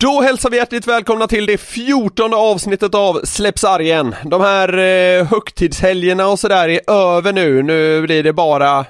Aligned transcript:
Då 0.00 0.20
hälsar 0.20 0.50
vi 0.50 0.56
hjärtligt 0.56 0.86
välkomna 0.86 1.26
till 1.26 1.46
det 1.46 1.58
fjortonde 1.58 2.36
avsnittet 2.36 2.94
av 2.94 3.20
Släpp 3.24 3.58
sargen. 3.58 4.14
De 4.24 4.40
här 4.40 4.78
eh, 4.78 5.26
högtidshelgerna 5.26 6.28
och 6.28 6.38
sådär 6.38 6.68
är 6.68 6.80
över 6.90 7.32
nu. 7.32 7.62
Nu 7.62 8.02
blir 8.02 8.22
det 8.22 8.32
bara, 8.32 8.84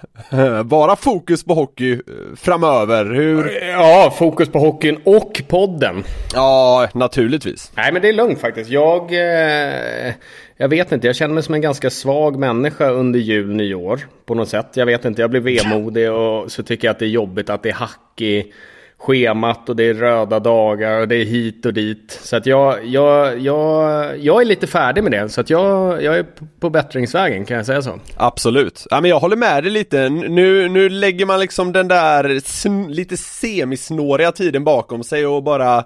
bara 0.64 0.96
fokus 0.96 1.44
på 1.44 1.54
hockey 1.54 1.92
eh, 1.92 1.98
framöver. 2.36 3.04
Hur? 3.04 3.62
Ja, 3.68 4.14
fokus 4.18 4.48
på 4.48 4.58
hockeyn 4.58 5.00
och 5.04 5.42
podden. 5.48 6.04
Ja, 6.34 6.88
naturligtvis. 6.94 7.72
Nej, 7.74 7.92
men 7.92 8.02
det 8.02 8.08
är 8.08 8.12
lugnt 8.12 8.40
faktiskt. 8.40 8.70
Jag, 8.70 9.12
eh, 9.12 10.12
jag 10.56 10.68
vet 10.68 10.92
inte, 10.92 11.06
jag 11.06 11.16
känner 11.16 11.34
mig 11.34 11.42
som 11.42 11.54
en 11.54 11.60
ganska 11.60 11.90
svag 11.90 12.38
människa 12.38 12.90
under 12.90 13.18
jul, 13.20 13.54
nyår 13.54 14.00
på 14.26 14.34
något 14.34 14.48
sätt. 14.48 14.68
Jag 14.74 14.86
vet 14.86 15.04
inte, 15.04 15.20
jag 15.20 15.30
blir 15.30 15.40
vemodig 15.40 16.12
och 16.12 16.52
så 16.52 16.62
tycker 16.62 16.88
jag 16.88 16.92
att 16.92 16.98
det 16.98 17.04
är 17.06 17.10
jobbigt 17.10 17.50
att 17.50 17.62
det 17.62 17.68
är 17.68 17.74
hack 17.74 18.20
i 18.20 18.52
schemat 18.98 19.68
och 19.68 19.76
det 19.76 19.84
är 19.84 19.94
röda 19.94 20.40
dagar 20.40 21.00
och 21.00 21.08
det 21.08 21.16
är 21.16 21.24
hit 21.24 21.66
och 21.66 21.74
dit. 21.74 22.20
Så 22.22 22.36
att 22.36 22.46
jag, 22.46 22.86
jag, 22.86 23.38
jag, 23.38 24.18
jag 24.18 24.40
är 24.40 24.44
lite 24.44 24.66
färdig 24.66 25.02
med 25.02 25.12
det. 25.12 25.28
Så 25.28 25.40
att 25.40 25.50
jag, 25.50 26.02
jag 26.02 26.18
är 26.18 26.26
på 26.60 26.70
bättringsvägen, 26.70 27.44
kan 27.44 27.56
jag 27.56 27.66
säga 27.66 27.82
så? 27.82 27.98
Absolut. 28.16 28.86
Ja, 28.90 29.00
men 29.00 29.10
jag 29.10 29.20
håller 29.20 29.36
med 29.36 29.64
dig 29.64 29.72
lite. 29.72 30.08
Nu, 30.08 30.68
nu 30.68 30.88
lägger 30.88 31.26
man 31.26 31.40
liksom 31.40 31.72
den 31.72 31.88
där 31.88 32.88
lite 32.88 33.16
semisnåriga 33.16 34.32
tiden 34.32 34.64
bakom 34.64 35.04
sig 35.04 35.26
och 35.26 35.42
bara 35.42 35.84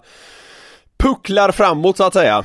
pucklar 0.98 1.52
framåt 1.52 1.96
så 1.96 2.04
att 2.04 2.14
säga. 2.14 2.42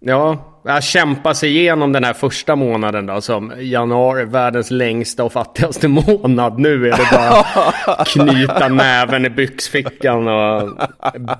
Ja, 0.00 0.55
jag 0.66 0.84
kämpar 0.84 1.34
sig 1.34 1.56
igenom 1.56 1.92
den 1.92 2.04
här 2.04 2.12
första 2.12 2.56
månaden 2.56 3.06
då 3.06 3.20
som 3.20 3.52
januari, 3.58 4.24
världens 4.24 4.70
längsta 4.70 5.24
och 5.24 5.32
fattigaste 5.32 5.88
månad. 6.22 6.58
Nu 6.58 6.88
är 6.88 6.96
det 6.96 7.08
bara 7.12 8.04
knyta 8.06 8.68
näven 8.68 9.24
i 9.24 9.30
byxfickan 9.30 10.28
och 10.28 10.70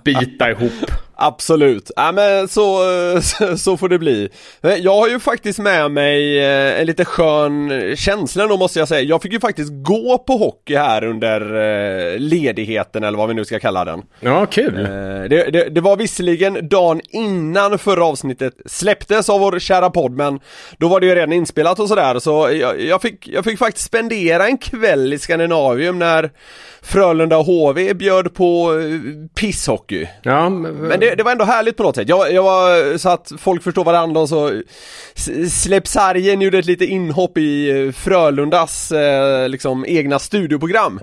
bita 0.05 0.51
ihop. 0.51 0.91
Absolut, 1.19 1.91
ja 1.97 2.13
men 2.13 2.49
så, 2.49 2.81
så 3.57 3.77
får 3.77 3.89
det 3.89 3.99
bli. 3.99 4.29
Jag 4.61 4.95
har 4.95 5.09
ju 5.09 5.21
faktiskt 5.21 5.59
med 5.59 5.91
mig 5.91 6.39
eh, 6.39 6.81
en 6.81 6.87
lite 6.87 7.05
skön 7.05 7.73
känsla 7.97 8.47
då 8.47 8.57
måste 8.57 8.79
jag 8.79 8.89
säga. 8.89 9.01
Jag 9.01 9.23
fick 9.23 9.33
ju 9.33 9.41
faktiskt 9.41 9.71
gå 9.73 10.19
på 10.19 10.33
hockey 10.33 10.77
här 10.77 11.05
under 11.05 11.41
eh, 11.41 12.19
ledigheten 12.19 13.05
eller 13.05 13.19
vad 13.19 13.29
vi 13.29 13.35
nu 13.35 13.45
ska 13.45 13.59
kalla 13.59 13.85
den. 13.85 14.03
Ja, 14.21 14.47
kul! 14.47 14.79
Eh, 14.79 14.85
det, 15.29 15.51
det, 15.51 15.69
det 15.69 15.81
var 15.81 15.97
visserligen 15.97 16.69
dagen 16.69 17.01
innan 17.11 17.79
förra 17.79 18.05
avsnittet 18.05 18.55
släpptes 18.67 19.29
av 19.29 19.41
vår 19.41 19.59
kära 19.59 19.91
podd 19.91 20.13
men 20.13 20.41
då 20.79 20.89
var 20.89 21.01
det 21.01 21.07
ju 21.07 21.15
redan 21.15 21.33
inspelat 21.33 21.81
och 21.81 21.89
sådär 21.89 22.19
så 22.19 22.51
jag, 22.53 22.81
jag, 22.81 23.03
fick, 23.03 23.29
jag 23.29 23.45
fick 23.45 23.59
faktiskt 23.59 23.87
spendera 23.87 24.47
en 24.47 24.59
kväll 24.59 25.13
i 25.13 25.19
Skandinavium 25.19 25.99
när 25.99 26.31
Frölunda 26.83 27.37
HV 27.37 27.95
bjöd 27.95 28.35
på 28.35 28.71
pisshockey. 29.35 30.09
Ja, 30.23 30.49
men 30.49 31.01
det 31.01 31.06
det, 31.09 31.15
det, 31.15 31.23
var 31.23 31.33
ändå 31.33 31.45
härligt 31.45 31.77
på 31.77 31.83
något 31.83 31.97
sätt. 31.97 32.09
Jag, 32.09 32.33
jag 32.33 32.43
var, 32.43 32.99
så 32.99 33.09
att 33.09 33.33
folk 33.39 33.63
förstår 33.63 33.85
varandra 33.85 34.21
och 34.21 34.29
så 34.29 34.63
Släpp 35.51 35.87
sargen 35.87 36.41
gjorde 36.41 36.59
ett 36.59 36.67
litet 36.67 36.89
inhopp 36.89 37.39
i 37.39 37.71
eh, 37.71 37.93
Frölundas 37.93 38.93
eh, 38.93 39.49
liksom 39.49 39.85
egna 39.89 40.19
studioprogram. 40.19 41.01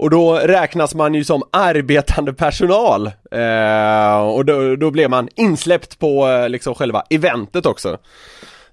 Och 0.00 0.10
då 0.10 0.34
räknas 0.34 0.94
man 0.94 1.14
ju 1.14 1.24
som 1.24 1.42
arbetande 1.50 2.32
personal 2.32 3.06
eh, 3.30 4.20
och 4.20 4.44
då, 4.44 4.76
då 4.76 4.90
blev 4.90 5.10
man 5.10 5.28
insläppt 5.36 5.98
på 5.98 6.28
eh, 6.28 6.48
liksom 6.48 6.74
själva 6.74 7.02
eventet 7.10 7.66
också. 7.66 7.98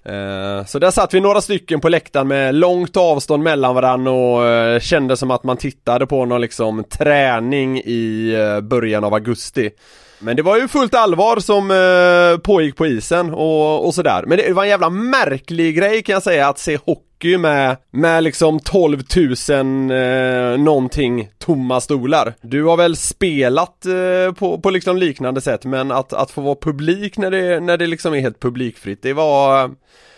Eh, 0.04 0.64
så 0.64 0.78
där 0.78 0.90
satt 0.90 1.14
vi 1.14 1.20
några 1.20 1.40
stycken 1.40 1.80
på 1.80 1.88
läktaren 1.88 2.28
med 2.28 2.54
långt 2.54 2.96
avstånd 2.96 3.42
mellan 3.42 3.74
varandra 3.74 4.12
och 4.12 4.46
eh, 4.46 4.80
kände 4.80 5.16
som 5.16 5.30
att 5.30 5.44
man 5.44 5.56
tittade 5.56 6.06
på 6.06 6.24
någon 6.24 6.40
liksom 6.40 6.84
träning 6.84 7.78
i 7.78 8.34
eh, 8.34 8.60
början 8.60 9.04
av 9.04 9.14
augusti. 9.14 9.70
Men 10.18 10.36
det 10.36 10.42
var 10.42 10.56
ju 10.56 10.68
fullt 10.68 10.94
allvar 10.94 11.40
som 11.40 11.70
eh, 11.70 12.40
pågick 12.40 12.76
på 12.76 12.86
isen 12.86 13.34
och, 13.34 13.86
och 13.86 13.94
sådär. 13.94 14.24
Men 14.26 14.38
det 14.38 14.52
var 14.52 14.62
en 14.62 14.68
jävla 14.68 14.90
märklig 14.90 15.76
grej 15.76 16.02
kan 16.02 16.12
jag 16.12 16.22
säga 16.22 16.48
att 16.48 16.58
se 16.58 16.78
hockey 16.86 17.38
med, 17.38 17.76
med 17.90 18.24
liksom 18.24 18.60
12 18.60 19.02
000 19.50 19.90
eh, 19.90 20.58
någonting 20.58 21.28
tomma 21.38 21.80
stolar. 21.80 22.34
Du 22.40 22.64
har 22.64 22.76
väl 22.76 22.96
spelat 22.96 23.86
eh, 23.86 24.34
på, 24.34 24.60
på 24.60 24.70
liksom 24.70 24.96
liknande 24.96 25.40
sätt 25.40 25.64
men 25.64 25.90
att, 25.90 26.12
att 26.12 26.30
få 26.30 26.40
vara 26.40 26.56
publik 26.60 27.18
när 27.18 27.30
det, 27.30 27.60
när 27.60 27.76
det 27.76 27.86
liksom 27.86 28.14
är 28.14 28.20
helt 28.20 28.40
publikfritt, 28.40 29.02
det 29.02 29.12
var 29.12 29.70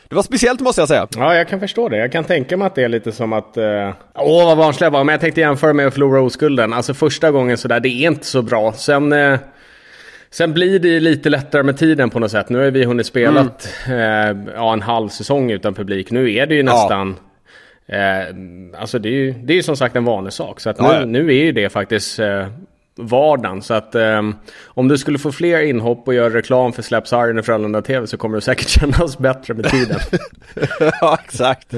det 0.09 0.16
var 0.16 0.22
speciellt 0.22 0.60
måste 0.60 0.81
jag 0.81 0.89
säga. 0.89 1.06
Ja, 1.16 1.34
jag 1.34 1.49
kan 1.49 1.60
förstå 1.60 1.89
det. 1.89 1.97
Jag 1.97 2.12
kan 2.12 2.25
tänka 2.25 2.56
mig 2.56 2.66
att 2.66 2.75
det 2.75 2.83
är 2.83 2.89
lite 2.89 3.12
som 3.12 3.33
att... 3.33 3.56
Uh... 3.56 3.91
Åh, 4.15 4.47
vad 4.47 4.59
barnslig 4.59 4.87
jag 4.87 4.91
var. 4.91 5.05
Men 5.05 5.12
jag 5.12 5.21
tänkte 5.21 5.41
jämföra 5.41 5.72
med 5.72 5.87
att 5.87 5.93
förlora 5.93 6.21
oskulden. 6.21 6.72
Alltså 6.72 6.94
första 6.94 7.31
gången 7.31 7.59
sådär, 7.59 7.81
det 7.81 7.89
är 7.89 8.06
inte 8.06 8.27
så 8.27 8.43
bra. 8.43 8.72
Sen... 8.72 9.12
Uh... 9.12 9.39
Sen 10.32 10.52
blir 10.52 10.78
det 10.78 11.00
lite 11.00 11.30
lättare 11.30 11.62
med 11.62 11.76
tiden 11.76 12.10
på 12.10 12.18
något 12.18 12.30
sätt. 12.30 12.48
Nu 12.48 12.58
har 12.58 12.70
vi 12.70 12.84
hunnit 12.84 13.06
spelat 13.06 13.68
mm. 13.86 14.46
eh, 14.46 14.52
ja, 14.54 14.72
en 14.72 14.82
halv 14.82 15.08
säsong 15.08 15.50
utan 15.50 15.74
publik. 15.74 16.10
Nu 16.10 16.34
är 16.34 16.46
det 16.46 16.54
ju 16.54 16.62
nästan... 16.62 17.16
Ja. 17.86 17.96
Eh, 17.96 18.26
alltså 18.78 18.98
det 18.98 19.08
är 19.08 19.12
ju 19.12 19.32
det 19.32 19.58
är 19.58 19.62
som 19.62 19.76
sagt 19.76 19.96
en 19.96 20.04
vanlig 20.04 20.32
sak. 20.32 20.60
Så 20.60 20.70
att 20.70 20.80
nu, 20.80 20.86
ja. 20.86 21.04
nu 21.04 21.28
är 21.28 21.44
ju 21.44 21.52
det 21.52 21.68
faktiskt 21.68 22.18
eh, 22.18 22.46
vardagen. 23.00 23.62
Så 23.62 23.75
att 23.75 23.94
eh, 23.94 24.22
om 24.66 24.88
du 24.88 24.99
skulle 24.99 25.19
få 25.19 25.33
fler 25.33 25.61
inhopp 25.61 26.09
och 26.09 26.15
göra 26.15 26.34
reklam 26.34 26.72
för 26.72 26.83
Slaps 26.83 27.12
Harry 27.12 27.41
i 27.41 27.43
Frölunda 27.43 27.83
TV 27.83 28.06
så 28.06 28.16
kommer 28.16 28.37
det 28.37 28.41
säkert 28.41 28.69
kännas 28.81 29.19
bättre 29.19 29.55
med 29.55 29.71
tiden. 29.71 29.99
ja, 31.00 31.19
exakt. 31.25 31.75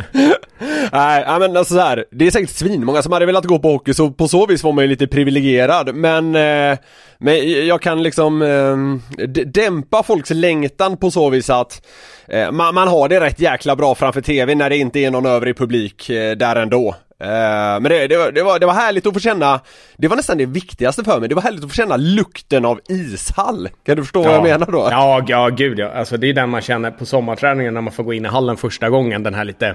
Nej, 0.93 1.25
men 1.39 1.57
alltså 1.57 1.75
så 1.75 1.81
här, 1.81 2.05
det 2.11 2.27
är 2.27 2.31
säkert 2.31 2.51
svinmånga 2.51 3.03
som 3.03 3.13
hade 3.13 3.27
velat 3.27 3.45
gå 3.45 3.59
på 3.59 3.73
hockey 3.73 3.95
så 3.95 4.11
på 4.11 4.29
så 4.29 4.47
vis 4.47 4.65
var 4.65 4.73
man 4.73 4.85
ju 4.85 4.91
lite 4.91 5.07
privilegierad. 5.07 5.95
Men, 5.95 6.35
eh, 6.35 6.79
men 7.19 7.67
jag 7.67 7.83
kan 7.83 8.03
liksom 8.03 8.43
eh, 8.43 9.27
dämpa 9.47 10.03
folks 10.03 10.31
längtan 10.31 10.97
på 10.97 11.11
så 11.11 11.31
vis 11.31 11.51
att 11.51 11.87
eh, 12.29 12.51
man, 12.51 12.75
man 12.75 12.89
har 12.89 13.09
det 13.09 13.21
rätt 13.21 13.41
jäkla 13.41 13.77
bra 13.77 13.95
framför 13.95 14.21
TV 14.21 14.55
när 14.55 14.71
det 14.71 14.77
inte 14.77 15.01
är 15.01 15.11
någon 15.11 15.27
övrig 15.27 15.57
publik 15.57 16.11
eh, 16.11 16.37
där 16.37 16.57
ändå. 16.57 16.95
Eh, 17.23 17.81
men 17.81 17.83
det, 17.83 18.07
det, 18.07 18.17
var, 18.17 18.33
det, 18.33 18.43
var, 18.43 18.59
det 18.59 18.67
var 18.67 18.75
härligt 18.75 19.07
att 19.07 19.15
få 19.15 19.21
känna, 19.21 19.61
det 19.97 20.09
var 20.09 20.17
nästan 20.17 20.39
det 20.39 20.47
viktigaste 20.47 21.05
för 21.05 21.21
mig, 21.21 21.29
det 21.29 21.35
var 21.35 21.43
härligt 21.43 21.65
att 21.65 21.71
få 21.71 21.75
känna 21.75 21.97
lukten 21.97 22.65
av 22.65 22.81
ishall. 22.89 23.69
Kan 23.85 23.97
du 23.97 24.03
förstå 24.03 24.23
ja. 24.23 24.29
vad 24.29 24.37
jag 24.37 24.43
menar 24.43 24.73
då? 24.73 24.89
Ja, 24.91 25.25
ja 25.27 25.49
gud 25.49 25.79
ja. 25.79 25.91
Alltså 25.91 26.17
det 26.17 26.27
är 26.27 26.35
den 26.35 26.51
man 26.51 26.61
känner 26.61 26.91
på 26.91 27.07
sommarträningen 27.07 27.75
när 27.75 27.81
man 27.81 27.93
får 27.93 28.03
gå 28.03 28.13
in 28.13 28.25
i 28.25 28.29
hallen 28.29 28.57
första 28.57 28.91
gången, 28.91 29.23
den 29.23 29.35
här 29.35 29.45
lite 29.45 29.75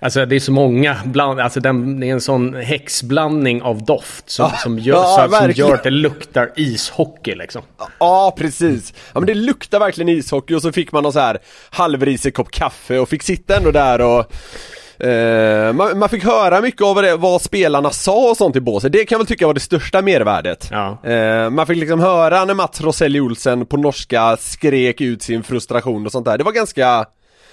Alltså 0.00 0.26
det 0.26 0.36
är 0.36 0.40
så 0.40 0.52
många, 0.52 0.96
bland, 1.04 1.40
alltså 1.40 1.60
den, 1.60 2.00
det 2.00 2.08
är 2.08 2.12
en 2.12 2.20
sån 2.20 2.54
häxblandning 2.54 3.62
av 3.62 3.84
doft 3.84 4.30
som, 4.30 4.50
ja, 4.52 4.58
som, 4.58 4.78
gör, 4.78 4.94
ja, 4.94 5.28
så, 5.30 5.36
som 5.36 5.50
gör 5.50 5.74
att 5.74 5.82
det 5.82 5.90
luktar 5.90 6.52
ishockey 6.56 7.34
liksom. 7.34 7.62
Ja, 7.98 8.34
precis. 8.38 8.94
Ja 9.12 9.20
men 9.20 9.26
det 9.26 9.34
luktar 9.34 9.78
verkligen 9.78 10.08
ishockey 10.08 10.54
och 10.54 10.62
så 10.62 10.72
fick 10.72 10.92
man 10.92 11.02
någon 11.02 11.12
så 11.12 11.20
här 11.20 11.38
halvrisig 11.70 12.34
kopp 12.34 12.50
kaffe 12.50 12.98
och 12.98 13.08
fick 13.08 13.22
sitta 13.22 13.56
ändå 13.56 13.70
där 13.70 14.00
och 14.00 14.32
Uh, 15.04 15.72
man, 15.72 15.98
man, 15.98 16.08
fick 16.08 16.24
höra 16.24 16.60
mycket 16.60 16.82
av 16.82 17.02
det, 17.02 17.16
vad 17.16 17.42
spelarna 17.42 17.90
sa 17.90 18.30
och 18.30 18.36
sånt 18.36 18.56
i 18.56 18.60
båset, 18.60 18.92
det 18.92 19.04
kan 19.04 19.16
jag 19.16 19.18
väl 19.18 19.26
tycka 19.26 19.46
var 19.46 19.54
det 19.54 19.60
största 19.60 20.02
mervärdet. 20.02 20.68
Ja. 20.70 20.98
Uh, 21.06 21.50
man 21.50 21.66
fick 21.66 21.76
liksom 21.76 22.00
höra 22.00 22.44
när 22.44 22.54
Mats 22.54 22.80
Roselli 22.80 23.20
Olsen 23.20 23.66
på 23.66 23.76
norska 23.76 24.36
skrek 24.36 25.00
ut 25.00 25.22
sin 25.22 25.42
frustration 25.42 26.06
och 26.06 26.12
sånt 26.12 26.26
där, 26.26 26.38
det 26.38 26.44
var 26.44 26.52
ganska 26.52 27.06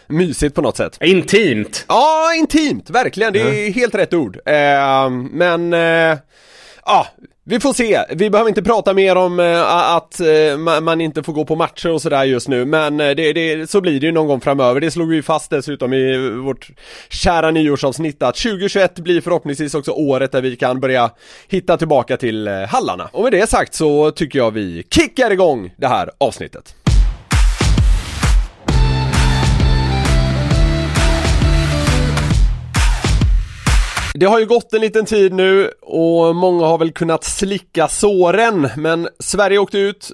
mysigt 0.07 0.55
på 0.55 0.61
något 0.61 0.77
sätt. 0.77 0.97
Intimt! 1.01 1.85
Ja, 1.87 2.33
intimt, 2.35 2.89
verkligen, 2.89 3.33
det 3.33 3.41
är 3.41 3.47
mm. 3.47 3.73
helt 3.73 3.95
rätt 3.95 4.13
ord. 4.13 4.35
Uh, 4.35 5.09
men, 5.31 5.71
ja, 6.85 7.07
vi 7.45 7.59
får 7.59 7.73
se, 7.73 8.05
vi 8.09 8.29
behöver 8.29 8.49
inte 8.49 8.63
prata 8.63 8.93
mer 8.93 9.15
om 9.15 9.39
eh, 9.39 9.95
att 9.95 10.19
eh, 10.19 10.57
man 10.81 11.01
inte 11.01 11.23
får 11.23 11.33
gå 11.33 11.45
på 11.45 11.55
matcher 11.55 11.91
och 11.91 12.01
sådär 12.01 12.23
just 12.23 12.47
nu 12.47 12.65
men 12.65 12.99
eh, 12.99 13.15
det, 13.15 13.33
det, 13.33 13.69
så 13.69 13.81
blir 13.81 13.99
det 13.99 14.05
ju 14.05 14.11
någon 14.11 14.27
gång 14.27 14.41
framöver. 14.41 14.81
Det 14.81 14.91
slog 14.91 15.09
vi 15.09 15.21
fast 15.21 15.49
dessutom 15.49 15.93
i 15.93 16.29
vårt 16.29 16.69
kära 17.09 17.51
nyårsavsnitt 17.51 18.23
att 18.23 18.35
2021 18.35 18.99
blir 18.99 19.21
förhoppningsvis 19.21 19.75
också 19.75 19.91
året 19.91 20.31
där 20.31 20.41
vi 20.41 20.55
kan 20.55 20.79
börja 20.79 21.11
hitta 21.47 21.77
tillbaka 21.77 22.17
till 22.17 22.47
hallarna. 22.47 23.09
Och 23.13 23.23
med 23.23 23.31
det 23.31 23.49
sagt 23.49 23.73
så 23.73 24.11
tycker 24.11 24.39
jag 24.39 24.51
vi 24.51 24.83
kickar 24.89 25.31
igång 25.31 25.73
det 25.77 25.87
här 25.87 26.11
avsnittet. 26.17 26.75
Det 34.13 34.25
har 34.25 34.39
ju 34.39 34.45
gått 34.45 34.73
en 34.73 34.81
liten 34.81 35.05
tid 35.05 35.33
nu 35.33 35.71
och 35.81 36.35
många 36.35 36.65
har 36.65 36.77
väl 36.77 36.91
kunnat 36.91 37.23
slicka 37.23 37.87
såren 37.87 38.69
men 38.77 39.07
Sverige 39.19 39.57
åkte 39.57 39.77
ut 39.77 40.11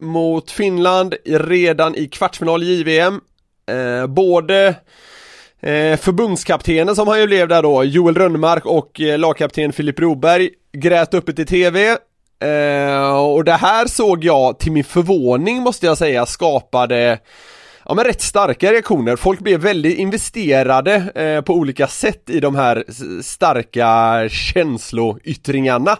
mot 0.00 0.50
Finland 0.50 1.14
redan 1.24 1.94
i 1.94 2.08
kvartsfinal 2.08 2.62
i 2.62 2.66
JVM. 2.66 3.20
Eh, 3.70 4.06
både 4.06 4.66
eh, 5.60 5.96
förbundskaptenen 5.96 6.96
som 6.96 7.08
han 7.08 7.20
ju 7.20 7.26
blev 7.26 7.48
där 7.48 7.62
då, 7.62 7.84
Joel 7.84 8.14
Rönnmark 8.14 8.66
och 8.66 9.00
eh, 9.00 9.18
lagkapten 9.18 9.72
Filip 9.72 9.96
Broberg 9.96 10.50
grät 10.72 11.14
uppe 11.14 11.32
till 11.32 11.46
TV 11.46 11.88
eh, 12.44 13.18
och 13.18 13.44
det 13.44 13.52
här 13.52 13.86
såg 13.86 14.24
jag 14.24 14.58
till 14.58 14.72
min 14.72 14.84
förvåning 14.84 15.62
måste 15.62 15.86
jag 15.86 15.98
säga 15.98 16.26
skapade 16.26 17.18
ja 17.84 17.94
men 17.94 18.04
rätt 18.04 18.20
starka 18.20 18.72
reaktioner. 18.72 19.16
Folk 19.16 19.40
blev 19.40 19.60
väldigt 19.60 19.98
investerade 19.98 20.94
eh, 21.14 21.40
på 21.40 21.54
olika 21.54 21.86
sätt 21.86 22.30
i 22.30 22.40
de 22.40 22.54
här 22.54 22.84
starka 23.22 24.28
känsloyttringarna. 24.28 25.96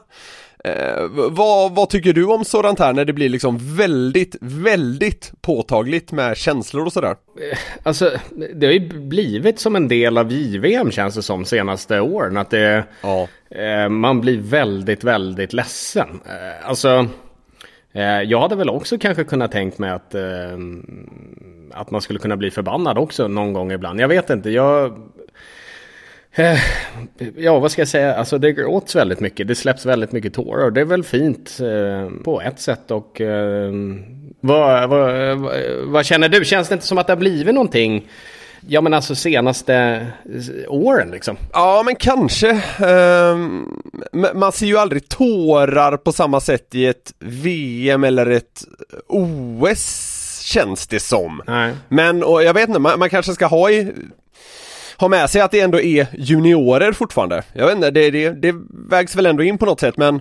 Eh, 0.65 1.03
vad, 1.31 1.75
vad, 1.75 1.89
tycker 1.91 2.13
du 2.13 2.25
om 2.25 2.45
sådant 2.45 2.79
här 2.79 2.93
när 2.93 3.05
det 3.05 3.13
blir 3.13 3.29
liksom 3.29 3.77
väldigt, 3.77 4.37
väldigt 4.41 5.33
påtagligt 5.41 6.13
med 6.13 6.37
känslor 6.37 6.87
och 6.87 6.93
sådär? 6.93 7.11
Eh, 7.51 7.59
alltså, 7.83 8.11
det 8.55 8.67
har 8.67 8.73
ju 8.73 8.89
blivit 8.89 9.59
som 9.59 9.77
en 9.77 9.89
del 9.89 10.19
av 10.19 10.33
JVM 10.33 10.91
känns 10.91 11.15
det 11.15 11.23
som 11.23 11.45
senaste 11.45 12.01
åren. 12.01 12.37
Att 12.37 12.51
det, 12.51 12.85
ja. 13.03 13.29
eh, 13.51 13.89
man 13.89 14.21
blir 14.21 14.39
väldigt, 14.39 15.05
väldigt 15.05 15.53
ledsen. 15.53 16.21
Eh, 16.27 16.69
alltså, 16.69 17.09
eh, 17.93 18.23
jag 18.23 18.41
hade 18.41 18.57
väl 18.57 18.71
också 18.71 18.99
kanske 18.99 19.25
kunnat 19.25 19.53
tänkt 19.53 19.79
mig 19.79 19.91
att 19.91 20.15
eh, 20.15 20.59
att 21.75 21.91
man 21.91 22.01
skulle 22.01 22.19
kunna 22.19 22.37
bli 22.37 22.51
förbannad 22.51 22.99
också 22.99 23.29
någon 23.29 23.53
gång 23.53 23.73
ibland. 23.73 24.01
Jag 24.01 24.09
vet 24.09 24.31
inte, 24.31 24.51
jag... 24.51 24.99
Eh, 26.35 26.59
ja, 27.37 27.59
vad 27.59 27.71
ska 27.71 27.81
jag 27.81 27.89
säga? 27.89 28.15
Alltså 28.15 28.39
det 28.39 28.53
gråts 28.53 28.97
väldigt 28.97 29.21
mycket. 29.21 29.49
Det 29.49 29.55
släpps 29.55 29.87
väldigt 29.87 30.13
mycket 30.13 30.35
tårar. 30.35 30.71
Det 30.71 30.81
är 30.81 30.85
väl 30.85 31.05
fint 31.05 31.59
eh, 31.61 32.23
på 32.25 32.41
ett 32.41 32.61
sätt 32.61 32.91
och... 32.91 33.21
Eh, 33.21 33.73
vad, 34.41 34.89
vad, 34.89 35.39
vad, 35.39 35.53
vad, 35.85 36.07
känner 36.07 36.29
du? 36.29 36.45
Känns 36.45 36.69
det 36.69 36.75
inte 36.75 36.87
som 36.87 36.99
att 36.99 37.07
det 37.07 37.13
har 37.13 37.19
blivit 37.19 37.55
någonting? 37.55 38.09
Ja 38.69 38.81
men 38.81 38.95
alltså 38.95 39.15
senaste 39.15 40.07
åren 40.69 41.11
liksom. 41.11 41.37
Ja 41.53 41.83
men 41.85 41.97
kanske. 41.97 42.63
Ehm, 42.79 43.83
man 44.35 44.53
ser 44.53 44.67
ju 44.67 44.79
aldrig 44.79 45.09
tårar 45.09 45.97
på 45.97 46.13
samma 46.13 46.41
sätt 46.41 46.75
i 46.75 46.87
ett 46.87 47.15
VM 47.19 48.05
eller 48.05 48.31
ett 48.31 48.65
OS 49.09 50.22
känns 50.43 50.87
det 50.87 51.01
som. 51.01 51.43
Nej. 51.47 51.75
Men, 51.89 52.23
och 52.23 52.43
jag 52.43 52.55
vet 52.55 52.69
inte, 52.69 52.81
man, 52.81 52.99
man 52.99 53.11
kanske 53.11 53.33
ska 53.33 53.47
ha 53.47 53.71
i 53.71 53.93
ha 54.97 55.09
med 55.09 55.31
sig 55.31 55.41
att 55.41 55.51
det 55.51 55.61
ändå 55.61 55.81
är 55.81 56.07
juniorer 56.13 56.93
fortfarande. 56.93 57.43
Jag 57.53 57.67
vet 57.67 57.75
inte, 57.75 57.91
det, 57.91 58.11
det, 58.11 58.31
det 58.31 58.55
vägs 58.89 59.17
väl 59.17 59.27
ändå 59.27 59.43
in 59.43 59.59
på 59.59 59.67
något 59.67 59.81
sätt 59.81 59.97
men 59.97 60.21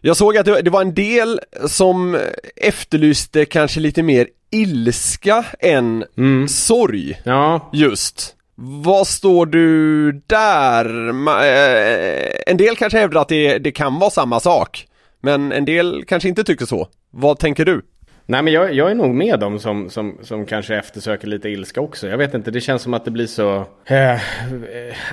jag 0.00 0.16
såg 0.16 0.36
att 0.36 0.46
det, 0.46 0.62
det, 0.62 0.70
var 0.70 0.80
en 0.80 0.94
del 0.94 1.40
som 1.66 2.18
efterlyste 2.56 3.44
kanske 3.44 3.80
lite 3.80 4.02
mer 4.02 4.26
ilska 4.50 5.44
än 5.60 6.04
mm. 6.16 6.48
sorg. 6.48 7.20
Ja. 7.24 7.70
Just. 7.72 8.34
Vad 8.54 9.06
står 9.06 9.46
du 9.46 10.12
där? 10.26 11.08
Eh, 11.08 12.30
en 12.46 12.56
del 12.56 12.76
kanske 12.76 12.98
hävdar 12.98 13.20
att 13.20 13.28
det, 13.28 13.58
det 13.58 13.72
kan 13.72 13.98
vara 13.98 14.10
samma 14.10 14.40
sak. 14.40 14.86
Men 15.20 15.52
en 15.52 15.64
del 15.64 16.04
kanske 16.08 16.28
inte 16.28 16.44
tycker 16.44 16.66
så. 16.66 16.88
Vad 17.10 17.38
tänker 17.38 17.64
du? 17.64 17.82
Nej 18.30 18.42
men 18.42 18.52
jag, 18.52 18.74
jag, 18.74 18.90
är 18.90 18.94
nog 18.94 19.14
med 19.14 19.40
dem 19.40 19.58
som, 19.58 19.90
som, 19.90 20.18
som 20.22 20.46
kanske 20.46 20.76
eftersöker 20.76 21.26
lite 21.26 21.48
ilska 21.48 21.80
också. 21.80 22.08
Jag 22.08 22.18
vet 22.18 22.34
inte, 22.34 22.50
det 22.50 22.60
känns 22.60 22.82
som 22.82 22.94
att 22.94 23.04
det 23.04 23.10
blir 23.10 23.26
så... 23.26 23.64
Eh, 23.84 24.20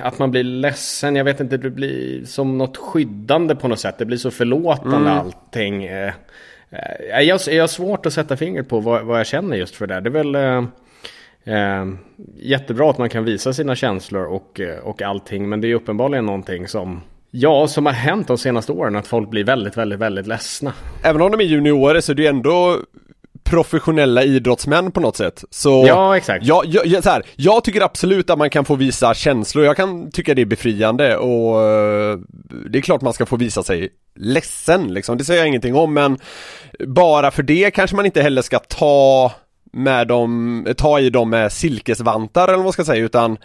att 0.00 0.18
man 0.18 0.30
blir 0.30 0.42
ledsen, 0.44 1.16
jag 1.16 1.24
vet 1.24 1.40
inte, 1.40 1.56
det 1.56 1.70
blir 1.70 2.24
som 2.24 2.58
något 2.58 2.76
skyddande 2.76 3.54
på 3.54 3.68
något 3.68 3.80
sätt. 3.80 3.98
Det 3.98 4.04
blir 4.04 4.16
så 4.16 4.30
förlåtande 4.30 5.10
mm. 5.10 5.18
allting. 5.18 5.84
Eh, 5.84 6.12
eh, 6.70 7.20
jag, 7.20 7.40
jag 7.46 7.62
har 7.62 7.68
svårt 7.68 8.06
att 8.06 8.12
sätta 8.12 8.36
fingret 8.36 8.68
på 8.68 8.80
vad, 8.80 9.04
vad 9.04 9.18
jag 9.18 9.26
känner 9.26 9.56
just 9.56 9.74
för 9.76 9.86
det. 9.86 10.00
Det 10.00 10.08
är 10.08 10.24
väl... 10.24 10.34
Eh, 10.34 10.64
eh, 11.56 11.86
jättebra 12.36 12.90
att 12.90 12.98
man 12.98 13.08
kan 13.08 13.24
visa 13.24 13.52
sina 13.52 13.74
känslor 13.74 14.24
och, 14.24 14.60
eh, 14.60 14.78
och 14.78 15.02
allting. 15.02 15.48
Men 15.48 15.60
det 15.60 15.70
är 15.70 15.74
uppenbarligen 15.74 16.26
någonting 16.26 16.68
som 16.68 17.00
Ja, 17.30 17.68
som 17.68 17.86
har 17.86 17.92
hänt 17.92 18.28
de 18.28 18.38
senaste 18.38 18.72
åren 18.72 18.96
att 18.96 19.06
folk 19.06 19.30
blir 19.30 19.44
väldigt, 19.44 19.76
väldigt, 19.76 19.98
väldigt 19.98 20.26
ledsna. 20.26 20.72
Även 21.04 21.22
om 21.22 21.30
de 21.30 21.40
är 21.40 21.44
juniorer 21.44 22.00
så 22.00 22.12
är 22.12 22.16
det 22.16 22.22
ju 22.22 22.28
ändå 22.28 22.78
professionella 23.46 24.22
idrottsmän 24.22 24.90
på 24.90 25.00
något 25.00 25.16
sätt. 25.16 25.44
Så 25.50 25.84
ja, 25.88 26.16
exakt. 26.16 26.44
Jag, 26.44 26.66
jag, 26.66 27.04
så 27.04 27.10
här, 27.10 27.22
jag 27.36 27.64
tycker 27.64 27.80
absolut 27.80 28.30
att 28.30 28.38
man 28.38 28.50
kan 28.50 28.64
få 28.64 28.74
visa 28.74 29.14
känslor, 29.14 29.64
jag 29.64 29.76
kan 29.76 30.10
tycka 30.10 30.34
det 30.34 30.42
är 30.42 30.46
befriande 30.46 31.16
och 31.16 31.56
uh, 31.56 32.18
det 32.70 32.78
är 32.78 32.82
klart 32.82 33.02
man 33.02 33.12
ska 33.12 33.26
få 33.26 33.36
visa 33.36 33.62
sig 33.62 33.88
ledsen 34.14 34.94
liksom, 34.94 35.18
det 35.18 35.24
säger 35.24 35.40
jag 35.40 35.48
ingenting 35.48 35.74
om 35.74 35.94
men 35.94 36.18
bara 36.86 37.30
för 37.30 37.42
det 37.42 37.70
kanske 37.70 37.96
man 37.96 38.06
inte 38.06 38.22
heller 38.22 38.42
ska 38.42 38.58
ta 38.58 39.32
med 39.72 40.08
dem, 40.08 40.66
ta 40.76 41.00
i 41.00 41.10
dem 41.10 41.30
med 41.30 41.52
silkesvantar 41.52 42.44
eller 42.44 42.56
vad 42.56 42.64
man 42.64 42.72
ska 42.72 42.84
säga 42.84 43.04
utan 43.04 43.38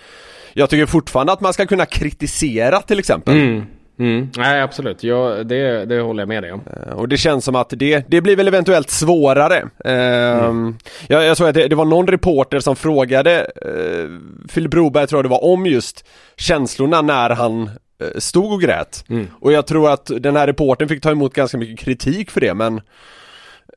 jag 0.54 0.70
tycker 0.70 0.86
fortfarande 0.86 1.34
att 1.34 1.42
man 1.42 1.54
ska 1.54 1.66
kunna 1.66 1.86
kritisera 1.86 2.82
till 2.82 3.00
exempel. 3.00 3.34
Mm. 3.34 3.66
Mm. 4.02 4.30
Nej 4.38 4.62
absolut, 4.62 5.04
ja, 5.04 5.44
det, 5.44 5.86
det 5.86 6.00
håller 6.00 6.22
jag 6.22 6.28
med 6.28 6.44
dig 6.44 6.52
om. 6.52 6.62
Eh, 6.88 6.94
och 6.94 7.08
det 7.08 7.18
känns 7.18 7.46
som 7.46 7.56
att 7.56 7.70
det, 7.70 8.06
det 8.08 8.22
blir 8.22 8.36
väl 8.36 8.48
eventuellt 8.48 8.90
svårare. 8.90 9.62
Uh, 9.86 10.46
mm. 10.46 10.78
jag, 11.08 11.24
jag 11.24 11.38
såg 11.38 11.48
att 11.48 11.56
det, 11.56 11.68
det, 11.68 11.76
var 11.76 11.86
någon 11.86 12.08
reporter 12.08 12.60
som 12.60 12.76
frågade 12.76 13.48
uh, 13.66 14.20
Philip 14.54 14.72
Broberg 14.72 15.08
tror 15.08 15.18
jag 15.18 15.26
det 15.26 15.30
var 15.30 15.44
om 15.44 15.66
just 15.66 16.08
känslorna 16.38 17.02
när 17.02 17.30
han 17.30 17.62
uh, 17.62 18.08
stod 18.18 18.54
och 18.54 18.62
grät. 18.62 19.04
Mm. 19.10 19.28
Och 19.40 19.52
jag 19.52 19.68
tror 19.68 19.90
att 19.90 20.12
den 20.20 20.36
här 20.36 20.48
reporten 20.48 20.88
fick 20.88 21.04
ta 21.04 21.12
emot 21.12 21.34
ganska 21.34 21.58
mycket 21.58 21.80
kritik 21.80 22.32
för 22.32 22.42
det 22.42 22.54
men 22.54 22.74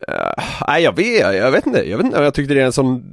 uh, 0.09 0.45
Nej 0.69 0.83
jag 0.83 0.97
vet, 0.97 1.35
jag 1.35 1.51
vet 1.51 1.67
inte, 1.67 1.91
jag 1.91 1.97
vet 1.97 2.07
inte 2.07 2.23
jag 2.23 2.35
tyckte 2.35 2.55
det 2.55 2.61
är 2.61 2.67
en 2.67 2.73
sån 2.73 3.05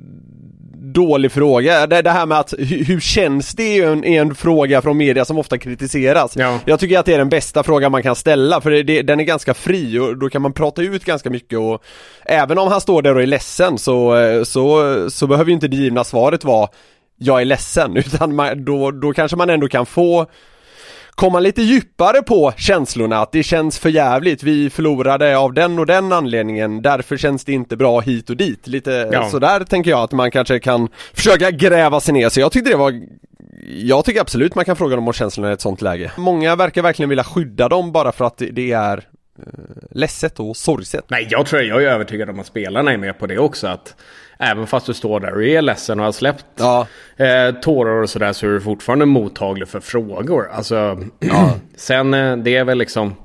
dålig 0.93 1.31
fråga. 1.31 1.87
Det, 1.87 2.01
det 2.01 2.09
här 2.09 2.25
med 2.25 2.39
att 2.39 2.53
hur, 2.57 2.85
hur 2.85 2.99
känns 2.99 3.53
det 3.53 3.79
är 3.79 3.91
en, 3.91 4.03
är 4.03 4.21
en 4.21 4.35
fråga 4.35 4.81
från 4.81 4.97
media 4.97 5.25
som 5.25 5.37
ofta 5.37 5.57
kritiseras. 5.57 6.35
Ja. 6.35 6.59
Jag 6.65 6.79
tycker 6.79 6.99
att 6.99 7.05
det 7.05 7.13
är 7.13 7.17
den 7.17 7.29
bästa 7.29 7.63
frågan 7.63 7.91
man 7.91 8.03
kan 8.03 8.15
ställa 8.15 8.61
för 8.61 8.71
det, 8.71 8.83
det, 8.83 9.01
den 9.01 9.19
är 9.19 9.23
ganska 9.23 9.53
fri 9.53 9.99
och 9.99 10.17
då 10.17 10.29
kan 10.29 10.41
man 10.41 10.53
prata 10.53 10.81
ut 10.81 11.05
ganska 11.05 11.29
mycket 11.29 11.59
och 11.59 11.83
även 12.25 12.57
om 12.57 12.67
han 12.67 12.81
står 12.81 13.01
där 13.01 13.15
och 13.15 13.21
är 13.21 13.27
ledsen 13.27 13.77
så, 13.77 14.15
så, 14.45 15.09
så 15.09 15.27
behöver 15.27 15.49
ju 15.49 15.53
inte 15.53 15.67
det 15.67 15.77
givna 15.77 16.03
svaret 16.03 16.43
vara 16.43 16.69
jag 17.17 17.41
är 17.41 17.45
ledsen 17.45 17.97
utan 17.97 18.35
man, 18.35 18.65
då, 18.65 18.91
då 18.91 19.13
kanske 19.13 19.37
man 19.37 19.49
ändå 19.49 19.67
kan 19.67 19.85
få 19.85 20.27
komma 21.21 21.39
lite 21.39 21.61
djupare 21.61 22.21
på 22.21 22.53
känslorna, 22.57 23.17
att 23.17 23.31
det 23.31 23.43
känns 23.43 23.79
för 23.79 23.89
jävligt. 23.89 24.43
vi 24.43 24.69
förlorade 24.69 25.37
av 25.37 25.53
den 25.53 25.79
och 25.79 25.85
den 25.85 26.11
anledningen, 26.11 26.81
därför 26.81 27.17
känns 27.17 27.45
det 27.45 27.53
inte 27.53 27.77
bra 27.77 27.99
hit 27.99 28.29
och 28.29 28.37
dit. 28.37 28.67
Lite 28.67 29.09
ja. 29.11 29.29
sådär 29.29 29.63
tänker 29.63 29.91
jag 29.91 29.99
att 29.99 30.11
man 30.11 30.31
kanske 30.31 30.59
kan 30.59 30.89
försöka 31.13 31.51
gräva 31.51 31.99
sig 31.99 32.13
ner, 32.13 32.29
så 32.29 32.39
jag 32.39 32.51
tyckte 32.51 32.69
det 32.69 32.77
var 32.77 33.01
jag 33.67 34.05
tycker 34.05 34.21
absolut 34.21 34.55
man 34.55 34.65
kan 34.65 34.75
fråga 34.75 34.95
dem 34.95 35.07
om 35.07 35.13
känslorna 35.13 35.49
i 35.49 35.53
ett 35.53 35.61
sånt 35.61 35.81
läge. 35.81 36.11
Många 36.17 36.55
verkar 36.55 36.81
verkligen 36.81 37.09
vilja 37.09 37.23
skydda 37.23 37.69
dem 37.69 37.91
bara 37.91 38.11
för 38.11 38.25
att 38.25 38.41
det 38.51 38.71
är 38.71 38.97
eh, 38.97 39.43
ledset 39.91 40.39
och 40.39 40.57
sorgset. 40.57 41.05
Nej, 41.07 41.27
jag 41.29 41.45
tror 41.45 41.61
jag 41.61 41.83
är 41.83 41.87
övertygad 41.87 42.29
om 42.29 42.39
att 42.39 42.45
spelarna 42.45 42.93
är 42.93 42.97
med 42.97 43.19
på 43.19 43.27
det 43.27 43.37
också. 43.37 43.67
Att 43.67 43.95
Även 44.43 44.67
fast 44.67 44.85
du 44.85 44.93
står 44.93 45.19
där 45.19 45.33
och 45.33 45.43
är 45.43 45.61
ledsen 45.61 45.99
och 45.99 46.05
har 46.05 46.11
släppt 46.11 46.45
ja. 46.55 46.87
eh, 47.17 47.55
tårar 47.55 48.01
och 48.01 48.09
sådär 48.09 48.33
så 48.33 48.45
är 48.45 48.49
du 48.49 48.61
fortfarande 48.61 49.05
mottaglig 49.05 49.67
för 49.67 49.79
frågor. 49.79 50.49
Alltså, 50.51 51.03
ja. 51.19 51.55
sen 51.75 52.13
eh, 52.13 52.37
det 52.37 52.55
är 52.55 52.63
väl 52.63 52.77
liksom 52.77 53.15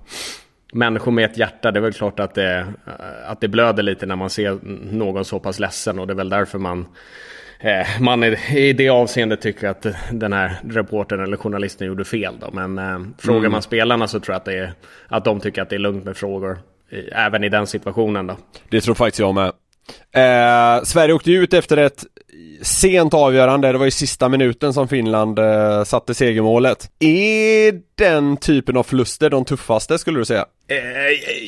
människor 0.73 1.13
med 1.13 1.25
ett 1.25 1.39
hjärta, 1.39 1.73
det 1.73 1.79
är 1.79 1.83
väl 1.83 1.93
klart 1.93 2.21
att 2.21 2.35
det, 2.35 2.59
eh, 2.87 3.31
att 3.31 3.41
det 3.41 3.49
blöder 3.49 3.83
lite 3.83 4.07
när 4.07 4.17
man 4.17 4.31
ser 4.31 4.59
någon 4.93 5.25
så 5.25 5.39
pass 5.39 5.59
ledsen 5.59 5.99
och 5.99 6.07
det 6.07 6.13
är 6.13 6.17
väl 6.17 6.29
därför 6.29 6.59
man 6.59 6.87
eh, 7.61 8.01
man 8.01 8.25
i 8.51 8.73
det 8.73 8.89
avseendet 8.89 9.41
tycker 9.41 9.69
att 9.69 9.87
den 10.11 10.33
här 10.33 10.57
reportern 10.69 11.21
eller 11.21 11.37
journalisten 11.37 11.87
gjorde 11.87 12.05
fel 12.05 12.35
då. 12.41 12.51
Men 12.53 12.79
eh, 12.79 12.99
frågar 13.19 13.39
mm. 13.41 13.53
man 13.53 13.63
spelarna 13.63 14.09
så 14.09 14.21
tror 14.21 14.35
jag 14.35 14.41
att, 14.41 14.45
det 14.45 14.59
är, 14.59 14.73
att 15.09 15.25
de 15.25 15.41
tycker 15.41 15.63
att 15.63 15.71
det 15.71 15.77
är 15.77 15.81
lugnt 15.81 16.05
med 16.05 16.17
frågor. 16.17 16.59
Även 17.13 17.45
i 17.45 17.49
den 17.49 17.67
situationen 17.67 18.27
då. 18.27 18.37
Det 18.69 18.81
tror 18.81 18.95
faktiskt 18.95 19.21
jag 19.21 19.35
med. 19.35 19.53
Eh, 20.13 20.83
Sverige 20.85 21.15
åkte 21.15 21.31
ut 21.31 21.55
efter 21.55 21.77
ett 21.77 22.05
sent 22.63 23.15
avgörande, 23.15 23.73
det 23.73 23.79
var 23.79 23.87
i 23.87 23.91
sista 23.91 24.29
minuten 24.29 24.73
som 24.73 24.89
Finland 24.89 25.39
eh, 25.39 25.85
satte 25.85 26.15
segermålet. 26.15 26.91
Är 27.01 27.81
den 27.95 28.37
typen 28.37 28.77
av 28.77 28.83
förluster 28.83 29.31
de 29.31 29.45
tuffaste 29.45 29.99
skulle 29.99 30.19
du 30.19 30.25
säga? 30.25 30.47
Eh, 30.69 30.79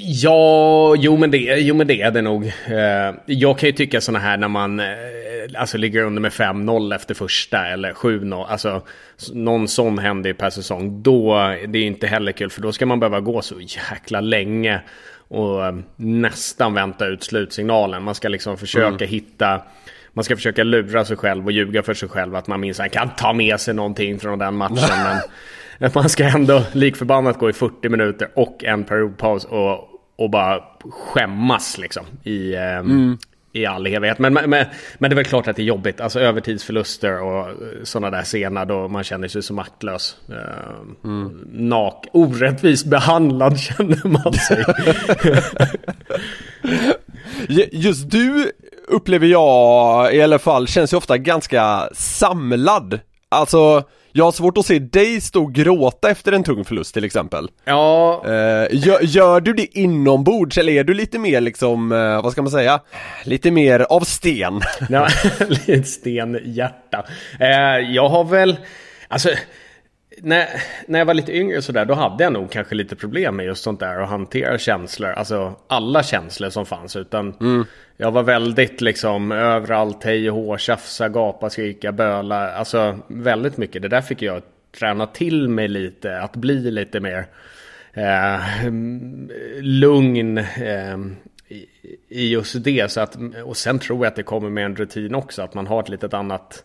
ja, 0.02 0.94
jo 0.98 1.16
men, 1.16 1.30
det, 1.30 1.38
jo 1.38 1.74
men 1.74 1.86
det 1.86 2.02
är 2.02 2.10
det 2.10 2.22
nog. 2.22 2.46
Eh, 2.46 3.14
jag 3.26 3.58
kan 3.58 3.66
ju 3.68 3.72
tycka 3.72 4.00
sådana 4.00 4.18
här 4.18 4.36
när 4.36 4.48
man 4.48 4.80
eh, 4.80 4.86
alltså 5.56 5.78
ligger 5.78 6.02
under 6.02 6.22
med 6.22 6.32
5-0 6.32 6.94
efter 6.94 7.14
första 7.14 7.66
eller 7.66 7.92
7-0. 7.92 8.46
Alltså 8.46 8.82
någon 9.32 9.68
sån 9.68 9.98
händer 9.98 10.32
per 10.32 10.50
säsong. 10.50 11.02
Då 11.02 11.34
det 11.68 11.78
är 11.78 11.84
inte 11.84 12.06
heller 12.06 12.32
kul 12.32 12.50
för 12.50 12.60
då 12.60 12.72
ska 12.72 12.86
man 12.86 13.00
behöva 13.00 13.20
gå 13.20 13.42
så 13.42 13.60
jäkla 13.60 14.20
länge 14.20 14.80
och 15.28 15.66
eh, 15.66 15.76
nästan 15.96 16.74
vänta 16.74 17.06
ut 17.06 17.22
slutsignalen. 17.24 18.02
Man 18.02 18.14
ska 18.14 18.28
liksom 18.28 18.56
försöka 18.56 18.86
mm. 19.04 19.08
hitta 19.08 19.62
man 20.12 20.24
ska 20.24 20.36
försöka 20.36 20.64
lura 20.64 21.04
sig 21.04 21.16
själv 21.16 21.44
och 21.44 21.52
ljuga 21.52 21.82
för 21.82 21.94
sig 21.94 22.08
själv 22.08 22.34
att 22.34 22.46
man 22.46 22.60
minst 22.60 22.90
kan 22.90 23.10
ta 23.16 23.32
med 23.32 23.60
sig 23.60 23.74
någonting 23.74 24.18
från 24.18 24.38
den 24.38 24.54
matchen. 24.54 25.20
men 25.78 25.90
man 25.94 26.08
ska 26.08 26.24
ändå 26.24 26.62
likförbannat 26.72 27.38
gå 27.38 27.50
i 27.50 27.52
40 27.52 27.88
minuter 27.88 28.28
och 28.34 28.64
en 28.64 28.84
periodpaus 28.84 29.44
och, 29.44 29.88
och 30.16 30.30
bara 30.30 30.64
skämmas 30.90 31.78
liksom 31.78 32.06
i, 32.22 32.54
eh, 32.54 32.76
mm. 32.78 33.18
I 33.52 33.66
all 33.66 33.86
evighet. 33.86 34.18
Men, 34.18 34.32
men, 34.32 34.50
men 34.98 35.10
det 35.10 35.14
är 35.14 35.14
väl 35.14 35.24
klart 35.24 35.48
att 35.48 35.56
det 35.56 35.62
är 35.62 35.64
jobbigt. 35.64 36.00
Alltså 36.00 36.20
övertidsförluster 36.20 37.22
och 37.22 37.46
sådana 37.82 38.16
där 38.16 38.24
scener 38.24 38.64
då 38.64 38.88
man 38.88 39.04
känner 39.04 39.28
sig 39.28 39.42
så 39.42 39.54
maktlös. 39.54 40.16
Eh, 40.28 41.10
mm. 41.10 41.48
Nak, 41.52 42.06
orättvist 42.12 42.86
behandlad 42.86 43.58
känner 43.60 44.08
man 44.08 44.32
sig. 44.32 44.64
Just 47.72 48.10
du 48.10 48.52
upplever 48.88 49.26
jag 49.26 50.14
i 50.14 50.22
alla 50.22 50.38
fall 50.38 50.66
känns 50.66 50.92
ju 50.92 50.96
ofta 50.96 51.18
ganska 51.18 51.88
samlad. 51.92 53.00
Alltså 53.28 53.84
jag 54.18 54.24
har 54.24 54.32
svårt 54.32 54.58
att 54.58 54.66
se 54.66 54.78
dig 54.78 55.20
stå 55.20 55.42
och 55.42 55.54
gråta 55.54 56.10
efter 56.10 56.32
en 56.32 56.42
tung 56.44 56.64
förlust 56.64 56.94
till 56.94 57.04
exempel. 57.04 57.48
Ja. 57.64 58.22
Uh, 58.24 58.32
gör, 58.70 59.02
gör, 59.02 59.40
du 59.40 59.52
det 59.52 59.78
inombords 59.78 60.58
eller 60.58 60.72
är 60.72 60.84
du 60.84 60.94
lite 60.94 61.18
mer 61.18 61.40
liksom, 61.40 61.92
uh, 61.92 62.22
vad 62.22 62.32
ska 62.32 62.42
man 62.42 62.50
säga, 62.50 62.80
lite 63.24 63.50
mer 63.50 63.80
av 63.80 64.00
sten? 64.00 64.60
ja, 64.88 65.08
lite 65.48 65.82
stenhjärta. 65.82 67.04
Uh, 67.40 67.94
jag 67.94 68.08
har 68.08 68.24
väl, 68.24 68.56
alltså 69.08 69.28
när, 70.22 70.48
när 70.86 70.98
jag 70.98 71.06
var 71.06 71.14
lite 71.14 71.36
yngre 71.36 71.62
sådär, 71.62 71.84
då 71.84 71.94
hade 71.94 72.24
jag 72.24 72.32
nog 72.32 72.50
kanske 72.50 72.74
lite 72.74 72.96
problem 72.96 73.36
med 73.36 73.46
just 73.46 73.62
sånt 73.62 73.80
där 73.80 74.00
och 74.00 74.08
hantera 74.08 74.58
känslor. 74.58 75.10
Alltså 75.10 75.54
alla 75.66 76.02
känslor 76.02 76.50
som 76.50 76.66
fanns. 76.66 76.96
Utan 76.96 77.34
mm. 77.40 77.64
jag 77.96 78.10
var 78.10 78.22
väldigt 78.22 78.80
liksom 78.80 79.32
överallt, 79.32 80.04
hej 80.04 80.30
och 80.30 80.36
hå, 80.36 80.58
tjafsa, 80.58 81.08
gapa, 81.08 81.50
skrika, 81.50 81.92
böla. 81.92 82.52
Alltså 82.52 82.98
väldigt 83.08 83.56
mycket. 83.56 83.82
Det 83.82 83.88
där 83.88 84.00
fick 84.00 84.22
jag 84.22 84.42
träna 84.78 85.06
till 85.06 85.48
mig 85.48 85.68
lite, 85.68 86.20
att 86.20 86.36
bli 86.36 86.70
lite 86.70 87.00
mer 87.00 87.26
eh, 87.92 88.70
lugn. 89.60 90.38
Eh, 90.38 90.98
i 92.08 92.30
just 92.30 92.64
det. 92.64 92.92
Så 92.92 93.00
att, 93.00 93.18
och 93.44 93.56
sen 93.56 93.78
tror 93.78 93.98
jag 93.98 94.06
att 94.06 94.16
det 94.16 94.22
kommer 94.22 94.50
med 94.50 94.64
en 94.64 94.76
rutin 94.76 95.14
också. 95.14 95.42
Att 95.42 95.54
man 95.54 95.66
har 95.66 95.80
ett 95.80 95.88
litet 95.88 96.14
annat 96.14 96.64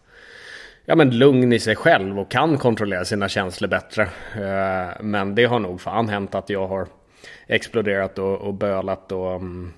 ja, 0.86 0.96
men 0.96 1.18
lugn 1.18 1.54
i 1.54 1.60
sig 1.60 1.76
själv 1.76 2.20
och 2.20 2.32
kan 2.32 2.58
kontrollera 2.58 3.06
sina 3.06 3.30
känslor 3.30 3.70
bättre. 3.70 4.04
Eh, 4.36 5.02
men 5.02 5.36
det 5.36 5.46
har 5.46 5.60
nog 5.60 5.82
fan 5.82 6.10
hänt 6.10 6.36
att 6.36 6.50
jag 6.50 6.68
har 6.68 6.88
exploderat 7.48 8.20
och, 8.20 8.42
och 8.42 8.54
bölat 8.54 9.12
och 9.12 9.36
mm, 9.36 9.74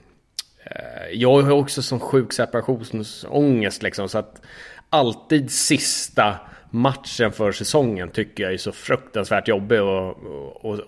eh, 0.64 1.10
jag 1.14 1.42
har 1.42 1.52
också 1.52 1.82
sån 1.82 2.00
sjuk 2.00 2.34
separationsångest 2.34 3.84
liksom 3.84 4.10
så 4.10 4.18
att 4.18 4.42
alltid 4.90 5.52
sista 5.52 6.36
matchen 6.70 7.32
för 7.32 7.52
säsongen 7.52 8.10
tycker 8.10 8.44
jag 8.44 8.54
är 8.54 8.58
så 8.58 8.72
fruktansvärt 8.72 9.48
jobbig 9.48 9.80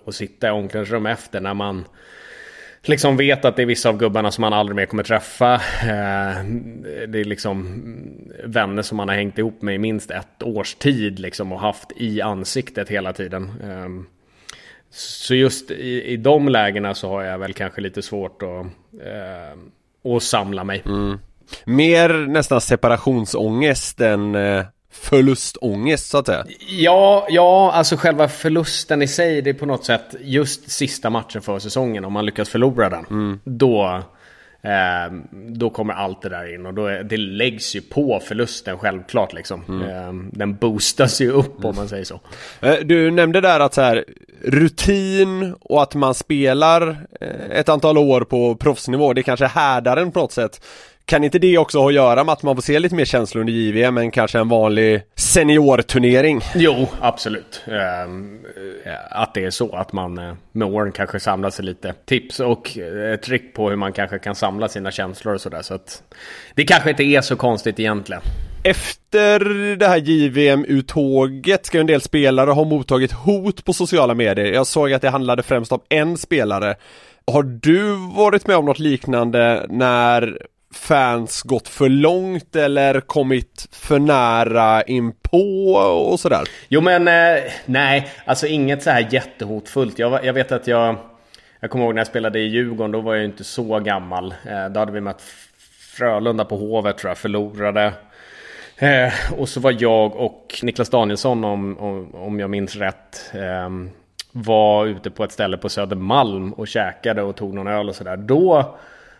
att 0.06 0.14
sitta 0.14 0.48
i 0.48 0.50
omklädningsrum 0.50 1.06
efter 1.06 1.40
när 1.40 1.54
man 1.54 1.84
liksom 2.82 3.16
vet 3.16 3.44
att 3.44 3.56
det 3.56 3.62
är 3.62 3.66
vissa 3.66 3.88
av 3.88 3.98
gubbarna 3.98 4.30
som 4.30 4.42
man 4.42 4.52
aldrig 4.52 4.76
mer 4.76 4.86
kommer 4.86 5.02
träffa. 5.02 5.54
Eh, 5.54 6.44
det 7.08 7.20
är 7.20 7.24
liksom 7.24 7.82
vänner 8.44 8.82
som 8.82 8.96
man 8.96 9.08
har 9.08 9.16
hängt 9.16 9.38
ihop 9.38 9.62
med 9.62 9.74
i 9.74 9.78
minst 9.78 10.10
ett 10.10 10.42
års 10.42 10.74
tid 10.74 11.18
liksom 11.18 11.52
och 11.52 11.60
haft 11.60 11.92
i 11.96 12.20
ansiktet 12.20 12.88
hela 12.88 13.12
tiden. 13.12 13.42
Eh, 13.62 14.14
så 14.90 15.34
just 15.34 15.70
i, 15.70 16.04
i 16.04 16.16
de 16.16 16.48
lägena 16.48 16.94
så 16.94 17.08
har 17.08 17.22
jag 17.22 17.38
väl 17.38 17.54
kanske 17.54 17.80
lite 17.80 18.02
svårt 18.02 18.42
att, 18.42 18.66
eh, 19.06 20.14
att 20.16 20.22
samla 20.22 20.64
mig. 20.64 20.82
Mm. 20.86 21.18
Mer 21.64 22.08
nästan 22.26 22.60
separationsångest 22.60 24.00
än 24.00 24.36
förlustångest 24.90 26.10
så 26.10 26.18
att 26.18 26.26
säga? 26.26 26.44
Ja, 26.68 27.26
ja, 27.30 27.72
alltså 27.72 27.96
själva 27.96 28.28
förlusten 28.28 29.02
i 29.02 29.08
sig, 29.08 29.42
det 29.42 29.50
är 29.50 29.54
på 29.54 29.66
något 29.66 29.84
sätt 29.84 30.14
just 30.20 30.70
sista 30.70 31.10
matchen 31.10 31.42
för 31.42 31.58
säsongen, 31.58 32.04
om 32.04 32.12
man 32.12 32.26
lyckas 32.26 32.48
förlora 32.48 32.90
den, 32.90 33.06
mm. 33.10 33.40
då 33.44 34.02
Eh, 34.62 35.12
då 35.32 35.70
kommer 35.70 35.94
allt 35.94 36.22
det 36.22 36.28
där 36.28 36.54
in 36.54 36.66
och 36.66 36.74
då 36.74 36.86
är, 36.86 37.02
det 37.02 37.16
läggs 37.16 37.76
ju 37.76 37.80
på 37.80 38.20
förlusten 38.24 38.78
självklart 38.78 39.32
liksom. 39.32 39.64
Mm. 39.68 39.90
Eh, 39.90 40.12
den 40.32 40.56
boostas 40.56 41.20
ju 41.20 41.30
upp 41.30 41.64
om 41.64 41.76
man 41.76 41.88
säger 41.88 42.04
så. 42.04 42.20
Eh, 42.60 42.74
du 42.84 43.10
nämnde 43.10 43.40
där 43.40 43.60
att 43.60 43.74
så 43.74 43.80
här 43.80 44.04
rutin 44.44 45.54
och 45.60 45.82
att 45.82 45.94
man 45.94 46.14
spelar 46.14 47.06
eh, 47.20 47.50
ett 47.50 47.68
antal 47.68 47.98
år 47.98 48.20
på 48.20 48.56
proffsnivå, 48.56 49.12
det 49.12 49.22
kanske 49.22 49.46
härdar 49.46 49.96
en 49.96 50.12
på 50.12 50.20
något 50.20 50.32
sätt. 50.32 50.64
Kan 51.08 51.24
inte 51.24 51.38
det 51.38 51.58
också 51.58 51.78
ha 51.78 51.88
att 51.88 51.94
göra 51.94 52.24
med 52.24 52.32
att 52.32 52.42
man 52.42 52.54
får 52.54 52.62
se 52.62 52.78
lite 52.78 52.94
mer 52.94 53.04
känslor 53.04 53.40
under 53.40 53.52
JVM 53.52 53.98
än 53.98 54.10
kanske 54.10 54.38
en 54.38 54.48
vanlig 54.48 55.02
seniorturnering? 55.16 56.40
Jo, 56.54 56.88
absolut. 57.00 57.62
Ehm, 57.66 58.38
eh, 58.84 58.92
att 59.22 59.34
det 59.34 59.44
är 59.44 59.50
så 59.50 59.76
att 59.76 59.92
man 59.92 60.18
eh, 60.18 60.34
med 60.52 60.68
åren 60.68 60.92
kanske 60.92 61.20
samlar 61.20 61.50
sig 61.50 61.64
lite 61.64 61.94
tips 62.06 62.40
och 62.40 62.78
eh, 62.78 63.16
trick 63.16 63.54
på 63.54 63.68
hur 63.70 63.76
man 63.76 63.92
kanske 63.92 64.18
kan 64.18 64.34
samla 64.34 64.68
sina 64.68 64.90
känslor 64.90 65.34
och 65.34 65.40
sådär. 65.40 65.62
Så 65.62 65.74
att 65.74 66.02
det 66.54 66.64
kanske 66.64 66.90
inte 66.90 67.04
är 67.04 67.20
så 67.20 67.36
konstigt 67.36 67.80
egentligen. 67.80 68.22
Efter 68.64 69.40
det 69.76 69.86
här 69.86 69.98
JVM-uttåget 69.98 71.66
ska 71.66 71.80
en 71.80 71.86
del 71.86 72.00
spelare 72.00 72.50
ha 72.50 72.64
mottagit 72.64 73.12
hot 73.12 73.64
på 73.64 73.72
sociala 73.72 74.14
medier. 74.14 74.52
Jag 74.52 74.66
såg 74.66 74.92
att 74.92 75.02
det 75.02 75.10
handlade 75.10 75.42
främst 75.42 75.72
om 75.72 75.80
en 75.88 76.16
spelare. 76.16 76.74
Har 77.26 77.42
du 77.42 77.94
varit 78.16 78.46
med 78.46 78.56
om 78.56 78.64
något 78.64 78.78
liknande 78.78 79.66
när 79.68 80.38
fans 80.78 81.42
gått 81.42 81.68
för 81.68 81.88
långt 81.88 82.56
eller 82.56 83.00
kommit 83.00 83.68
för 83.72 83.98
nära 83.98 84.82
inpå 84.82 85.72
och 86.10 86.20
sådär? 86.20 86.42
Jo 86.68 86.80
men 86.80 87.08
eh, 87.08 87.42
nej, 87.64 88.08
alltså 88.24 88.46
inget 88.46 88.82
så 88.82 88.90
här 88.90 89.08
jättehotfullt. 89.10 89.98
Jag, 89.98 90.24
jag 90.24 90.32
vet 90.32 90.52
att 90.52 90.66
jag, 90.66 90.96
jag 91.60 91.70
kommer 91.70 91.84
ihåg 91.84 91.94
när 91.94 92.00
jag 92.00 92.06
spelade 92.06 92.38
i 92.38 92.46
Djurgården, 92.46 92.92
då 92.92 93.00
var 93.00 93.14
jag 93.14 93.24
inte 93.24 93.44
så 93.44 93.78
gammal. 93.78 94.34
Eh, 94.44 94.68
då 94.68 94.80
hade 94.80 94.92
vi 94.92 95.00
mött 95.00 95.22
Frölunda 95.96 96.44
på 96.44 96.56
Hovet 96.56 96.98
tror 96.98 97.10
jag, 97.10 97.18
förlorade. 97.18 97.92
Eh, 98.78 99.12
och 99.36 99.48
så 99.48 99.60
var 99.60 99.76
jag 99.78 100.16
och 100.16 100.60
Niklas 100.62 100.90
Danielsson, 100.90 101.44
om, 101.44 101.78
om, 101.78 102.14
om 102.14 102.40
jag 102.40 102.50
minns 102.50 102.76
rätt, 102.76 103.32
eh, 103.34 103.70
var 104.32 104.86
ute 104.86 105.10
på 105.10 105.24
ett 105.24 105.32
ställe 105.32 105.56
på 105.56 105.68
Södermalm 105.68 106.52
och 106.52 106.68
käkade 106.68 107.22
och 107.22 107.36
tog 107.36 107.54
någon 107.54 107.66
öl 107.66 107.88
och 107.88 107.94
sådär. 107.94 108.16
Då 108.16 108.76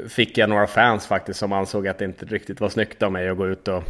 fick 0.08 0.38
jag 0.38 0.48
några 0.48 0.66
fans 0.66 1.06
faktiskt 1.06 1.40
som 1.40 1.52
ansåg 1.52 1.88
att 1.88 1.98
det 1.98 2.04
inte 2.04 2.24
riktigt 2.24 2.60
var 2.60 2.68
snyggt 2.68 3.02
av 3.02 3.12
mig 3.12 3.28
att 3.28 3.36
gå 3.36 3.48
ut 3.48 3.68
och, 3.68 3.82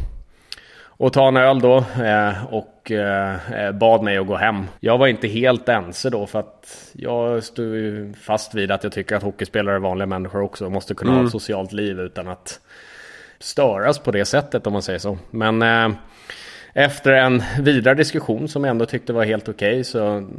och 0.81 1.13
ta 1.13 1.27
en 1.27 1.37
öl 1.37 1.59
då 1.59 1.77
eh, 2.03 2.45
och 2.53 2.91
eh, 2.91 3.71
bad 3.71 4.03
mig 4.03 4.17
att 4.17 4.27
gå 4.27 4.35
hem. 4.35 4.65
Jag 4.79 4.97
var 4.97 5.07
inte 5.07 5.27
helt 5.27 5.69
ense 5.69 6.09
då 6.09 6.27
för 6.27 6.39
att 6.39 6.91
jag 6.93 7.43
stod 7.43 8.17
fast 8.17 8.55
vid 8.55 8.71
att 8.71 8.83
jag 8.83 8.93
tycker 8.93 9.15
att 9.15 9.23
hockeyspelare 9.23 9.75
är 9.75 9.79
vanliga 9.79 10.07
människor 10.07 10.41
också 10.41 10.65
och 10.65 10.71
måste 10.71 10.93
kunna 10.93 11.11
mm. 11.11 11.21
ha 11.21 11.27
ett 11.27 11.31
socialt 11.31 11.71
liv 11.71 11.99
utan 11.99 12.27
att 12.27 12.59
störas 13.39 13.99
på 13.99 14.11
det 14.11 14.25
sättet 14.25 14.67
om 14.67 14.73
man 14.73 14.81
säger 14.81 14.99
så. 14.99 15.17
Men 15.31 15.61
eh, 15.61 15.89
efter 16.73 17.13
en 17.13 17.43
vidare 17.59 17.95
diskussion 17.95 18.47
som 18.47 18.63
jag 18.63 18.71
ändå 18.71 18.85
tyckte 18.85 19.13
var 19.13 19.25
helt 19.25 19.49
okej 19.49 19.71
okay, 19.71 19.83
så 19.83 20.29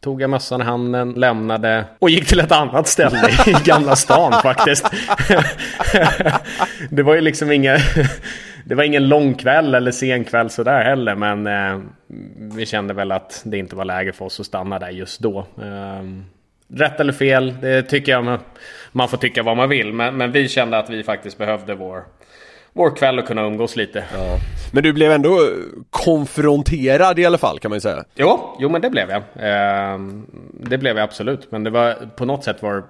tog 0.00 0.22
jag 0.22 0.30
mössan 0.30 0.60
i 0.60 0.64
handen, 0.64 1.12
lämnade 1.12 1.84
och 1.98 2.10
gick 2.10 2.26
till 2.26 2.40
ett 2.40 2.52
annat 2.52 2.88
ställe 2.88 3.28
i 3.46 3.52
Gamla 3.64 3.96
stan 3.96 4.32
faktiskt. 4.32 4.86
det 6.90 7.02
var 7.02 7.14
ju 7.14 7.20
liksom 7.20 7.52
inga... 7.52 7.78
Det 8.64 8.74
var 8.74 8.84
ingen 8.84 9.08
lång 9.08 9.34
kväll 9.34 9.74
eller 9.74 9.90
sen 9.90 10.24
kväll 10.24 10.50
sådär 10.50 10.84
heller 10.84 11.14
men 11.14 11.46
eh, 11.46 11.80
vi 12.56 12.66
kände 12.66 12.94
väl 12.94 13.12
att 13.12 13.42
det 13.44 13.58
inte 13.58 13.76
var 13.76 13.84
läge 13.84 14.12
för 14.12 14.24
oss 14.24 14.40
att 14.40 14.46
stanna 14.46 14.78
där 14.78 14.90
just 14.90 15.20
då. 15.20 15.38
Eh, 15.38 16.02
rätt 16.74 17.00
eller 17.00 17.12
fel, 17.12 17.56
det 17.60 17.82
tycker 17.82 18.12
jag 18.12 18.24
man, 18.24 18.38
man 18.92 19.08
får 19.08 19.16
tycka 19.16 19.42
vad 19.42 19.56
man 19.56 19.68
vill 19.68 19.92
men, 19.92 20.16
men 20.16 20.32
vi 20.32 20.48
kände 20.48 20.78
att 20.78 20.90
vi 20.90 21.02
faktiskt 21.02 21.38
behövde 21.38 21.74
vår 21.74 22.04
vår 22.72 22.96
kväll 22.96 23.18
och 23.18 23.26
kunna 23.26 23.42
umgås 23.42 23.76
lite. 23.76 24.04
Ja. 24.14 24.38
Men 24.72 24.82
du 24.82 24.92
blev 24.92 25.12
ändå 25.12 25.38
konfronterad 25.90 27.18
i 27.18 27.26
alla 27.26 27.38
fall 27.38 27.58
kan 27.58 27.70
man 27.70 27.76
ju 27.76 27.80
säga. 27.80 28.04
Jo, 28.14 28.56
jo 28.58 28.68
men 28.68 28.80
det 28.80 28.90
blev 28.90 29.10
jag. 29.10 29.22
Eh, 29.36 29.98
det 30.52 30.78
blev 30.78 30.96
jag 30.96 31.04
absolut. 31.04 31.52
Men 31.52 31.64
det 31.64 31.70
var 31.70 32.08
på 32.16 32.24
något 32.24 32.44
sätt 32.44 32.62
var 32.62 32.84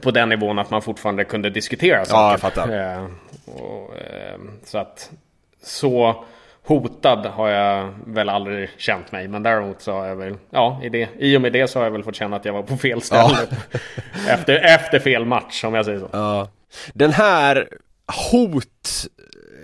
på 0.00 0.10
den 0.10 0.28
nivån 0.28 0.58
att 0.58 0.70
man 0.70 0.82
fortfarande 0.82 1.24
kunde 1.24 1.50
diskutera 1.50 2.04
saker. 2.04 2.20
Ja, 2.20 2.30
jag 2.30 2.40
fattar. 2.40 2.68
Eh, 2.68 3.06
och, 3.46 3.96
eh, 3.96 4.38
så 4.64 4.78
att 4.78 5.10
så 5.62 6.24
hotad 6.66 7.26
har 7.26 7.48
jag 7.48 7.94
väl 8.06 8.28
aldrig 8.28 8.70
känt 8.76 9.12
mig. 9.12 9.28
Men 9.28 9.42
däremot 9.42 9.80
så 9.80 9.92
har 9.92 10.06
jag 10.06 10.16
väl, 10.16 10.34
ja, 10.50 10.80
i, 10.82 10.88
det, 10.88 11.08
i 11.18 11.36
och 11.36 11.42
med 11.42 11.52
det 11.52 11.68
så 11.68 11.78
har 11.78 11.84
jag 11.84 11.92
väl 11.92 12.04
fått 12.04 12.16
känna 12.16 12.36
att 12.36 12.44
jag 12.44 12.52
var 12.52 12.62
på 12.62 12.76
fel 12.76 13.02
ställe. 13.02 13.38
Ja. 13.72 13.78
efter, 14.28 14.54
efter 14.54 14.98
fel 14.98 15.24
match 15.24 15.64
om 15.64 15.74
jag 15.74 15.84
säger 15.84 15.98
så. 15.98 16.08
Ja. 16.12 16.48
Den 16.92 17.12
här 17.12 17.68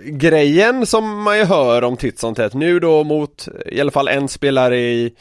hotgrejen 0.03 0.85
som 0.85 1.23
man 1.23 1.37
ju 1.37 1.45
hör 1.45 1.83
om 1.83 1.97
titt 1.97 2.19
som 2.19 2.35
tätt. 2.35 2.53
Nu 2.53 2.79
då 2.79 3.03
mot 3.03 3.47
i 3.65 3.81
alla 3.81 3.91
fall 3.91 4.07
en 4.07 4.27
spelare 4.27 4.79
i 4.79 5.13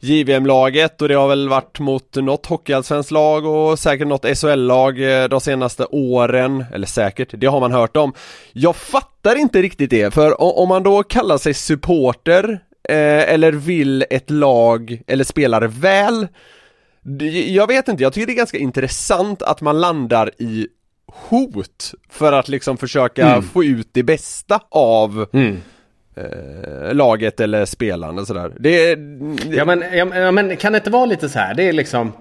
JVM-laget 0.00 1.02
och 1.02 1.08
det 1.08 1.14
har 1.14 1.28
väl 1.28 1.48
varit 1.48 1.78
mot 1.78 2.16
något 2.16 2.46
hockeyallsvenskt 2.46 3.10
lag 3.10 3.46
och 3.46 3.78
säkert 3.78 4.08
något 4.08 4.38
SHL-lag 4.38 5.22
eh, 5.22 5.28
de 5.28 5.40
senaste 5.40 5.84
åren, 5.84 6.64
eller 6.72 6.86
säkert, 6.86 7.28
det 7.32 7.46
har 7.46 7.60
man 7.60 7.72
hört 7.72 7.96
om. 7.96 8.12
Jag 8.52 8.76
fattar 8.76 9.36
inte 9.36 9.62
riktigt 9.62 9.90
det, 9.90 10.14
för 10.14 10.42
om 10.58 10.68
man 10.68 10.82
då 10.82 11.02
kallar 11.02 11.38
sig 11.38 11.54
supporter 11.54 12.60
eh, 12.88 13.32
eller 13.32 13.52
vill 13.52 14.04
ett 14.10 14.30
lag 14.30 15.02
eller 15.06 15.24
spelare 15.24 15.66
väl 15.66 16.28
jag 17.46 17.66
vet 17.66 17.88
inte, 17.88 18.02
jag 18.02 18.12
tycker 18.12 18.26
det 18.26 18.32
är 18.32 18.36
ganska 18.36 18.58
intressant 18.58 19.42
att 19.42 19.60
man 19.60 19.80
landar 19.80 20.30
i 20.38 20.68
hot 21.28 21.94
för 22.08 22.32
att 22.32 22.48
liksom 22.48 22.76
försöka 22.76 23.28
mm. 23.28 23.42
få 23.42 23.64
ut 23.64 23.88
det 23.92 24.02
bästa 24.02 24.60
av 24.70 25.26
mm 25.32 25.60
eh, 26.16 26.94
laget 26.94 27.40
eller 27.40 27.64
spelaren 27.64 28.18
och 28.18 28.26
sådär. 28.26 28.52
Det, 28.58 28.94
det... 28.94 29.56
Ja, 29.56 29.64
men, 29.64 29.84
ja, 29.92 30.30
men 30.30 30.56
kan 30.56 30.72
det 30.72 30.78
inte 30.78 30.90
vara 30.90 31.06
lite 31.06 31.28
så 31.28 31.38
här? 31.38 31.54
Det 31.54 31.68
är 31.68 31.72
liksom 31.72 32.12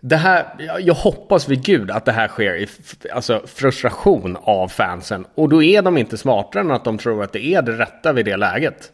det 0.00 0.16
här, 0.16 0.44
jag 0.80 0.94
hoppas 0.94 1.48
vid 1.48 1.64
gud 1.64 1.90
att 1.90 2.04
det 2.04 2.12
här 2.12 2.28
sker 2.28 2.56
i 2.56 2.68
alltså, 3.12 3.42
frustration 3.46 4.36
av 4.42 4.68
fansen. 4.68 5.26
Och 5.34 5.48
då 5.48 5.62
är 5.62 5.82
de 5.82 5.98
inte 5.98 6.16
smartare 6.16 6.62
än 6.62 6.70
att 6.70 6.84
de 6.84 6.98
tror 6.98 7.22
att 7.22 7.32
det 7.32 7.44
är 7.44 7.62
det 7.62 7.72
rätta 7.72 8.12
vid 8.12 8.24
det 8.24 8.36
läget. 8.36 8.92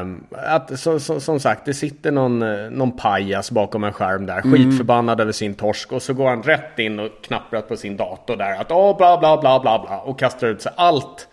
Um, 0.00 0.24
att, 0.30 0.80
så, 0.80 1.00
så, 1.00 1.20
som 1.20 1.40
sagt, 1.40 1.64
det 1.64 1.74
sitter 1.74 2.12
någon, 2.12 2.38
någon 2.78 2.96
pajas 2.96 3.50
bakom 3.50 3.84
en 3.84 3.92
skärm 3.92 4.26
där, 4.26 4.40
mm. 4.40 4.52
skitförbannad 4.52 5.20
över 5.20 5.32
sin 5.32 5.54
torsk. 5.54 5.92
Och 5.92 6.02
så 6.02 6.14
går 6.14 6.28
han 6.28 6.42
rätt 6.42 6.78
in 6.78 7.00
och 7.00 7.10
knappar 7.22 7.60
på 7.60 7.76
sin 7.76 7.96
dator 7.96 8.36
där. 8.36 8.60
Att 8.60 8.72
åh, 8.72 8.96
bla 8.96 9.18
bla 9.18 9.40
bla 9.40 9.60
bla 9.60 9.78
bla. 9.78 9.98
Och 9.98 10.18
kastar 10.18 10.46
ut 10.46 10.62
sig 10.62 10.72
allt 10.76 11.28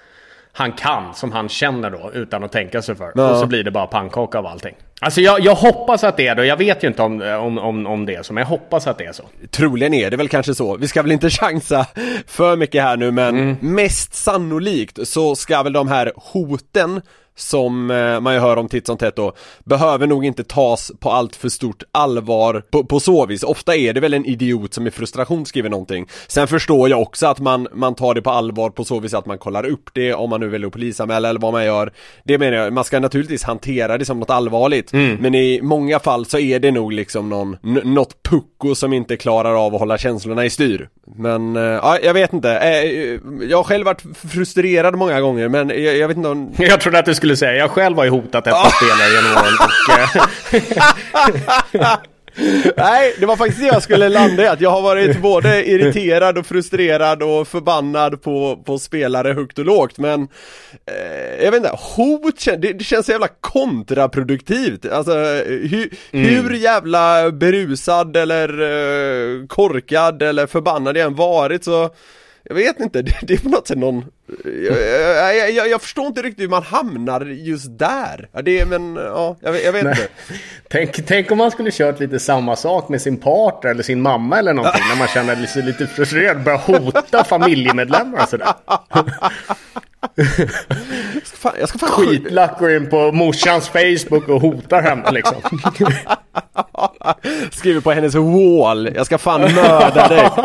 han 0.58 0.72
kan, 0.72 1.14
som 1.14 1.32
han 1.32 1.50
känner 1.50 1.90
då, 1.90 2.12
utan 2.14 2.44
att 2.44 2.52
tänka 2.52 2.82
sig 2.82 2.96
för. 2.96 3.12
Ja. 3.16 3.32
Och 3.32 3.38
så 3.38 3.46
blir 3.46 3.64
det 3.64 3.72
bara 3.72 3.88
pannkaka 3.88 4.38
av 4.38 4.48
allting. 4.48 4.76
Alltså 5.02 5.22
jag, 5.22 5.40
jag 5.40 5.56
hoppas 5.56 6.04
att 6.04 6.18
det 6.18 6.28
är 6.28 6.36
det, 6.36 6.46
jag 6.46 6.58
vet 6.58 6.84
ju 6.84 6.88
inte 6.88 7.02
om, 7.02 7.22
om, 7.22 7.58
om, 7.58 7.88
om 7.88 8.06
det 8.06 8.16
är 8.16 8.24
så, 8.24 8.34
men 8.34 8.42
jag 8.42 8.48
hoppas 8.48 8.88
att 8.88 8.98
det 8.98 9.06
är 9.06 9.12
så. 9.12 9.24
Troligen 9.52 9.94
är 9.94 10.12
det 10.12 10.18
väl 10.18 10.30
kanske 10.30 10.56
så. 10.56 10.78
Vi 10.78 10.88
ska 10.88 11.02
väl 11.02 11.12
inte 11.12 11.30
chansa 11.42 11.88
för 12.28 12.56
mycket 12.56 12.84
här 12.84 12.98
nu, 12.98 13.12
men 13.12 13.40
mm. 13.40 13.58
mest 13.62 14.14
sannolikt 14.14 15.08
så 15.08 15.36
ska 15.36 15.64
väl 15.64 15.74
de 15.74 15.88
här 15.88 16.12
hoten 16.16 17.02
som 17.36 17.92
eh, 17.92 18.20
man 18.20 18.34
ju 18.34 18.40
hör 18.40 18.58
om 18.58 18.68
titt 18.68 18.86
som 18.86 18.98
tätt 18.98 19.16
då, 19.16 19.34
behöver 19.64 20.08
nog 20.08 20.26
inte 20.26 20.44
tas 20.44 20.92
på 21.00 21.12
allt 21.12 21.36
för 21.36 21.50
stort 21.50 21.84
allvar 21.92 22.64
på, 22.72 22.84
på 22.84 23.00
så 23.00 23.26
vis. 23.26 23.44
Ofta 23.44 23.76
är 23.76 23.94
det 23.94 24.00
väl 24.00 24.14
en 24.14 24.26
idiot 24.26 24.74
som 24.74 24.88
i 24.88 24.92
frustration 24.92 25.46
skriver 25.46 25.70
någonting. 25.70 26.08
Sen 26.28 26.48
förstår 26.48 26.90
jag 26.90 27.02
också 27.02 27.28
att 27.28 27.40
man, 27.40 27.68
man 27.74 27.96
tar 27.96 28.14
det 28.14 28.22
på 28.22 28.30
allvar 28.30 28.70
på 28.70 28.84
så 28.84 29.00
vis 29.00 29.14
att 29.14 29.26
man 29.26 29.38
kollar 29.38 29.66
upp 29.66 29.90
det 29.94 30.14
om 30.14 30.30
man 30.30 30.40
nu 30.40 30.48
vill 30.48 30.72
polisanmäla 30.72 31.30
eller 31.30 31.40
vad 31.40 31.54
man 31.54 31.66
gör. 31.66 31.92
Det 32.24 32.38
menar 32.38 32.58
jag, 32.58 32.74
man 32.74 32.84
ska 32.84 33.00
naturligtvis 33.00 33.44
hantera 33.44 33.98
det 33.98 34.06
som 34.06 34.20
något 34.20 34.30
allvarligt. 34.30 34.94
Mm. 34.94 35.18
Men 35.20 35.36
i 35.36 35.60
många 35.62 36.00
fall 36.00 36.26
så 36.26 36.40
är 36.40 36.60
det 36.60 36.72
nog 36.72 36.94
liksom 36.94 37.30
någon, 37.30 37.58
något 37.84 38.24
pucko 38.24 38.76
som 38.76 38.94
inte 38.94 39.18
klarar 39.18 39.66
av 39.66 39.74
att 39.76 39.80
hålla 39.80 39.98
känslorna 39.98 40.46
i 40.46 40.50
styr. 40.50 40.90
Men, 41.18 41.56
eh, 41.56 41.64
ja, 41.64 42.00
jag 42.04 42.14
vet 42.14 42.34
inte. 42.34 42.52
Eh, 42.52 43.20
jag 43.50 43.58
har 43.58 43.64
själv 43.64 43.86
varit 43.86 44.04
frustrerad 44.32 44.96
många 44.96 45.22
gånger 45.22 45.50
men 45.50 45.70
jag, 45.70 45.98
jag 45.98 46.08
vet 46.08 46.18
inte 46.18 46.30
om... 46.30 46.52
Jag 46.58 46.82
trodde 46.82 47.00
att 47.00 47.06
du 47.06 47.16
skulle 47.16 47.25
säga, 47.36 47.56
jag 47.56 47.72
själv 47.72 47.98
har 47.98 48.04
ju 48.04 48.10
hotat 48.10 48.48
ett 48.48 48.54
par 48.54 48.70
spelare 48.70 49.10
genom 49.14 49.32
åren 49.32 49.54
och... 49.60 49.72
Eh, 51.82 51.98
Nej, 52.78 53.16
det 53.20 53.26
var 53.26 53.36
faktiskt 53.36 53.62
det 53.62 53.68
jag 53.68 53.84
skulle 53.84 54.10
landa 54.10 54.44
i, 54.44 54.48
att 54.48 54.62
jag 54.62 54.70
har 54.70 54.82
varit 54.82 55.22
både 55.22 55.70
irriterad 55.70 56.38
och 56.38 56.46
frustrerad 56.46 57.24
och 57.24 57.48
förbannad 57.48 58.22
på, 58.22 58.64
på 58.66 58.80
spelare 58.80 59.34
högt 59.34 59.60
och 59.60 59.66
lågt 59.66 59.98
men 59.98 60.28
eh, 60.86 61.44
Jag 61.44 61.52
vet 61.52 61.58
inte, 61.58 61.78
hot 61.96 62.46
det, 62.46 62.74
det 62.74 62.84
känns 62.84 63.06
så 63.06 63.12
jävla 63.12 63.28
kontraproduktivt, 63.42 64.86
alltså 64.86 65.14
hu, 65.14 65.90
mm. 66.12 66.26
hur 66.26 66.54
jävla 66.54 67.32
berusad 67.32 68.18
eller 68.18 68.50
eh, 68.62 69.48
korkad 69.48 70.22
eller 70.22 70.48
förbannad 70.48 70.98
jag 70.98 71.06
än 71.06 71.16
varit 71.16 71.64
så 71.64 71.90
jag 72.46 72.56
vet 72.56 72.80
inte, 72.80 73.02
det, 73.02 73.16
det 73.22 73.34
är 73.34 73.38
på 73.38 73.50
något 73.50 73.68
sätt 73.68 73.78
någon 73.78 74.06
jag, 74.44 75.36
jag, 75.36 75.52
jag, 75.52 75.70
jag, 75.70 75.82
förstår 75.82 76.08
inte 76.08 76.22
riktigt 76.22 76.44
hur 76.44 76.50
man 76.50 76.64
hamnar 76.64 77.26
just 77.26 77.80
där. 77.80 78.30
Det 78.44 78.60
är, 78.60 78.66
men, 78.66 78.96
ja, 78.96 79.36
jag, 79.40 79.64
jag 79.64 79.72
vet 79.72 79.84
Nej. 79.84 79.92
inte. 79.92 80.08
Tänk, 80.70 81.06
tänk 81.06 81.32
om 81.32 81.38
man 81.38 81.52
skulle 81.52 81.72
kört 81.72 82.00
lite 82.00 82.20
samma 82.20 82.56
sak 82.56 82.90
med 82.90 83.02
sin 83.02 83.18
partner 83.18 83.72
eller 83.72 83.84
sin 83.84 84.02
mamma 84.02 84.40
eller 84.40 84.54
någonting. 84.54 84.82
när 84.90 84.98
man 84.98 85.08
känner 85.08 85.46
sig 85.46 85.64
lite 85.64 85.88
frustrerad. 85.88 86.44
Börjar 86.44 86.58
hota 86.58 87.24
familjemedlemmar 87.24 88.24
och 88.24 88.30
sådär. 88.30 88.54
Jag 90.16 91.28
ska 91.28 91.38
fan, 91.38 91.54
jag 91.60 91.70
ska 91.70 91.78
fan 91.78 91.90
Skitlack 91.90 92.60
går 92.60 92.72
in 92.72 92.90
på 92.90 93.12
morsans 93.12 93.70
Facebook 93.70 94.28
och 94.30 94.42
hotar 94.42 94.82
henne 94.82 95.12
liksom. 95.12 95.36
Skriver 97.52 97.82
på 97.82 97.92
hennes 97.92 98.16
wall. 98.16 98.90
Jag 98.96 99.06
ska 99.06 99.18
fan 99.18 99.42
mörda 99.42 100.08
dig. 100.08 100.30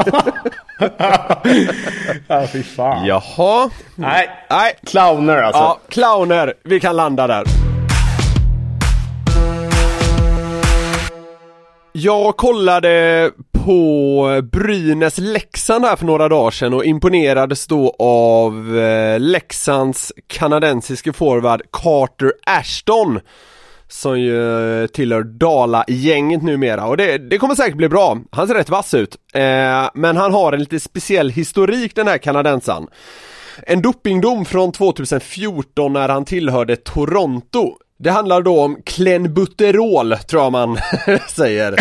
ja, 2.28 2.46
fy 2.52 2.62
fan. 2.62 3.06
Jaha. 3.06 3.70
Nej, 3.94 4.30
Nej. 4.50 4.74
clowner 4.86 5.42
alltså. 5.42 5.60
Ja, 5.62 5.78
clowner. 5.88 6.54
Vi 6.64 6.80
kan 6.80 6.96
landa 6.96 7.26
där. 7.26 7.44
Jag 11.92 12.36
kollade 12.36 13.30
på 13.52 14.40
Brynäs-Leksand 14.52 15.84
här 15.84 15.96
för 15.96 16.06
några 16.06 16.28
dagar 16.28 16.50
sedan 16.50 16.74
och 16.74 16.84
imponerades 16.84 17.66
då 17.66 17.96
av 17.98 18.78
eh, 18.78 19.20
Leksands 19.20 20.12
kanadensiske 20.26 21.12
forward 21.12 21.62
Carter 21.72 22.32
Ashton 22.46 23.20
som 23.88 24.20
ju 24.20 24.82
eh, 24.82 24.86
tillhör 24.86 25.22
Dala-gänget 25.22 26.42
numera 26.42 26.86
och 26.86 26.96
det, 26.96 27.18
det 27.18 27.38
kommer 27.38 27.54
säkert 27.54 27.76
bli 27.76 27.88
bra. 27.88 28.18
Han 28.30 28.46
ser 28.46 28.54
rätt 28.54 28.70
vass 28.70 28.94
ut. 28.94 29.16
Eh, 29.34 29.90
men 29.94 30.16
han 30.16 30.32
har 30.32 30.52
en 30.52 30.60
lite 30.60 30.80
speciell 30.80 31.30
historik 31.30 31.94
den 31.94 32.08
här 32.08 32.18
kanadensaren. 32.18 32.86
En 33.62 33.82
dopingdom 33.82 34.44
från 34.44 34.72
2014 34.72 35.92
när 35.92 36.08
han 36.08 36.24
tillhörde 36.24 36.76
Toronto. 36.76 37.76
Det 38.02 38.10
handlar 38.10 38.42
då 38.42 38.60
om 38.60 38.82
klenbuterol, 38.84 40.16
tror 40.16 40.42
jag 40.42 40.52
man 40.52 40.78
säger. 41.28 41.74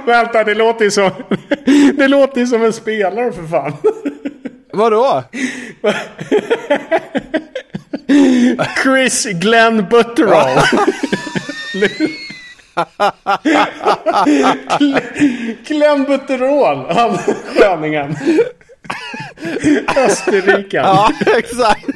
Vänta, 0.06 0.44
det 0.44 0.54
låter 0.54 0.84
ju 0.84 0.90
som... 0.90 1.10
Det 1.96 2.08
låter 2.08 2.40
ju 2.40 2.46
som 2.46 2.64
en 2.64 2.72
spelare 2.72 3.32
för 3.32 3.46
fan. 3.46 3.72
Vadå? 4.72 5.22
Chris 8.82 9.24
Glenn 9.24 9.86
Butterall. 9.90 10.60
Glenn 15.66 16.04
Butterall, 16.04 16.86
han 16.96 17.18
sköningen. 17.56 18.16
Österrike. 19.96 20.76
Ja, 20.76 21.10
exakt. 21.36 21.86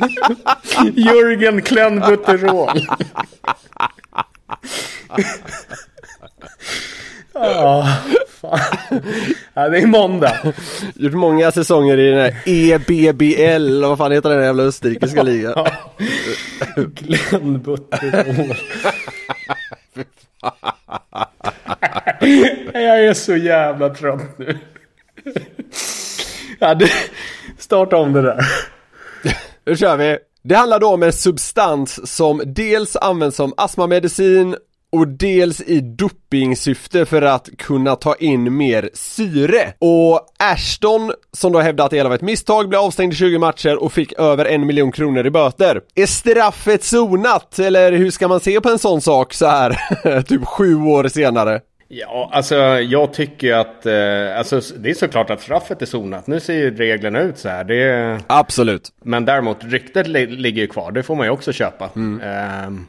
Jörgen 0.94 1.60
Glenn 1.60 2.00
Butterall. 2.00 2.80
Ja, 7.32 7.88
ja, 9.54 9.68
det 9.68 9.78
är 9.78 9.86
måndag. 9.86 10.54
Gjort 10.94 11.12
många 11.12 11.52
säsonger 11.52 11.98
i 11.98 12.10
den 12.10 12.18
här 12.18 12.34
EBBL, 12.46 13.84
vad 13.84 13.98
fan 13.98 14.12
heter 14.12 14.30
den 14.30 14.44
jävla 14.44 14.62
österrikiska 14.62 15.22
ligan? 15.22 15.66
Glenn 16.76 17.60
Butterall. 17.62 18.54
Jag 22.72 23.04
är 23.04 23.14
så 23.14 23.36
jävla 23.36 23.88
trött 23.88 24.38
nu. 24.38 24.58
Ja, 26.58 26.74
det... 26.74 26.90
Starta 27.58 27.96
om 27.96 28.12
det 28.12 28.22
där. 28.22 28.44
Nu 29.66 29.76
kör 29.76 29.96
vi. 29.96 30.18
Det 30.42 30.54
handlar 30.54 30.80
då 30.80 30.88
om 30.88 31.02
en 31.02 31.12
substans 31.12 32.16
som 32.16 32.42
dels 32.46 32.96
används 32.96 33.36
som 33.36 33.54
astmamedicin 33.56 34.56
och 34.92 35.08
dels 35.08 35.60
i 35.60 35.80
dopingsyfte 35.80 37.06
för 37.06 37.22
att 37.22 37.48
kunna 37.58 37.96
ta 37.96 38.14
in 38.14 38.56
mer 38.56 38.90
syre. 38.94 39.72
Och 39.78 40.20
Ashton, 40.38 41.12
som 41.32 41.52
då 41.52 41.60
hävdade 41.60 41.84
att 41.84 41.90
det 41.90 41.96
hela 41.96 42.08
var 42.08 42.16
ett 42.16 42.22
misstag, 42.22 42.68
blev 42.68 42.80
avstängd 42.80 43.12
i 43.12 43.16
20 43.16 43.38
matcher 43.38 43.76
och 43.76 43.92
fick 43.92 44.12
över 44.12 44.44
en 44.44 44.66
miljon 44.66 44.92
kronor 44.92 45.26
i 45.26 45.30
böter. 45.30 45.80
Är 45.94 46.06
straffet 46.06 46.84
sonat? 46.84 47.58
Eller 47.58 47.92
hur 47.92 48.10
ska 48.10 48.28
man 48.28 48.40
se 48.40 48.60
på 48.60 48.68
en 48.68 48.78
sån 48.78 49.00
sak 49.00 49.34
så 49.34 49.46
här 49.46 50.22
typ 50.28 50.44
sju 50.44 50.76
år 50.76 51.08
senare? 51.08 51.60
Ja, 51.92 52.30
alltså 52.32 52.56
jag 52.80 53.12
tycker 53.12 53.54
att 53.54 53.86
eh, 53.86 54.38
alltså, 54.38 54.60
det 54.78 54.90
är 54.90 54.94
såklart 54.94 55.30
att 55.30 55.40
straffet 55.40 55.82
är 55.82 55.86
zonat. 55.86 56.26
Nu 56.26 56.40
ser 56.40 56.54
ju 56.54 56.76
reglerna 56.76 57.20
ut 57.20 57.38
så 57.38 57.48
här. 57.48 57.64
Det, 57.64 58.18
Absolut. 58.26 58.92
men 59.02 59.24
däremot 59.24 59.64
ryktet 59.64 60.06
li 60.06 60.26
ligger 60.26 60.62
ju 60.62 60.68
kvar. 60.68 60.92
Det 60.92 61.02
får 61.02 61.16
man 61.16 61.26
ju 61.26 61.30
också 61.30 61.52
köpa. 61.52 61.90
Mm. 61.96 62.20
Ehm, 62.20 62.86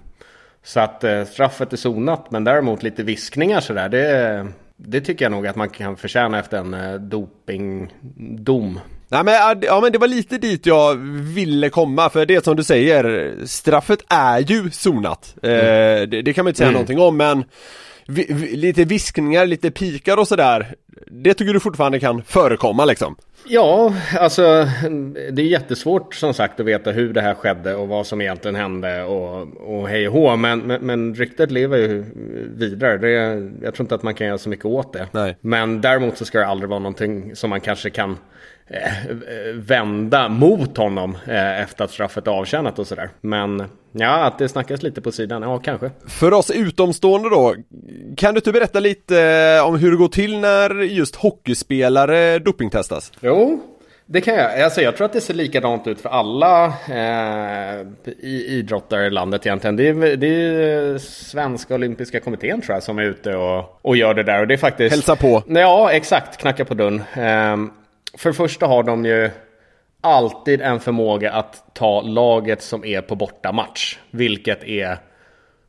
så 0.64 0.80
att 0.80 1.04
eh, 1.04 1.24
straffet 1.24 1.74
är 1.74 1.78
zonat. 1.78 2.32
Men 2.32 2.44
däremot 2.44 2.84
lite 2.84 3.04
viskningar 3.04 3.60
så 3.60 3.74
där. 3.74 3.90
Det, 3.90 4.48
det 4.78 5.02
tycker 5.02 5.26
jag 5.26 5.32
nog 5.32 5.48
att 5.48 5.56
man 5.56 5.70
kan 5.70 5.98
förtjäna 5.98 6.40
efter 6.40 6.58
en 6.58 6.74
eh, 6.74 6.94
dopingdom. 6.94 8.80
Nej 9.08 9.24
men, 9.24 9.34
ja, 9.62 9.80
men 9.82 9.92
det 9.92 9.98
var 9.98 10.08
lite 10.08 10.38
dit 10.38 10.66
jag 10.66 10.96
ville 11.36 11.70
komma, 11.70 12.10
för 12.10 12.26
det 12.26 12.44
som 12.44 12.56
du 12.56 12.64
säger, 12.64 13.34
straffet 13.46 14.00
är 14.10 14.40
ju 14.40 14.70
zonat. 14.72 15.36
Eh, 15.44 15.50
det, 15.50 16.06
det 16.22 16.34
kan 16.34 16.46
man 16.46 16.50
inte 16.50 16.58
säga 16.58 16.68
Mm. 16.68 16.74
någonting 16.74 17.00
om 17.00 17.18
men 17.18 17.44
vi, 18.08 18.26
vi, 18.30 18.56
lite 18.56 18.86
viskningar, 18.86 19.46
lite 19.46 19.72
pikar 19.72 20.18
och 20.18 20.28
sådär, 20.28 20.76
det 21.08 21.34
tycker 21.34 21.54
du 21.54 21.60
fortfarande 21.60 22.00
kan 22.00 22.24
förekomma 22.24 22.86
liksom? 22.86 23.16
Ja, 23.48 23.94
alltså 24.20 24.68
det 25.32 25.42
är 25.42 25.46
jättesvårt 25.46 26.16
som 26.16 26.34
sagt 26.34 26.60
att 26.60 26.66
veta 26.66 26.92
hur 26.92 27.14
det 27.14 27.22
här 27.22 27.34
skedde 27.34 27.76
och 27.76 27.88
vad 27.88 28.08
som 28.08 28.22
egentligen 28.22 28.56
hände 28.56 29.04
och, 29.04 29.48
och 29.58 29.88
hej 29.90 30.08
och 30.08 30.14
hå. 30.14 30.36
Men, 30.36 30.60
men, 30.60 30.82
men 30.82 31.16
ryktet 31.16 31.52
lever 31.52 31.78
ju 31.78 32.06
vidare. 32.56 32.98
Det, 32.98 33.12
jag 33.66 33.74
tror 33.74 33.84
inte 33.86 33.96
att 33.96 34.04
man 34.04 34.14
kan 34.14 34.28
göra 34.28 34.38
så 34.38 34.50
mycket 34.50 34.66
åt 34.66 34.94
det. 34.94 35.08
Nej. 35.12 35.38
Men 35.42 35.82
däremot 35.82 36.18
så 36.18 36.26
ska 36.26 36.40
det 36.40 36.48
aldrig 36.48 36.70
vara 36.70 36.80
någonting 36.80 37.36
som 37.36 37.50
man 37.50 37.62
kanske 37.62 37.90
kan 37.90 38.18
vända 39.54 40.30
mot 40.30 40.78
honom 40.78 41.18
eh, 41.28 41.62
efter 41.62 41.84
att 41.84 41.92
straffet 41.92 42.28
är 42.28 42.32
avtjänat 42.32 42.80
och 42.80 42.88
sådär. 42.88 43.10
Men 43.22 43.64
ja, 43.92 44.26
att 44.26 44.38
det 44.38 44.50
snackas 44.50 44.84
lite 44.84 45.02
på 45.02 45.12
sidan, 45.12 45.42
ja 45.42 45.58
kanske. 45.60 45.92
För 46.08 46.34
oss 46.34 46.52
utomstående 46.52 47.30
då, 47.30 47.56
kan 48.18 48.34
du 48.34 48.38
inte 48.38 48.52
berätta 48.52 48.80
lite 48.80 49.22
eh, 49.22 49.68
om 49.68 49.76
hur 49.76 49.92
det 49.92 49.98
går 49.98 50.08
till 50.08 50.40
när 50.40 50.76
just 50.76 51.16
hockeyspelare 51.16 52.40
dopingtestas? 52.40 53.12
Jo, 53.20 53.62
det 54.06 54.22
kan 54.22 54.36
jag. 54.36 54.62
Alltså, 54.62 54.82
jag 54.82 54.98
tror 54.98 55.06
att 55.06 55.14
det 55.14 55.22
ser 55.22 55.34
likadant 55.34 55.88
ut 55.88 56.02
för 56.02 56.10
alla 56.10 56.66
eh, 56.66 57.88
idrottare 58.24 59.06
i 59.06 59.10
landet 59.10 59.46
egentligen. 59.46 59.76
Det 59.76 59.88
är, 59.88 60.16
det 60.16 60.28
är 60.28 60.98
Svenska 60.98 61.76
Olympiska 61.76 62.20
Kommittén 62.20 62.62
tror 62.62 62.76
jag 62.76 62.84
som 62.84 63.00
är 63.00 63.04
ute 63.04 63.36
och, 63.36 63.80
och 63.82 63.98
gör 63.98 64.14
det 64.14 64.24
där. 64.24 64.42
Och 64.42 64.48
det 64.48 64.54
är 64.54 64.58
faktiskt... 64.58 64.92
Hälsa 64.96 65.16
på. 65.16 65.44
Ja, 65.48 65.92
exakt. 65.92 66.38
Knacka 66.38 66.66
på 66.66 66.74
dörren. 66.74 67.04
Eh, 67.14 67.72
för 68.18 68.30
det 68.30 68.36
första 68.36 68.68
har 68.68 68.84
de 68.84 69.06
ju 69.06 69.30
alltid 70.02 70.62
en 70.62 70.80
förmåga 70.80 71.32
att 71.32 71.64
ta 71.74 72.02
laget 72.02 72.62
som 72.62 72.86
är 72.86 73.02
på 73.02 73.16
bortamatch. 73.16 73.98
Vilket 74.12 74.64
är 74.64 74.98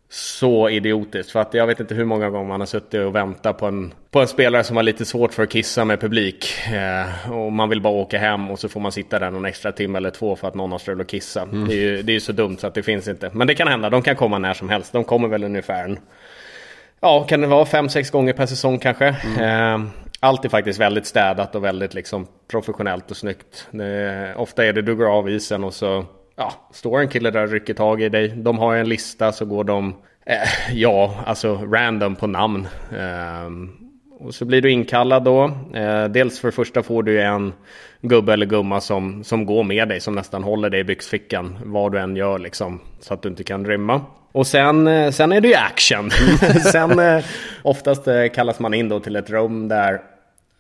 så 0.08 0.68
idiotiskt. 0.68 1.32
För 1.32 1.40
att 1.40 1.54
jag 1.54 1.66
vet 1.66 1.80
inte 1.80 1.94
hur 1.94 2.04
många 2.04 2.30
gånger 2.30 2.48
man 2.48 2.60
har 2.60 2.66
suttit 2.66 3.00
och 3.00 3.14
väntat 3.14 3.58
på 3.58 3.66
en, 3.66 3.94
på 4.10 4.20
en 4.20 4.28
spelare 4.28 4.64
som 4.64 4.76
har 4.76 4.82
lite 4.82 5.04
svårt 5.04 5.34
för 5.34 5.42
att 5.42 5.50
kissa 5.50 5.84
med 5.84 6.00
publik. 6.00 6.46
Eh, 6.72 7.32
och 7.32 7.52
man 7.52 7.68
vill 7.68 7.80
bara 7.80 7.92
åka 7.92 8.18
hem 8.18 8.50
och 8.50 8.58
så 8.58 8.68
får 8.68 8.80
man 8.80 8.92
sitta 8.92 9.18
där 9.18 9.30
någon 9.30 9.44
extra 9.44 9.72
timme 9.72 9.98
eller 9.98 10.10
två 10.10 10.36
för 10.36 10.48
att 10.48 10.54
någon 10.54 10.72
har 10.72 10.78
strulat 10.78 11.04
och 11.04 11.10
kissa. 11.10 11.46
Det 11.46 11.72
är 11.72 11.76
ju 11.76 12.02
det 12.02 12.16
är 12.16 12.20
så 12.20 12.32
dumt 12.32 12.56
så 12.58 12.66
att 12.66 12.74
det 12.74 12.82
finns 12.82 13.08
inte. 13.08 13.30
Men 13.32 13.46
det 13.46 13.54
kan 13.54 13.68
hända, 13.68 13.90
de 13.90 14.02
kan 14.02 14.16
komma 14.16 14.38
när 14.38 14.54
som 14.54 14.68
helst. 14.68 14.92
De 14.92 15.04
kommer 15.04 15.28
väl 15.28 15.44
ungefär 15.44 15.84
en, 15.84 15.98
Ja, 17.04 17.24
kan 17.24 17.40
det 17.40 17.46
vara 17.46 17.64
fem, 17.64 17.88
sex 17.88 18.10
gånger 18.10 18.32
per 18.32 18.46
säsong 18.46 18.78
kanske. 18.78 19.06
Eh, 19.40 19.78
allt 20.22 20.44
är 20.44 20.48
faktiskt 20.48 20.80
väldigt 20.80 21.06
städat 21.06 21.54
och 21.54 21.64
väldigt 21.64 21.94
liksom 21.94 22.26
professionellt 22.50 23.10
och 23.10 23.16
snyggt. 23.16 23.68
Det, 23.70 24.34
ofta 24.36 24.64
är 24.64 24.72
det 24.72 24.82
du 24.82 24.96
går 24.96 25.18
av 25.18 25.30
isen 25.30 25.64
och 25.64 25.74
så 25.74 26.04
ja, 26.36 26.52
står 26.72 27.00
en 27.00 27.08
kille 27.08 27.30
där 27.30 27.42
och 27.42 27.50
rycker 27.50 27.74
tag 27.74 28.02
i 28.02 28.08
dig. 28.08 28.28
De 28.28 28.58
har 28.58 28.76
en 28.76 28.88
lista 28.88 29.32
så 29.32 29.44
går 29.44 29.64
de, 29.64 29.94
eh, 30.26 30.72
ja, 30.74 31.14
alltså 31.26 31.54
random 31.54 32.16
på 32.16 32.26
namn. 32.26 32.68
Eh, 32.90 33.50
och 34.20 34.34
så 34.34 34.44
blir 34.44 34.62
du 34.62 34.70
inkallad 34.70 35.24
då. 35.24 35.44
Eh, 35.74 36.04
dels 36.04 36.40
för 36.40 36.48
det 36.48 36.52
första 36.52 36.82
får 36.82 37.02
du 37.02 37.22
en 37.22 37.52
gubbe 38.00 38.32
eller 38.32 38.46
gumma 38.46 38.80
som, 38.80 39.24
som 39.24 39.46
går 39.46 39.64
med 39.64 39.88
dig, 39.88 40.00
som 40.00 40.14
nästan 40.14 40.42
håller 40.42 40.70
dig 40.70 40.80
i 40.80 40.84
byxfickan. 40.84 41.58
Vad 41.64 41.92
du 41.92 41.98
än 41.98 42.16
gör 42.16 42.38
liksom, 42.38 42.80
så 43.00 43.14
att 43.14 43.22
du 43.22 43.28
inte 43.28 43.44
kan 43.44 43.66
rymma. 43.66 44.00
Och 44.32 44.46
sen, 44.46 44.86
eh, 44.86 45.10
sen 45.10 45.32
är 45.32 45.40
det 45.40 45.48
ju 45.48 45.54
action. 45.54 46.10
sen 46.72 46.98
eh, 46.98 47.24
oftast 47.62 48.08
eh, 48.08 48.26
kallas 48.34 48.58
man 48.60 48.74
in 48.74 48.88
då 48.88 49.00
till 49.00 49.16
ett 49.16 49.30
rum 49.30 49.68
där 49.68 50.11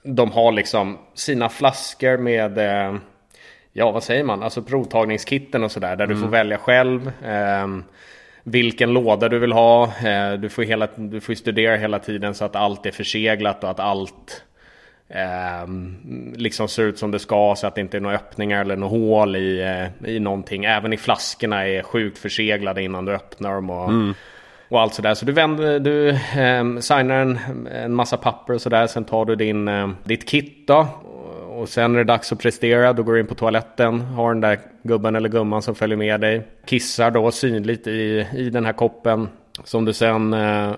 de 0.02 0.32
har 0.32 0.52
liksom 0.52 0.98
sina 1.14 1.48
flaskor 1.48 2.16
med 2.16 2.58
eh, 2.58 2.96
Ja, 3.72 3.90
vad 3.90 4.02
säger 4.02 4.24
man? 4.24 4.42
Alltså 4.42 4.62
provtagningskitten 4.62 5.64
och 5.64 5.72
sådär. 5.72 5.96
Där 5.96 6.06
du 6.06 6.16
får 6.16 6.28
välja 6.28 6.58
själv. 6.58 7.12
ehm, 7.24 7.84
vilken 8.44 8.92
låda 8.92 9.28
du 9.28 9.38
vill 9.38 9.52
ha. 9.52 9.84
Eh, 9.84 10.32
du, 10.32 10.48
får 10.48 10.62
hela, 10.62 10.88
du 10.96 11.20
får 11.20 11.34
studera 11.34 11.76
hela 11.76 11.98
tiden 11.98 12.34
så 12.34 12.44
att 12.44 12.56
allt 12.56 12.86
är 12.86 12.90
förseglat 12.90 13.64
och 13.64 13.70
att 13.70 13.80
allt 13.80 14.44
ehm, 15.08 16.32
liksom 16.36 16.68
ser 16.68 16.82
ut 16.82 16.98
som 16.98 17.10
det 17.10 17.18
ska. 17.18 17.54
Så 17.56 17.66
att 17.66 17.74
det 17.74 17.80
inte 17.80 17.96
är 17.96 18.00
några 18.00 18.16
öppningar 18.16 18.60
eller 18.60 18.76
några 18.76 18.98
hål 18.98 19.36
i, 19.36 19.60
eh, 19.60 20.10
i 20.10 20.20
någonting. 20.20 20.64
Även 20.64 20.92
i 20.92 20.96
flaskorna 20.96 21.68
är 21.68 21.82
sjukt 21.82 22.18
förseglade 22.18 22.82
innan 22.82 23.04
du 23.04 23.12
öppnar 23.12 23.54
dem. 23.54 23.70
Och, 23.70 23.92
och 24.72 24.80
allt 24.80 24.94
sådär. 24.94 25.14
Så 25.14 25.24
du, 25.24 25.32
vänder, 25.32 25.78
du 25.78 26.08
eh, 26.08 26.78
signar 26.80 27.14
en, 27.14 27.38
en 27.66 27.94
massa 27.94 28.16
papper 28.16 28.54
och 28.54 28.60
sådär. 28.60 28.86
Sen 28.86 29.04
tar 29.04 29.24
du 29.24 29.36
din, 29.36 29.68
eh, 29.68 29.90
ditt 30.04 30.28
kit 30.28 30.66
då. 30.66 30.86
Och 31.48 31.68
sen 31.68 31.94
är 31.94 31.98
det 31.98 32.04
dags 32.04 32.32
att 32.32 32.38
prestera. 32.38 32.92
Då 32.92 33.02
går 33.02 33.12
du 33.12 33.20
in 33.20 33.26
på 33.26 33.34
toaletten. 33.34 34.00
Har 34.00 34.32
den 34.32 34.40
där 34.40 34.58
gubben 34.82 35.16
eller 35.16 35.28
gumman 35.28 35.62
som 35.62 35.74
följer 35.74 35.96
med 35.96 36.20
dig. 36.20 36.48
Kissar 36.66 37.10
då 37.10 37.30
synligt 37.30 37.86
i, 37.86 38.26
i 38.36 38.50
den 38.50 38.64
här 38.64 38.72
koppen. 38.72 39.28
Som 39.64 39.84
du 39.84 39.92
sen 39.92 40.32
eh, 40.32 40.72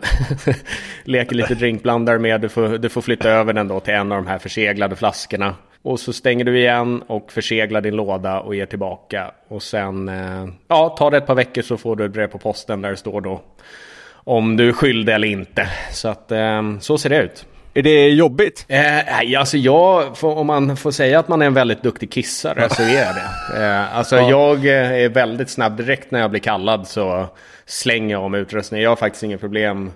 leker 1.04 1.36
lite 1.36 1.54
drinkblandare 1.54 2.18
med. 2.18 2.40
Du 2.40 2.48
får, 2.48 2.68
du 2.68 2.88
får 2.88 3.00
flytta 3.00 3.30
över 3.30 3.52
den 3.52 3.68
då 3.68 3.80
till 3.80 3.94
en 3.94 4.12
av 4.12 4.22
de 4.22 4.30
här 4.30 4.38
förseglade 4.38 4.96
flaskorna. 4.96 5.54
Och 5.84 6.00
så 6.00 6.12
stänger 6.12 6.44
du 6.44 6.58
igen 6.58 7.02
och 7.06 7.32
förseglar 7.32 7.80
din 7.80 7.96
låda 7.96 8.40
och 8.40 8.54
ger 8.54 8.66
tillbaka. 8.66 9.30
Och 9.48 9.62
sen, 9.62 10.08
eh, 10.08 10.48
ja, 10.68 10.88
tar 10.98 11.10
det 11.10 11.16
ett 11.16 11.26
par 11.26 11.34
veckor 11.34 11.62
så 11.62 11.76
får 11.76 11.96
du 11.96 12.04
ett 12.04 12.12
brev 12.12 12.26
på 12.26 12.38
posten 12.38 12.82
där 12.82 12.90
det 12.90 12.96
står 12.96 13.20
då 13.20 13.40
om 14.24 14.56
du 14.56 14.68
är 14.68 14.72
skyldig 14.72 15.14
eller 15.14 15.28
inte. 15.28 15.68
Så 15.92 16.08
att 16.08 16.32
eh, 16.32 16.78
så 16.80 16.98
ser 16.98 17.10
det 17.10 17.22
ut. 17.22 17.46
Är 17.74 17.82
det 17.82 18.08
jobbigt? 18.08 18.66
Eh, 18.68 19.38
alltså 19.38 19.56
jag, 19.56 20.18
får, 20.18 20.38
om 20.38 20.46
man 20.46 20.76
får 20.76 20.90
säga 20.90 21.18
att 21.18 21.28
man 21.28 21.42
är 21.42 21.46
en 21.46 21.54
väldigt 21.54 21.82
duktig 21.82 22.12
kissare 22.12 22.68
så 22.70 22.82
är 22.82 23.04
jag 23.04 23.14
det. 23.14 23.64
Eh, 23.64 23.96
alltså 23.96 24.16
jag 24.30 24.66
eh, 24.66 25.04
är 25.04 25.08
väldigt 25.08 25.50
snabb 25.50 25.76
direkt 25.76 26.10
när 26.10 26.20
jag 26.20 26.30
blir 26.30 26.40
kallad 26.40 26.86
så 26.86 27.26
slänger 27.66 28.14
jag 28.14 28.24
om 28.24 28.34
utrustning. 28.34 28.82
Jag 28.82 28.90
har 28.90 28.96
faktiskt 28.96 29.22
inget 29.22 29.40
problem. 29.40 29.92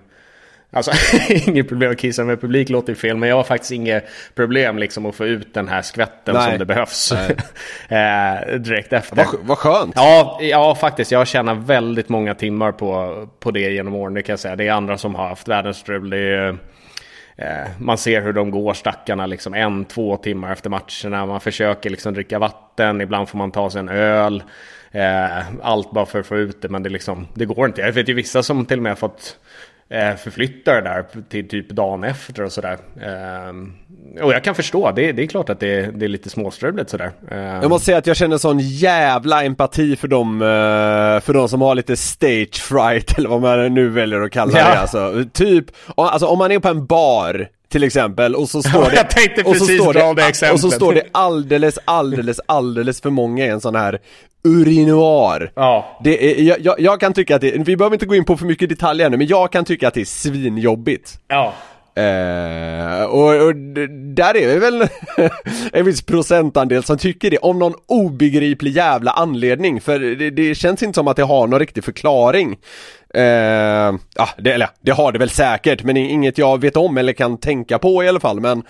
Alltså 0.70 0.90
inget 1.28 1.68
problem 1.68 1.90
att 1.90 1.98
kissa 1.98 2.24
med 2.24 2.40
publik 2.40 2.68
låter 2.68 2.92
ju 2.92 2.96
fel 2.96 3.16
men 3.16 3.28
jag 3.28 3.36
har 3.36 3.44
faktiskt 3.44 3.72
inget 3.72 4.04
problem 4.34 4.78
liksom 4.78 5.06
att 5.06 5.14
få 5.14 5.26
ut 5.26 5.54
den 5.54 5.68
här 5.68 5.82
skvätten 5.82 6.34
Nej. 6.34 6.50
som 6.50 6.58
det 6.58 6.64
behövs. 6.64 7.12
eh, 7.88 8.56
direkt 8.58 8.92
efter. 8.92 9.16
Vad, 9.16 9.26
vad 9.42 9.58
skönt! 9.58 9.92
Ja, 9.96 10.38
ja, 10.42 10.74
faktiskt. 10.74 11.12
Jag 11.12 11.28
tjänar 11.28 11.54
väldigt 11.54 12.08
många 12.08 12.34
timmar 12.34 12.72
på, 12.72 13.28
på 13.40 13.50
det 13.50 13.70
genom 13.70 13.94
åren. 13.94 14.14
Det 14.14 14.22
kan 14.22 14.32
jag 14.32 14.40
säga. 14.40 14.56
Det 14.56 14.68
är 14.68 14.72
andra 14.72 14.98
som 14.98 15.14
har 15.14 15.28
haft 15.28 15.48
världens 15.48 15.76
strul. 15.76 16.12
Eh, 16.12 17.66
man 17.78 17.98
ser 17.98 18.22
hur 18.22 18.32
de 18.32 18.50
går 18.50 18.74
stackarna 18.74 19.26
liksom 19.26 19.54
en, 19.54 19.84
två 19.84 20.16
timmar 20.16 20.52
efter 20.52 20.70
matcherna. 20.70 21.26
Man 21.26 21.40
försöker 21.40 21.90
liksom 21.90 22.14
dricka 22.14 22.38
vatten. 22.38 23.00
Ibland 23.00 23.28
får 23.28 23.38
man 23.38 23.50
ta 23.50 23.70
sig 23.70 23.78
en 23.78 23.88
öl. 23.88 24.42
Eh, 24.90 25.38
allt 25.62 25.90
bara 25.90 26.06
för 26.06 26.20
att 26.20 26.26
få 26.26 26.36
ut 26.36 26.62
det. 26.62 26.68
Men 26.68 26.82
det, 26.82 26.90
liksom, 26.90 27.26
det 27.34 27.44
går 27.44 27.66
inte. 27.66 27.80
Jag 27.80 27.92
vet 27.92 28.08
ju 28.08 28.14
vissa 28.14 28.42
som 28.42 28.66
till 28.66 28.78
och 28.78 28.82
med 28.82 28.90
har 28.90 28.96
fått 28.96 29.38
eh, 29.90 30.16
förflytta 30.16 30.74
det 30.74 30.80
där 30.80 31.04
till 31.28 31.48
typ 31.48 31.68
dagen 31.68 32.04
efter 32.04 32.42
och 32.42 32.52
sådär. 32.52 32.78
Eh, 33.00 34.22
och 34.24 34.32
jag 34.32 34.44
kan 34.44 34.54
förstå. 34.54 34.92
Det, 34.96 35.12
det 35.12 35.22
är 35.22 35.26
klart 35.26 35.50
att 35.50 35.60
det, 35.60 35.90
det 35.98 36.04
är 36.06 36.08
lite 36.08 36.30
småstruligt 36.30 36.90
sådär. 36.90 37.10
Eh, 37.30 37.38
Jag 37.38 37.68
måste 37.70 37.84
säga 37.86 37.98
att 37.98 38.06
jag 38.06 38.16
känner 38.16 38.38
sån 38.38 38.58
jävla 38.58 39.44
empati 39.44 39.96
för 39.96 40.08
dem, 40.08 40.42
eh, 40.42 40.46
för 41.20 41.32
de 41.32 41.48
som 41.48 41.60
har 41.62 41.74
lite 41.74 41.96
stage 41.96 42.54
fright 42.62 43.18
eller 43.18 43.28
vad 43.28 43.40
man 43.40 43.74
nu 43.74 43.88
väljer 43.88 44.20
att 44.20 44.30
kalla 44.32 44.58
Ja. 44.58 44.64
det 44.70 44.78
alltså. 44.78 45.24
Typ, 45.32 45.64
alltså 45.96 46.26
om 46.26 46.38
man 46.38 46.52
är 46.52 46.58
på 46.58 46.68
en 46.68 46.86
bar 46.86 47.48
till 47.68 47.84
exempel 47.84 48.34
och 48.34 48.48
så 48.48 48.62
står 48.68 48.90
det 48.90 49.42
och 49.44 49.56
så 49.56 49.64
står 49.64 49.92
dra 49.92 50.14
det 50.14 50.52
Och 50.52 50.60
så 50.60 50.70
står 50.70 50.94
det 50.94 51.02
alldeles, 51.12 51.78
alldeles, 51.84 52.40
alldeles 52.46 53.00
för 53.00 53.10
många 53.10 53.44
i 53.46 53.48
en 53.48 53.60
sån 53.60 53.74
här 53.74 53.98
urinoar. 54.44 55.52
Ja. 55.54 55.98
Det 56.04 56.40
är, 56.40 56.42
jag, 56.42 56.60
jag, 56.60 56.80
jag 56.80 57.00
kan 57.00 57.12
tycka 57.12 57.36
att 57.36 57.40
det, 57.40 57.58
vi 57.58 57.76
behöver 57.76 57.94
inte 57.94 58.06
gå 58.06 58.14
in 58.14 58.24
på 58.24 58.36
för 58.36 58.46
mycket 58.46 58.68
detaljer 58.68 59.10
nu, 59.10 59.16
men 59.16 59.26
jag 59.26 59.52
kan 59.52 59.64
tycka 59.64 59.88
att 59.88 59.94
det 59.94 60.00
är 60.00 60.04
svinjobbigt. 60.04 61.20
Ja. 61.28 61.54
Eh, 61.98 63.04
och, 63.04 63.46
och 63.46 63.56
där 64.14 64.36
är 64.36 64.48
det 64.48 64.58
väl 64.58 64.88
en 65.72 65.84
viss 65.84 66.02
procentandel 66.02 66.82
som 66.82 66.98
tycker 66.98 67.30
det, 67.30 67.38
om 67.38 67.58
någon 67.58 67.74
obegriplig 67.86 68.76
jävla 68.76 69.10
anledning, 69.10 69.80
för 69.80 69.98
det, 69.98 70.30
det 70.30 70.54
känns 70.54 70.82
inte 70.82 70.96
som 70.96 71.08
att 71.08 71.16
det 71.16 71.22
har 71.22 71.46
någon 71.46 71.58
riktig 71.58 71.84
förklaring. 71.84 72.56
Eh, 73.14 73.22
ja, 74.16 74.28
det, 74.38 74.52
eller, 74.52 74.68
det 74.80 74.90
har 74.90 75.12
det 75.12 75.18
väl 75.18 75.30
säkert, 75.30 75.82
men 75.82 75.96
inget 75.96 76.38
jag 76.38 76.60
vet 76.60 76.76
om 76.76 76.98
eller 76.98 77.12
kan 77.12 77.38
tänka 77.38 77.78
på 77.78 78.04
i 78.04 78.08
alla 78.08 78.20
fall, 78.20 78.40
men 78.40 78.62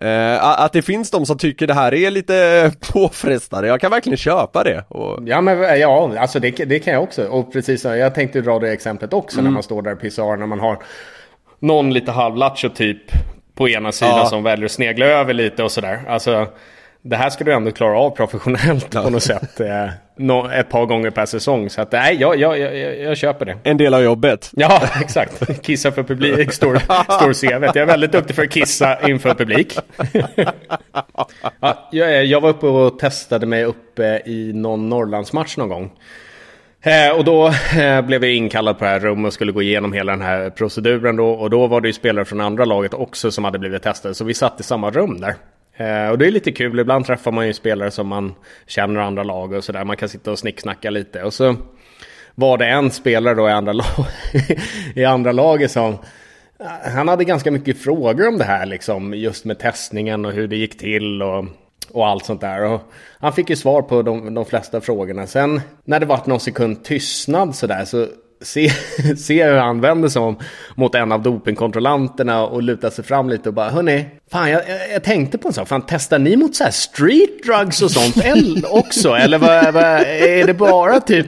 eh, 0.00 0.44
att 0.44 0.72
det 0.72 0.82
finns 0.82 1.10
de 1.10 1.26
som 1.26 1.38
tycker 1.38 1.66
det 1.66 1.74
här 1.74 1.94
är 1.94 2.10
lite 2.10 2.72
påfrestande, 2.92 3.68
jag 3.68 3.80
kan 3.80 3.90
verkligen 3.90 4.16
köpa 4.16 4.64
det. 4.64 4.84
Och, 4.88 5.18
Ja, 5.28 5.40
men 5.40 5.80
ja, 5.80 6.12
alltså 6.18 6.40
det, 6.40 6.50
det 6.50 6.78
kan 6.78 6.92
jag 6.94 7.02
också. 7.02 7.24
Och 7.26 7.52
precis, 7.52 7.84
jag 7.84 8.14
tänkte 8.14 8.40
dra 8.40 8.58
det 8.58 8.72
exemplet 8.72 9.12
också 9.12 9.40
när 9.42 9.50
man 9.50 9.62
står 9.62 9.82
där 9.82 9.92
och 9.92 10.00
pissar, 10.00 10.36
när 10.36 10.46
man 10.46 10.60
har 10.60 10.78
någon 11.58 11.92
lite 11.94 12.12
halvlattjo 12.12 12.68
typ 12.68 13.02
på 13.54 13.68
ena 13.68 13.92
sidan 13.92 14.18
Ja. 14.18 14.26
som 14.26 14.42
väljer 14.42 14.64
att 14.64 14.72
snegla 14.72 15.06
över 15.06 15.34
lite 15.34 15.62
och 15.62 15.70
sådär. 15.72 16.00
Alltså, 16.08 16.46
det 17.02 17.16
här 17.16 17.30
ska 17.30 17.44
du 17.44 17.52
ändå 17.52 17.70
klara 17.70 17.98
av 17.98 18.10
professionellt 18.10 18.90
på 18.90 19.10
något 19.10 19.22
sätt. 19.22 19.60
Eh, 19.60 19.86
ett 20.58 20.68
par 20.68 20.86
gånger 20.86 21.10
per 21.10 21.26
säsong. 21.26 21.70
Så 21.70 21.80
att, 21.80 21.92
nej, 21.92 22.16
jag, 22.20 22.38
jag, 22.38 22.58
jag, 22.58 22.78
jag, 22.78 23.00
jag 23.00 23.16
köper 23.16 23.44
det. 23.44 23.56
En 23.62 23.76
del 23.76 23.94
av 23.94 24.02
jobbet. 24.02 24.50
Ja, 24.56 24.82
exakt. 25.00 25.62
Kissa 25.62 25.92
för 25.92 26.02
publik 26.02 26.52
står, 26.52 26.76
står 27.12 27.32
CV. 27.32 27.64
Jag 27.64 27.76
är 27.76 27.86
väldigt 27.86 28.12
duktig 28.12 28.36
för 28.36 28.42
att 28.42 28.50
kissa 28.50 29.08
inför 29.08 29.34
publik. 29.34 29.78
ja, 31.60 31.88
jag, 31.92 32.24
jag 32.24 32.40
var 32.40 32.48
uppe 32.48 32.66
och 32.66 32.98
testade 32.98 33.46
mig 33.46 33.64
uppe 33.64 34.22
i 34.26 34.52
någon 34.54 34.88
Norrlandsmatch 34.88 35.56
någon 35.56 35.68
gång. 35.68 35.92
Eh, 36.82 37.18
och 37.18 37.24
då 37.24 37.48
eh, 37.78 38.02
blev 38.02 38.24
jag 38.24 38.34
inkallad 38.34 38.78
på 38.78 38.84
det 38.84 38.90
här 38.90 39.00
rummet 39.00 39.26
och 39.26 39.32
skulle 39.32 39.52
gå 39.52 39.62
igenom 39.62 39.92
hela 39.92 40.12
den 40.12 40.22
här 40.22 40.50
proceduren 40.50 41.16
då. 41.16 41.30
Och 41.30 41.50
då 41.50 41.66
var 41.66 41.80
det 41.80 41.88
ju 41.88 41.92
spelare 41.92 42.24
från 42.24 42.40
andra 42.40 42.64
laget 42.64 42.94
också 42.94 43.30
som 43.30 43.44
hade 43.44 43.58
blivit 43.58 43.82
testade. 43.82 44.14
Så 44.14 44.24
vi 44.24 44.34
satt 44.34 44.60
i 44.60 44.62
samma 44.62 44.90
rum 44.90 45.20
där. 45.20 45.34
Eh, 45.76 46.08
och 46.08 46.18
det 46.18 46.26
är 46.26 46.30
lite 46.30 46.52
kul. 46.52 46.80
Ibland 46.80 47.06
träffar 47.06 47.32
man 47.32 47.46
ju 47.46 47.52
spelare 47.52 47.90
som 47.90 48.06
man 48.06 48.34
känner 48.66 49.00
i 49.00 49.02
andra 49.02 49.22
lag 49.22 49.52
och 49.52 49.64
sådär. 49.64 49.84
Man 49.84 49.96
kan 49.96 50.08
sitta 50.08 50.30
och 50.30 50.38
snicksnacka 50.38 50.90
lite. 50.90 51.22
Och 51.22 51.34
så 51.34 51.56
var 52.34 52.58
det 52.58 52.66
en 52.66 52.90
spelare 52.90 53.34
då 53.34 53.48
i 53.48 53.52
andra, 53.52 53.72
lag, 53.72 53.86
i 54.94 55.04
andra 55.04 55.32
laget 55.32 55.70
som 55.70 55.92
eh, 56.60 56.92
han 56.94 57.08
hade 57.08 57.24
ganska 57.24 57.50
mycket 57.50 57.78
frågor 57.78 58.28
om 58.28 58.38
det 58.38 58.44
här 58.44 58.66
liksom 58.66 59.14
just 59.14 59.44
med 59.44 59.58
testningen 59.58 60.24
och 60.24 60.32
hur 60.32 60.48
det 60.48 60.56
gick 60.56 60.78
till 60.78 61.22
och, 61.22 61.44
och 61.92 62.06
allt 62.06 62.24
sånt 62.24 62.40
där. 62.40 62.64
Och 62.64 62.80
han 63.18 63.32
fick 63.32 63.50
ju 63.50 63.56
svar 63.56 63.82
på 63.82 64.02
de, 64.02 64.34
de 64.34 64.44
flesta 64.44 64.80
frågorna. 64.80 65.26
Sen 65.26 65.60
när 65.84 66.00
det 66.00 66.06
vart 66.06 66.26
någon 66.26 66.40
sekund 66.40 66.84
tystnad 66.84 67.54
sådär 67.54 67.84
så 67.84 68.06
ser 68.06 68.29
se 69.16 69.44
hur 69.44 69.56
han 69.56 69.80
vänder 69.80 70.08
sig 70.08 70.22
om 70.22 70.38
mot 70.74 70.94
en 70.94 71.12
av 71.12 71.22
dopingkontrollanterna 71.22 72.46
och 72.46 72.62
lutar 72.62 72.90
sig 72.90 73.04
fram 73.04 73.28
lite 73.28 73.48
och 73.48 73.54
bara 73.54 73.70
hörni, 73.70 74.06
fan 74.30 74.50
jag, 74.50 74.62
jag, 74.68 74.92
jag 74.94 75.04
tänkte 75.04 75.38
på 75.38 75.48
en 75.48 75.54
sak, 75.54 75.68
fan 75.68 75.84
testar 75.88 76.18
ni 76.18 76.36
mot 76.36 76.56
så 76.56 76.64
här 76.64 76.70
street 76.70 77.42
drugs 77.46 77.82
och 77.82 77.90
sånt 77.90 78.16
också? 78.70 79.10
Eller 79.10 79.38
vad, 79.38 79.74
vad, 79.74 79.84
är 79.84 80.46
det 80.46 80.54
bara 80.54 81.00
typ 81.00 81.26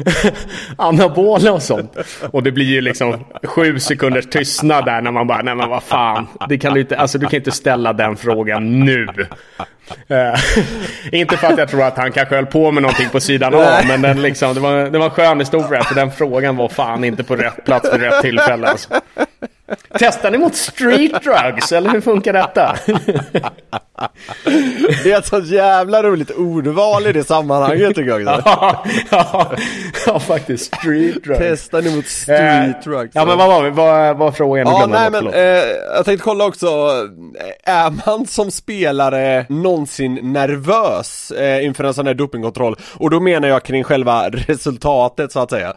anabola 0.76 1.52
och 1.52 1.62
sånt. 1.62 1.96
Och 2.30 2.42
det 2.42 2.52
blir 2.52 2.66
ju 2.66 2.80
liksom 2.80 3.24
sju 3.42 3.78
sekunders 3.78 4.26
tystnad 4.26 4.84
där 4.84 5.00
när 5.00 5.10
man 5.10 5.26
bara, 5.26 5.42
nej 5.42 5.54
men 5.54 5.68
vad 5.68 5.82
fan. 5.82 6.26
Det 6.48 6.58
kan 6.58 6.74
du, 6.74 6.80
inte, 6.80 6.98
alltså, 6.98 7.18
du 7.18 7.26
kan 7.26 7.36
inte 7.36 7.50
ställa 7.50 7.92
den 7.92 8.16
frågan 8.16 8.80
nu. 8.80 9.08
Eh, 10.08 10.40
inte 11.12 11.36
för 11.36 11.46
att 11.46 11.58
jag 11.58 11.68
tror 11.68 11.82
att 11.82 11.96
han 11.96 12.12
kanske 12.12 12.34
höll 12.34 12.46
på 12.46 12.70
med 12.70 12.82
någonting 12.82 13.08
på 13.08 13.20
sidan 13.20 13.54
av, 13.54 13.86
men 13.88 14.02
den 14.02 14.22
liksom, 14.22 14.54
det, 14.54 14.60
var, 14.60 14.90
det 14.90 14.98
var 14.98 15.04
en 15.04 15.10
skön 15.10 15.40
historia, 15.40 15.82
för 15.82 15.94
den 15.94 16.10
frågan 16.10 16.56
var 16.56 16.68
fan 16.68 17.04
inte 17.04 17.24
på 17.24 17.36
rätt 17.36 17.64
plats 17.64 17.92
vid 17.92 18.00
rätt 18.00 18.22
tillfälle. 18.22 18.66
Alltså. 18.66 18.88
Testar 19.98 20.30
ni 20.30 20.38
mot 20.38 20.54
street 20.54 21.22
drugs, 21.22 21.72
eller 21.72 21.90
hur 21.90 22.00
funkar 22.00 22.32
detta? 22.32 22.76
Det 25.04 25.12
är 25.12 25.18
ett 25.18 25.26
sånt 25.26 25.46
jävla 25.48 26.02
roligt 26.02 26.30
ordval 26.30 27.06
i 27.06 27.12
det 27.12 27.24
sammanhanget 27.24 27.88
tycker 27.94 28.18
jag. 28.18 28.38
också. 28.38 28.42
ja, 28.44 28.84
ja, 29.10 29.52
ja, 30.06 30.20
faktiskt. 30.20 30.74
Street 30.74 31.24
drugs. 31.24 31.38
Testar 31.40 31.82
ni 31.82 31.96
mot 31.96 32.06
street 32.06 32.76
Eh, 32.76 32.82
drugs? 32.90 33.12
Ja 33.14 33.24
men 33.24 33.38
vad 33.38 33.48
var 33.48 33.62
vi? 33.62 33.70
Vad 33.70 34.16
var 34.16 34.32
frågan? 34.32 34.66
Ja, 34.66 34.86
nej 34.86 35.02
jag 35.12 35.12
men 35.24 35.34
eh, 35.34 35.40
jag 35.94 36.04
tänkte 36.04 36.24
kolla 36.24 36.44
också, 36.44 36.66
eh, 37.66 37.74
är 37.74 38.06
man 38.06 38.26
som 38.26 38.50
spelare 38.50 39.46
någonsin 39.48 40.32
nervös 40.32 41.30
eh, 41.30 41.64
inför 41.64 41.84
en 41.84 41.94
sån 41.94 42.06
här 42.06 42.14
dopingkontroll? 42.14 42.76
Och 42.94 43.10
då 43.10 43.20
menar 43.20 43.48
jag 43.48 43.62
kring 43.62 43.84
själva 43.84 44.28
resultatet 44.28 45.32
så 45.32 45.40
att 45.40 45.50
säga. 45.50 45.74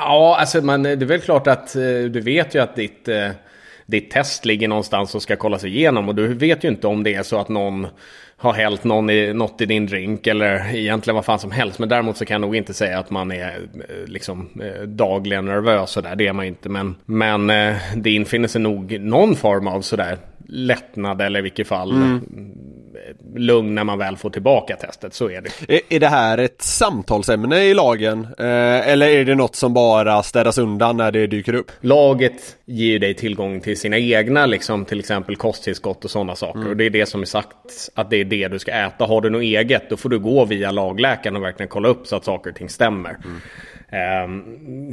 Ja, 0.00 0.36
alltså 0.40 0.60
man, 0.60 0.82
det 0.82 0.90
är 0.90 0.96
väl 0.96 1.20
klart 1.20 1.46
att 1.46 1.76
eh, 1.76 1.82
du 2.10 2.20
vet 2.20 2.54
ju 2.54 2.62
att 2.62 2.76
ditt, 2.76 3.08
eh, 3.26 3.30
ditt 3.86 4.10
test 4.10 4.44
ligger 4.44 4.68
någonstans 4.68 5.14
och 5.14 5.22
ska 5.22 5.36
kollas 5.36 5.64
igenom. 5.64 6.08
Och 6.08 6.14
du 6.14 6.34
vet 6.34 6.64
ju 6.64 6.68
inte 6.68 6.86
om 6.86 7.02
det 7.02 7.14
är 7.14 7.22
så 7.22 7.38
att 7.38 7.48
någon 7.48 7.86
har 8.36 8.52
hällt 8.52 8.84
någon 8.84 9.10
i, 9.10 9.32
något 9.34 9.60
i 9.60 9.66
din 9.66 9.86
drink 9.86 10.26
eller 10.26 10.74
egentligen 10.74 11.14
vad 11.14 11.24
fan 11.24 11.38
som 11.38 11.50
helst. 11.50 11.78
Men 11.78 11.88
däremot 11.88 12.16
så 12.16 12.24
kan 12.24 12.34
jag 12.34 12.40
nog 12.40 12.56
inte 12.56 12.74
säga 12.74 12.98
att 12.98 13.10
man 13.10 13.32
är 13.32 13.68
eh, 13.88 14.06
liksom 14.06 14.48
eh, 14.62 14.82
dagligen 14.82 15.44
nervös 15.44 15.90
sådär. 15.90 16.16
Det 16.16 16.26
är 16.26 16.32
man 16.32 16.44
inte. 16.44 16.68
Men, 16.68 16.96
men 17.04 17.50
eh, 17.50 17.76
det 17.96 18.10
infinner 18.10 18.48
sig 18.48 18.60
nog 18.60 19.00
någon 19.00 19.36
form 19.36 19.66
av 19.66 19.80
sådär 19.80 20.18
lättnad 20.48 21.20
eller 21.20 21.38
i 21.38 21.42
vilket 21.42 21.68
fall 21.68 21.90
mm 21.90 22.20
lugn 23.34 23.74
när 23.74 23.84
man 23.84 23.98
väl 23.98 24.16
får 24.16 24.30
tillbaka 24.30 24.76
testet. 24.76 25.14
Så 25.14 25.30
är 25.30 25.40
det. 25.40 25.74
Är, 25.74 25.80
är 25.88 26.00
det 26.00 26.08
här 26.08 26.38
ett 26.38 26.62
samtalsämne 26.62 27.64
i 27.64 27.74
lagen? 27.74 28.26
Eh, 28.38 28.88
eller 28.88 29.08
är 29.08 29.24
det 29.24 29.34
något 29.34 29.56
som 29.56 29.74
bara 29.74 30.22
städas 30.22 30.58
undan 30.58 30.96
när 30.96 31.12
det 31.12 31.26
dyker 31.26 31.54
upp? 31.54 31.72
Laget 31.80 32.56
ger 32.64 32.86
ju 32.86 32.98
dig 32.98 33.14
tillgång 33.14 33.60
till 33.60 33.76
sina 33.76 33.98
egna, 33.98 34.46
liksom, 34.46 34.84
till 34.84 34.98
exempel 34.98 35.36
kosttillskott 35.36 36.04
och 36.04 36.10
sådana 36.10 36.36
saker. 36.36 36.68
Och 36.68 36.76
det 36.76 36.84
är 36.84 36.90
det 36.90 37.06
som 37.06 37.22
är 37.22 37.26
sagt 37.26 37.56
att 37.94 38.10
det 38.10 38.16
är 38.16 38.24
det 38.24 38.48
du 38.48 38.58
ska 38.58 38.72
äta. 38.72 39.04
Har 39.04 39.20
du 39.20 39.30
något 39.30 39.42
eget, 39.42 39.90
då 39.90 39.96
får 39.96 40.08
du 40.08 40.18
gå 40.18 40.44
via 40.44 40.70
lagläkaren 40.70 41.36
och 41.36 41.42
verkligen 41.42 41.68
kolla 41.68 41.88
upp 41.88 42.06
så 42.06 42.16
att 42.16 42.24
saker 42.24 42.50
och 42.50 42.56
ting 42.56 42.68
stämmer. 42.68 43.16
Um, 43.24 43.40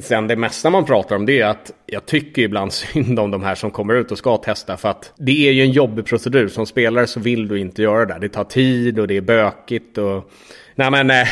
sen 0.01 0.27
det 0.27 0.35
mesta 0.35 0.69
man 0.69 0.85
pratar 0.85 1.15
om 1.15 1.25
det 1.25 1.41
är 1.41 1.45
att 1.45 1.71
jag 1.85 2.05
tycker 2.05 2.41
ibland 2.41 2.73
synd 2.73 3.19
om 3.19 3.31
de 3.31 3.43
här 3.43 3.55
som 3.55 3.71
kommer 3.71 3.93
ut 3.93 4.11
och 4.11 4.17
ska 4.17 4.37
testa 4.37 4.77
för 4.77 4.89
att 4.89 5.13
det 5.17 5.47
är 5.47 5.51
ju 5.51 5.61
en 5.61 5.71
jobbig 5.71 6.05
procedur. 6.05 6.47
Som 6.47 6.65
spelare 6.65 7.07
så 7.07 7.19
vill 7.19 7.47
du 7.47 7.59
inte 7.59 7.81
göra 7.81 8.05
det. 8.05 8.17
Det 8.21 8.29
tar 8.29 8.43
tid 8.43 8.99
och 8.99 9.07
det 9.07 9.17
är 9.17 9.21
bökigt 9.21 9.97
och 9.97 10.31
Nej 10.75 10.91
men 10.91 11.09
eh, 11.11 11.27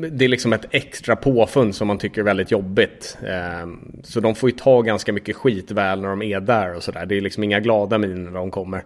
det 0.12 0.24
är 0.24 0.28
liksom 0.28 0.52
ett 0.52 0.66
extra 0.70 1.16
påfund 1.16 1.74
som 1.74 1.88
man 1.88 1.98
tycker 1.98 2.20
är 2.20 2.24
väldigt 2.24 2.50
jobbigt. 2.50 3.18
Eh, 3.26 3.68
Så 4.02 4.20
de 4.20 4.34
får 4.34 4.50
ju 4.50 4.56
ta 4.56 4.82
ganska 4.82 5.12
mycket 5.12 5.36
skit 5.36 5.70
väl 5.70 6.00
när 6.00 6.08
de 6.08 6.22
är 6.22 6.40
där 6.40 6.74
och 6.76 6.82
sådär. 6.82 7.06
Det 7.06 7.16
är 7.16 7.20
liksom 7.20 7.44
inga 7.44 7.60
glada 7.60 7.98
miner 7.98 8.30
när 8.30 8.38
de 8.38 8.50
kommer. 8.50 8.84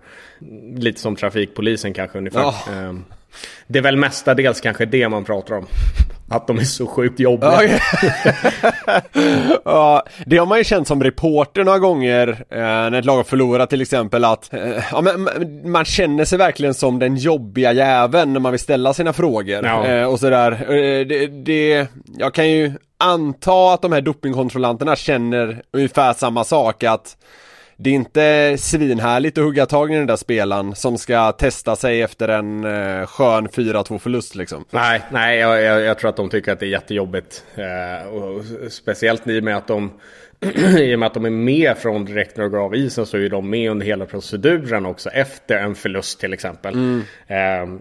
Lite 0.77 1.01
som 1.01 1.17
trafikpolisen 1.17 1.93
kanske 1.93 2.19
ungefär. 2.19 2.41
Eh, 2.49 2.95
Det 3.67 3.79
är 3.79 3.83
väl 3.83 3.97
mestadels 3.97 4.61
kanske 4.61 4.85
det 4.87 5.09
man 5.09 5.25
pratar 5.25 5.55
om. 5.55 5.67
Att 6.31 6.47
de 6.47 6.59
är 6.59 6.65
så 6.65 6.87
sjukt 6.87 7.21
jobbiga. 7.21 7.61
Ja, 9.65 10.03
det 10.27 10.37
har 10.39 10.47
man 10.47 10.59
ju 10.59 10.65
känt 10.65 10.89
som 10.89 11.03
reporter 11.03 11.65
några 11.65 11.79
gånger 11.79 12.29
eh, 12.51 12.59
när 12.59 12.93
ett 12.99 13.05
lag 13.05 13.17
har 13.17 13.25
förlorat 13.25 13.71
till 13.71 13.81
exempel 13.83 14.25
att 14.25 14.55
eh, 14.55 14.61
ja, 14.93 15.01
men, 15.01 15.23
man- 15.23 15.71
man 15.71 15.85
känner 15.85 16.25
sig 16.25 16.39
verkligen 16.39 16.75
som 16.75 16.99
den 16.99 17.17
jobbiga 17.17 17.73
jäveln 17.73 18.33
när 18.33 18.41
man 18.41 18.53
vill 18.53 18.61
ställa 18.61 18.95
sina 18.95 19.13
frågor 19.13 19.65
Ja. 19.67 19.87
eh, 19.87 20.05
och 20.05 20.21
sådär. 20.21 20.53
Eh, 20.53 21.07
det, 21.07 21.27
det, 21.27 21.87
jag 22.19 22.35
kan 22.35 22.51
ju 22.51 22.73
anta 22.99 23.73
att 23.75 23.83
de 23.83 23.93
här 23.93 24.01
dopingkontrollanterna 24.01 24.97
känner 24.97 25.63
ungefär 25.73 26.13
samma 26.13 26.45
sak 26.45 26.85
att 26.85 27.17
det 27.81 27.91
är 27.91 27.95
inte 27.95 28.57
svinhärligt 28.59 29.39
att 29.39 29.45
hugga 29.45 29.67
tag 29.67 29.93
i 29.93 29.95
den 29.95 30.07
där 30.07 30.17
spelaren 30.17 30.75
som 30.75 30.99
ska 30.99 31.33
testa 31.33 31.77
sig 31.77 32.03
efter 32.03 32.29
en 32.29 32.65
eh, 32.65 33.07
skön 33.07 33.49
4-2 33.49 33.99
förlust 33.99 34.35
liksom. 34.35 34.65
Nej, 34.71 35.03
nej 35.13 35.39
jag, 35.39 35.63
jag, 35.63 35.81
jag 35.81 35.99
tror 35.99 36.11
att 36.11 36.17
de 36.17 36.31
tycker 36.31 36.53
att 36.53 36.61
det 36.61 36.67
är 36.67 36.71
jättejobbigt. 36.71 37.45
Eh, 37.55 38.09
och 38.09 38.45
speciellt 38.71 39.27
i 39.27 39.41
och 39.41 39.45
med 39.45 39.57
att 39.57 39.67
de 39.67 39.93
i 40.79 40.95
och 40.95 40.99
med 40.99 41.07
att 41.07 41.15
de 41.15 41.25
är 41.25 41.31
med 41.31 41.79
från 41.79 42.05
direkt 42.05 42.37
när 42.37 42.45
de 42.45 42.51
går 42.51 42.59
av 42.59 42.75
isen 42.75 43.07
så 43.07 43.17
är 43.17 43.29
de 43.29 43.51
med 43.51 43.71
under 43.71 43.87
hela 43.87 44.07
proceduren 44.07 44.87
också 44.87 45.11
efter 45.11 45.59
en 45.59 45.75
förlust 45.75 46.21
till 46.21 46.33
exempel. 46.33 46.75
Eh, 47.27 47.37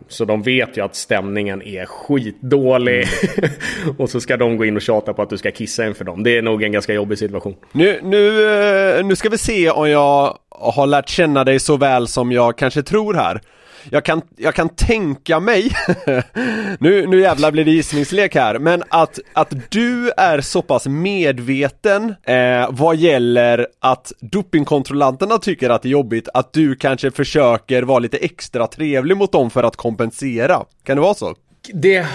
så 0.08 0.26
de 0.26 0.41
vet 0.41 0.78
ju 0.78 0.86
att 0.86 0.96
stämningen 0.96 1.62
är 1.62 1.86
skitdålig. 1.86 3.08
och 3.98 4.10
så 4.10 4.22
ska 4.22 4.38
de 4.38 4.58
gå 4.58 4.65
in 4.65 4.76
och 4.76 4.82
tjata 4.82 5.13
på 5.13 5.22
att 5.22 5.30
du 5.30 5.38
ska 5.38 5.52
kissa 5.52 5.88
inför 5.88 6.06
dem. 6.06 6.24
Det 6.24 6.38
är 6.38 6.41
nog 6.41 6.63
en 6.63 6.72
ganska 6.72 6.93
jobbig 6.93 7.17
situation. 7.17 7.56
Nu, 7.72 8.00
nu, 8.04 8.50
eh, 8.98 9.06
nu 9.06 9.15
ska 9.15 9.30
vi 9.30 9.38
se 9.38 9.70
om 9.70 9.89
jag 9.89 10.38
har 10.50 10.88
lärt 10.88 11.10
känna 11.10 11.43
dig 11.43 11.60
så 11.60 11.78
väl 11.78 12.08
som 12.08 12.32
jag 12.32 12.58
kanske 12.58 12.84
tror 12.84 13.13
här. 13.13 13.41
Jag 13.89 14.06
kan, 14.06 14.21
jag 14.38 14.56
kan 14.56 14.69
tänka 14.69 15.39
mig, 15.39 15.71
nu, 16.80 17.08
nu 17.08 17.21
jävlar 17.21 17.52
blir 17.52 17.65
det 17.65 17.71
gissningslek 17.71 18.36
här, 18.36 18.60
men 18.60 18.84
att, 18.89 19.19
att 19.34 19.54
du 19.69 20.12
är 20.17 20.41
så 20.41 20.62
pass 20.62 20.88
medveten 20.88 22.15
eh, 22.23 22.69
vad 22.69 22.95
gäller 22.95 23.67
att 23.80 24.12
dopingkontrollanterna 24.19 25.38
tycker 25.38 25.69
att 25.69 25.82
det 25.82 25.88
är 25.88 25.91
jobbigt, 25.91 26.30
att 26.34 26.54
du 26.54 26.76
kanske 26.76 27.12
försöker 27.12 27.84
vara 27.84 28.00
lite 28.00 28.17
extra 28.17 28.67
trevlig 28.67 29.17
mot 29.17 29.32
dem 29.32 29.50
för 29.50 29.63
att 29.63 29.76
kompensera. 29.76 30.63
Kan 30.84 30.95
det 30.95 31.02
vara 31.02 31.13
så? 31.13 31.36
Det, 31.73 32.06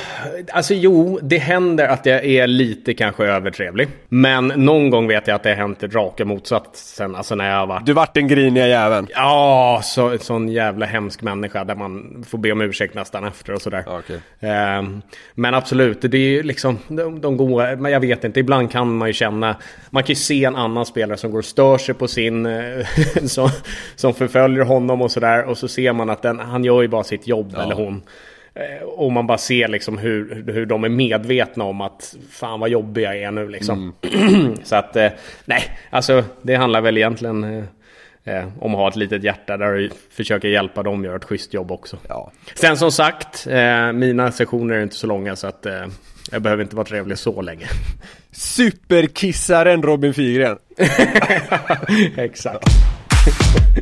alltså 0.52 0.74
jo, 0.74 1.18
det 1.22 1.38
händer 1.38 1.88
att 1.88 2.06
jag 2.06 2.24
är 2.24 2.46
lite 2.46 2.94
kanske 2.94 3.24
övertrevlig. 3.24 3.88
Men 4.08 4.46
någon 4.46 4.90
gång 4.90 5.08
vet 5.08 5.26
jag 5.26 5.34
att 5.34 5.42
det 5.42 5.48
har 5.48 5.56
hänt 5.56 5.82
raka 5.82 6.24
motsatsen. 6.24 7.14
Alltså 7.14 7.34
när 7.34 7.50
jag 7.50 7.66
varit 7.66 7.86
Du 7.86 7.92
vart 7.92 8.14
den 8.14 8.28
griniga 8.28 8.68
jäveln. 8.68 9.06
Ja, 9.10 9.80
så, 9.84 10.18
sån 10.18 10.48
jävla 10.48 10.86
hemsk 10.86 11.22
människa 11.22 11.64
där 11.64 11.74
man 11.74 12.24
får 12.28 12.38
be 12.38 12.52
om 12.52 12.60
ursäkt 12.60 12.94
nästan 12.94 13.24
efter 13.24 13.52
och 13.52 13.62
sådär. 13.62 13.84
Okej. 13.86 14.20
Ehm, 14.40 15.02
men 15.34 15.54
absolut, 15.54 16.02
det 16.02 16.16
är 16.16 16.30
ju 16.30 16.42
liksom, 16.42 16.78
de, 16.88 17.20
de 17.20 17.36
går, 17.36 17.76
men 17.76 17.92
jag 17.92 18.00
vet 18.00 18.24
inte, 18.24 18.40
ibland 18.40 18.72
kan 18.72 18.96
man 18.96 19.08
ju 19.08 19.14
känna, 19.14 19.56
man 19.90 20.02
kan 20.02 20.08
ju 20.08 20.14
se 20.14 20.44
en 20.44 20.56
annan 20.56 20.86
spelare 20.86 21.16
som 21.16 21.30
går 21.30 21.38
och 21.38 21.44
stör 21.44 21.78
sig 21.78 21.94
på 21.94 22.08
sin, 22.08 22.46
eh, 22.46 22.86
som, 23.24 23.48
som 23.96 24.14
förföljer 24.14 24.64
honom 24.64 25.02
och 25.02 25.10
sådär. 25.10 25.44
Och 25.44 25.58
så 25.58 25.68
ser 25.68 25.92
man 25.92 26.10
att 26.10 26.22
den, 26.22 26.40
han 26.40 26.64
gör 26.64 26.82
ju 26.82 26.88
bara 26.88 27.04
sitt 27.04 27.26
jobb 27.26 27.54
eller 27.54 27.74
hon. 27.74 28.02
Eh, 28.54 28.82
och 28.82 29.12
man 29.12 29.26
bara 29.26 29.38
ser 29.38 29.68
liksom 29.68 29.98
hur, 29.98 30.44
hur 30.52 30.66
de 30.66 30.84
är 30.84 30.88
medvetna 30.88 31.64
om 31.64 31.80
att 31.80 32.16
fan 32.30 32.60
vad 32.60 32.70
jobbiga 32.70 33.14
jag 33.14 33.22
är 33.22 33.30
nu 33.30 33.48
liksom. 33.48 33.94
Mm. 34.02 34.56
så 34.64 34.76
att 34.76 34.96
eh, 34.96 35.08
nej, 35.44 35.78
alltså 35.90 36.24
det 36.42 36.54
handlar 36.54 36.80
väl 36.80 36.96
egentligen 36.96 37.44
eh, 37.44 37.64
eh, 38.24 38.48
om 38.60 38.74
att 38.74 38.80
ha 38.80 38.88
ett 38.88 38.96
litet 38.96 39.24
hjärta 39.24 39.56
där 39.56 39.72
du 39.72 39.90
försöker 40.10 40.48
hjälpa 40.48 40.82
dem 40.82 41.04
göra 41.04 41.16
ett 41.16 41.24
schysst 41.24 41.54
jobb 41.54 41.72
också. 41.72 41.96
Ja. 42.08 42.32
Sen 42.54 42.76
som 42.76 42.92
sagt, 42.92 43.46
eh, 43.46 43.92
mina 43.92 44.32
sessioner 44.32 44.74
är 44.74 44.82
inte 44.82 44.96
så 44.96 45.06
långa 45.06 45.36
så 45.36 45.46
att 45.46 45.66
eh, 45.66 45.86
jag 46.30 46.42
behöver 46.42 46.62
inte 46.62 46.76
vara 46.76 46.86
trevlig 46.86 47.18
så 47.18 47.42
länge. 47.42 47.66
Superkissaren 48.30 49.82
Robin 49.82 50.14
Figren. 50.14 50.58
Exakt. 52.16 52.68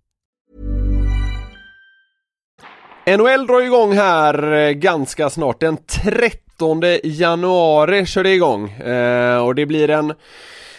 NHL 3.05 3.47
drar 3.47 3.61
igång 3.61 3.93
här 3.93 4.53
eh, 4.53 4.71
ganska 4.71 5.29
snart. 5.29 5.59
Den 5.59 5.77
13 5.77 6.81
januari 7.03 8.05
kör 8.05 8.23
det 8.23 8.33
igång. 8.33 8.71
Eh, 8.71 9.45
och 9.45 9.55
det 9.55 9.65
blir 9.65 9.89
en 9.89 10.13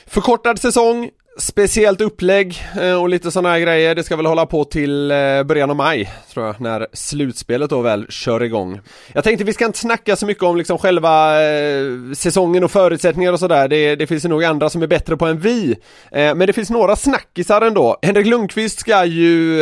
förkortad 0.07 0.59
säsong 0.59 1.11
Speciellt 1.39 2.01
upplägg 2.01 2.63
eh, 2.81 3.03
och 3.03 3.09
lite 3.09 3.31
sådana 3.31 3.49
här 3.49 3.61
grejer. 3.61 3.95
Det 3.95 4.05
ska 4.05 4.17
väl 4.17 4.27
hålla 4.27 4.47
på 4.47 4.65
till 4.65 5.11
eh, 5.11 5.43
början 5.43 5.71
av 5.71 5.77
maj, 5.77 6.11
tror 6.33 6.47
jag, 6.47 6.61
när 6.61 6.87
slutspelet 6.93 7.71
då 7.71 7.81
väl 7.81 8.07
kör 8.09 8.43
igång. 8.43 8.81
Jag 9.13 9.25
tänkte 9.25 9.45
vi 9.45 9.53
ska 9.53 9.67
inte 9.67 9.79
snacka 9.79 10.17
så 10.17 10.27
mycket 10.27 10.43
om 10.43 10.57
liksom 10.57 10.79
själva 10.79 11.43
eh, 11.43 11.85
säsongen 12.17 12.65
och 12.65 12.71
förutsättningar 12.71 13.33
och 13.33 13.39
sådär. 13.39 13.69
Det, 13.69 13.97
det 13.97 14.07
finns 14.07 14.25
ju 14.25 14.29
nog 14.29 14.45
andra 14.45 14.71
som 14.71 14.83
är 14.83 14.87
bättre 14.87 15.17
på 15.17 15.27
än 15.27 15.39
vi. 15.39 15.77
Men 16.11 16.39
det 16.39 16.53
finns 16.53 16.71
några 16.71 16.97
snackisar 16.97 17.61
ändå. 17.61 17.99
Henrik 18.03 18.27
Lundqvist 18.27 18.79
ska 18.79 19.05
ju 19.05 19.57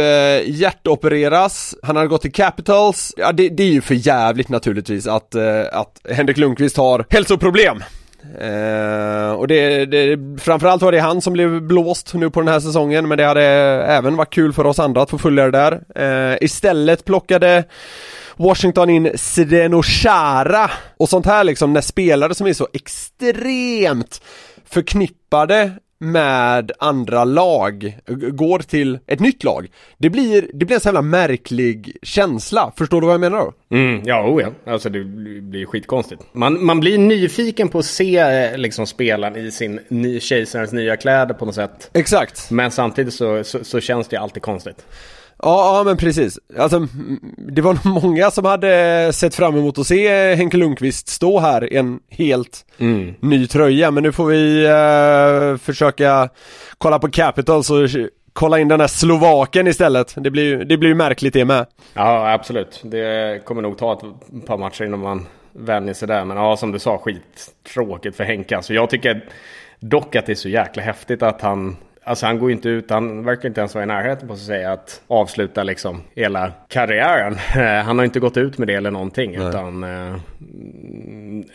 hjärtopereras. 0.46 1.74
Han 1.82 1.96
har 1.96 2.06
gått 2.06 2.22
till 2.22 2.32
Capitals. 2.32 3.14
Ja, 3.16 3.32
det, 3.32 3.48
det 3.48 3.62
är 3.62 3.72
ju 3.72 3.80
för 3.80 3.94
jävligt 3.94 4.48
naturligtvis 4.48 5.06
att, 5.06 5.34
att 5.72 6.00
Henrik 6.10 6.36
Lundqvist 6.36 6.76
har 6.76 7.06
hälsoproblem. 7.10 7.82
Eh, 8.40 9.32
och 9.32 9.48
det, 9.48 9.86
det, 9.86 10.18
framförallt 10.40 10.82
var 10.82 10.92
det 10.92 10.98
han 10.98 11.20
som 11.20 11.32
blev 11.32 11.62
blåst 11.62 12.14
nu 12.14 12.30
på 12.30 12.40
den 12.40 12.48
här 12.48 12.60
säsongen 12.60 13.08
men 13.08 13.18
det 13.18 13.24
hade 13.24 13.44
även 13.86 14.16
varit 14.16 14.34
kul 14.34 14.52
för 14.52 14.66
oss 14.66 14.78
andra 14.78 15.02
att 15.02 15.10
få 15.10 15.18
följa 15.18 15.44
det 15.44 15.50
där. 15.50 15.80
Eh, 16.32 16.36
istället 16.40 17.04
plockade 17.04 17.64
Washington 18.36 18.90
in 18.90 19.10
Zdeno 19.14 19.82
Chara 19.82 20.70
och 20.96 21.08
sånt 21.08 21.26
här 21.26 21.44
liksom 21.44 21.72
när 21.72 21.80
spelare 21.80 22.34
som 22.34 22.46
är 22.46 22.52
så 22.52 22.68
extremt 22.72 24.22
förknippade 24.66 25.72
med 26.00 26.72
andra 26.78 27.24
lag 27.24 27.98
går 28.32 28.58
till 28.58 28.98
ett 29.06 29.20
nytt 29.20 29.44
lag. 29.44 29.70
Det 29.98 30.10
blir, 30.10 30.50
det 30.54 30.64
blir 30.64 30.74
en 30.74 30.80
så 30.80 30.88
jävla 30.88 31.02
märklig 31.02 31.96
känsla, 32.02 32.72
förstår 32.76 33.00
du 33.00 33.06
vad 33.06 33.14
jag 33.14 33.20
menar 33.20 33.38
då? 33.38 33.76
Mm, 33.76 34.02
ja, 34.04 34.28
oh 34.28 34.42
ja, 34.42 34.72
alltså 34.72 34.88
det 34.88 35.04
blir 35.40 35.66
skitkonstigt. 35.66 36.22
Man, 36.32 36.64
man 36.64 36.80
blir 36.80 36.98
nyfiken 36.98 37.68
på 37.68 37.78
att 37.78 37.84
se 37.84 38.16
eh, 38.16 38.58
liksom 38.58 38.86
spelaren 38.86 39.36
i 39.36 39.50
sin 39.50 39.80
ny, 39.88 40.20
kejsarens 40.20 40.72
nya 40.72 40.96
kläder 40.96 41.34
på 41.34 41.44
något 41.44 41.54
sätt. 41.54 41.90
Exakt. 41.92 42.50
Men 42.50 42.70
samtidigt 42.70 43.14
så, 43.14 43.44
så, 43.44 43.64
så 43.64 43.80
känns 43.80 44.08
det 44.08 44.16
alltid 44.16 44.42
konstigt. 44.42 44.86
Ja, 45.42 45.76
ja 45.78 45.84
men 45.84 45.96
precis. 45.96 46.38
Alltså, 46.58 46.86
det 47.36 47.62
var 47.62 47.78
nog 47.84 48.02
många 48.02 48.30
som 48.30 48.44
hade 48.44 49.12
sett 49.12 49.34
fram 49.34 49.56
emot 49.56 49.78
att 49.78 49.86
se 49.86 50.34
Henke 50.34 50.56
Lundqvist 50.56 51.08
stå 51.08 51.38
här 51.38 51.72
i 51.72 51.76
en 51.76 52.00
helt 52.08 52.66
mm. 52.78 53.14
ny 53.20 53.46
tröja. 53.46 53.90
Men 53.90 54.02
nu 54.02 54.12
får 54.12 54.26
vi 54.26 54.66
uh, 54.66 55.58
försöka 55.58 56.28
kolla 56.78 56.98
på 56.98 57.10
Capitals 57.10 57.70
och 57.70 57.78
kolla 58.32 58.58
in 58.58 58.68
den 58.68 58.80
här 58.80 58.86
Slovaken 58.86 59.66
istället. 59.66 60.14
Det 60.16 60.30
blir 60.30 60.44
ju 60.44 60.64
det 60.64 60.76
blir 60.76 60.94
märkligt 60.94 61.32
det 61.32 61.44
med. 61.44 61.66
Ja, 61.94 62.32
absolut. 62.32 62.80
Det 62.84 63.44
kommer 63.44 63.62
nog 63.62 63.78
ta 63.78 63.92
ett 63.92 64.46
par 64.46 64.58
matcher 64.58 64.84
innan 64.84 65.00
man 65.00 65.26
vänjer 65.52 65.94
sig 65.94 66.08
där. 66.08 66.24
Men 66.24 66.36
ja, 66.36 66.56
som 66.56 66.72
du 66.72 66.78
sa, 66.78 66.98
skittråkigt 66.98 68.16
för 68.16 68.24
Henke. 68.24 68.56
Alltså 68.56 68.74
jag 68.74 68.90
tycker 68.90 69.24
dock 69.80 70.16
att 70.16 70.26
det 70.26 70.32
är 70.32 70.36
så 70.36 70.48
jäkla 70.48 70.82
häftigt 70.82 71.22
att 71.22 71.40
han 71.40 71.76
Alltså 72.10 72.26
han 72.26 72.38
går 72.38 72.50
inte 72.50 72.68
ut, 72.68 72.90
han 72.90 73.24
verkar 73.24 73.48
inte 73.48 73.60
ens 73.60 73.74
vara 73.74 73.84
i 73.84 73.86
närheten 73.86 74.28
på 74.28 74.34
att 74.34 74.40
säga 74.40 74.72
att 74.72 75.02
avsluta 75.06 75.62
liksom 75.62 76.02
hela 76.14 76.52
karriären. 76.68 77.36
Han 77.84 77.98
har 77.98 78.04
inte 78.04 78.20
gått 78.20 78.36
ut 78.36 78.58
med 78.58 78.68
det 78.68 78.74
eller 78.74 78.90
någonting 78.90 79.38
Nej. 79.38 79.48
utan 79.48 79.84
eh, 79.84 80.16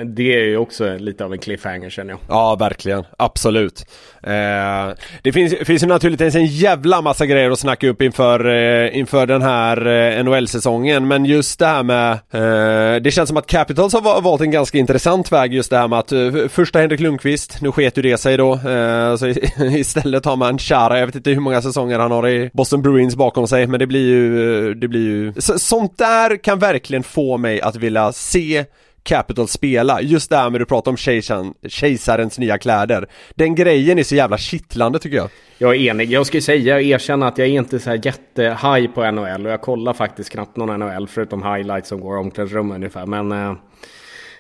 det 0.06 0.36
är 0.36 0.44
ju 0.46 0.58
också 0.58 0.98
lite 0.98 1.26
av 1.26 1.34
en 1.34 1.40
cliffhanger 1.40 1.90
känner 1.90 2.14
jag. 2.14 2.20
Ja, 2.30 2.56
verkligen. 2.56 3.04
Absolut. 3.18 3.86
Eh, 4.26 4.94
det 5.22 5.32
finns, 5.32 5.54
finns 5.64 5.84
ju 5.84 5.88
naturligtvis 5.88 6.36
en 6.36 6.46
jävla 6.46 7.02
massa 7.02 7.26
grejer 7.26 7.52
att 7.52 7.60
snacka 7.60 7.88
upp 7.88 8.02
inför, 8.02 8.48
eh, 8.48 8.98
inför 8.98 9.26
den 9.26 9.42
här 9.42 9.88
eh, 9.88 10.24
NHL-säsongen. 10.24 11.08
Men 11.08 11.26
just 11.26 11.60
det 11.60 11.66
här 11.66 11.84
med, 11.84 12.12
eh, 12.12 13.02
det 13.02 13.12
känns 13.12 13.28
som 13.28 13.38
att 13.38 13.48
Capitals 13.48 13.94
har 13.94 14.22
valt 14.22 14.42
en 14.42 14.52
ganska 14.52 14.78
intressant 14.78 15.32
väg 15.32 15.54
just 15.54 15.70
det 15.70 15.78
här 15.78 15.88
med 15.88 16.00
att 16.00 16.12
eh, 16.12 16.48
första 16.50 16.80
Henrik 16.80 17.00
Lundqvist, 17.00 17.62
nu 17.62 17.72
sket 17.72 17.98
ju 17.98 18.02
det 18.02 18.18
sig 18.18 18.38
då, 18.38 18.54
eh, 18.54 19.16
så 19.16 19.28
istället 19.58 20.26
har 20.26 20.36
man 20.36 20.58
Chara, 20.58 21.00
jag 21.00 21.06
vet 21.06 21.16
inte 21.16 21.30
hur 21.30 21.40
många 21.40 21.62
säsonger 21.62 22.00
han 22.00 22.12
har 22.12 22.30
i 22.30 22.50
Boston 22.54 22.82
Bruins 22.82 23.16
bakom 23.16 23.48
sig, 23.48 23.68
men 23.68 23.80
det 23.80 23.88
blir 23.88 24.08
ju, 24.08 24.70
eh, 24.70 24.76
det 24.76 24.88
blir 24.88 25.02
ju, 25.02 25.34
sånt 25.58 25.98
där 25.98 26.44
kan 26.44 26.60
verkligen 26.60 27.04
få 27.04 27.38
mig 27.38 27.62
att 27.62 27.76
vilja 27.76 28.12
se 28.12 28.66
Capital 29.06 29.48
spela. 29.48 30.02
Just 30.02 30.30
det 30.30 30.38
här 30.38 30.50
med 30.50 30.62
du 30.62 30.66
pratar 30.66 30.92
om 30.92 30.98
kejsaren, 30.98 31.54
kejsarens 31.68 32.40
nya 32.40 32.58
kläder. 32.58 33.08
Den 33.36 33.56
grejen 33.56 34.00
är 34.00 34.04
så 34.04 34.16
jävla 34.16 34.38
kittlande 34.38 35.00
tycker 35.00 35.18
jag. 35.18 35.30
Jag 35.58 35.76
är 35.76 35.80
enig. 35.80 36.12
Jag 36.12 36.26
ska 36.26 36.42
säga, 36.42 36.82
erkänna 36.82 37.28
att 37.28 37.38
jag 37.38 37.48
är 37.48 37.52
inte 37.52 37.80
så 37.80 37.90
här 37.90 38.02
jättehaj 38.06 38.88
på 38.88 39.12
NHL 39.12 39.46
och 39.46 39.52
jag 39.52 39.62
kollar 39.62 39.94
faktiskt 39.94 40.30
knappt 40.30 40.58
någon 40.58 40.80
NHL 40.80 41.08
förutom 41.08 41.44
highlights 41.44 41.90
som 41.90 42.00
går 42.02 42.18
omklädningsrum 42.18 42.72
ungefär. 42.72 43.06
Men 43.06 43.32
eh, 43.32 43.56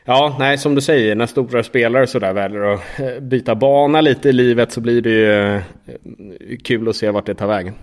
Ja, 0.07 0.35
nej 0.39 0.57
som 0.57 0.75
du 0.75 0.81
säger, 0.81 1.15
när 1.15 1.25
stora 1.25 1.63
spelare 1.63 2.07
sådär 2.07 2.33
väljer 2.33 2.61
att 2.73 2.99
eh, 2.99 3.19
byta 3.21 3.55
bana 3.55 4.01
lite 4.01 4.29
i 4.29 4.33
livet 4.33 4.71
så 4.71 4.81
blir 4.81 5.01
det 5.01 5.09
ju 5.09 5.55
eh, 5.55 5.61
kul 6.63 6.89
att 6.89 6.95
se 6.95 7.09
vart 7.09 7.25
det 7.25 7.35
tar 7.35 7.47
vägen. 7.47 7.73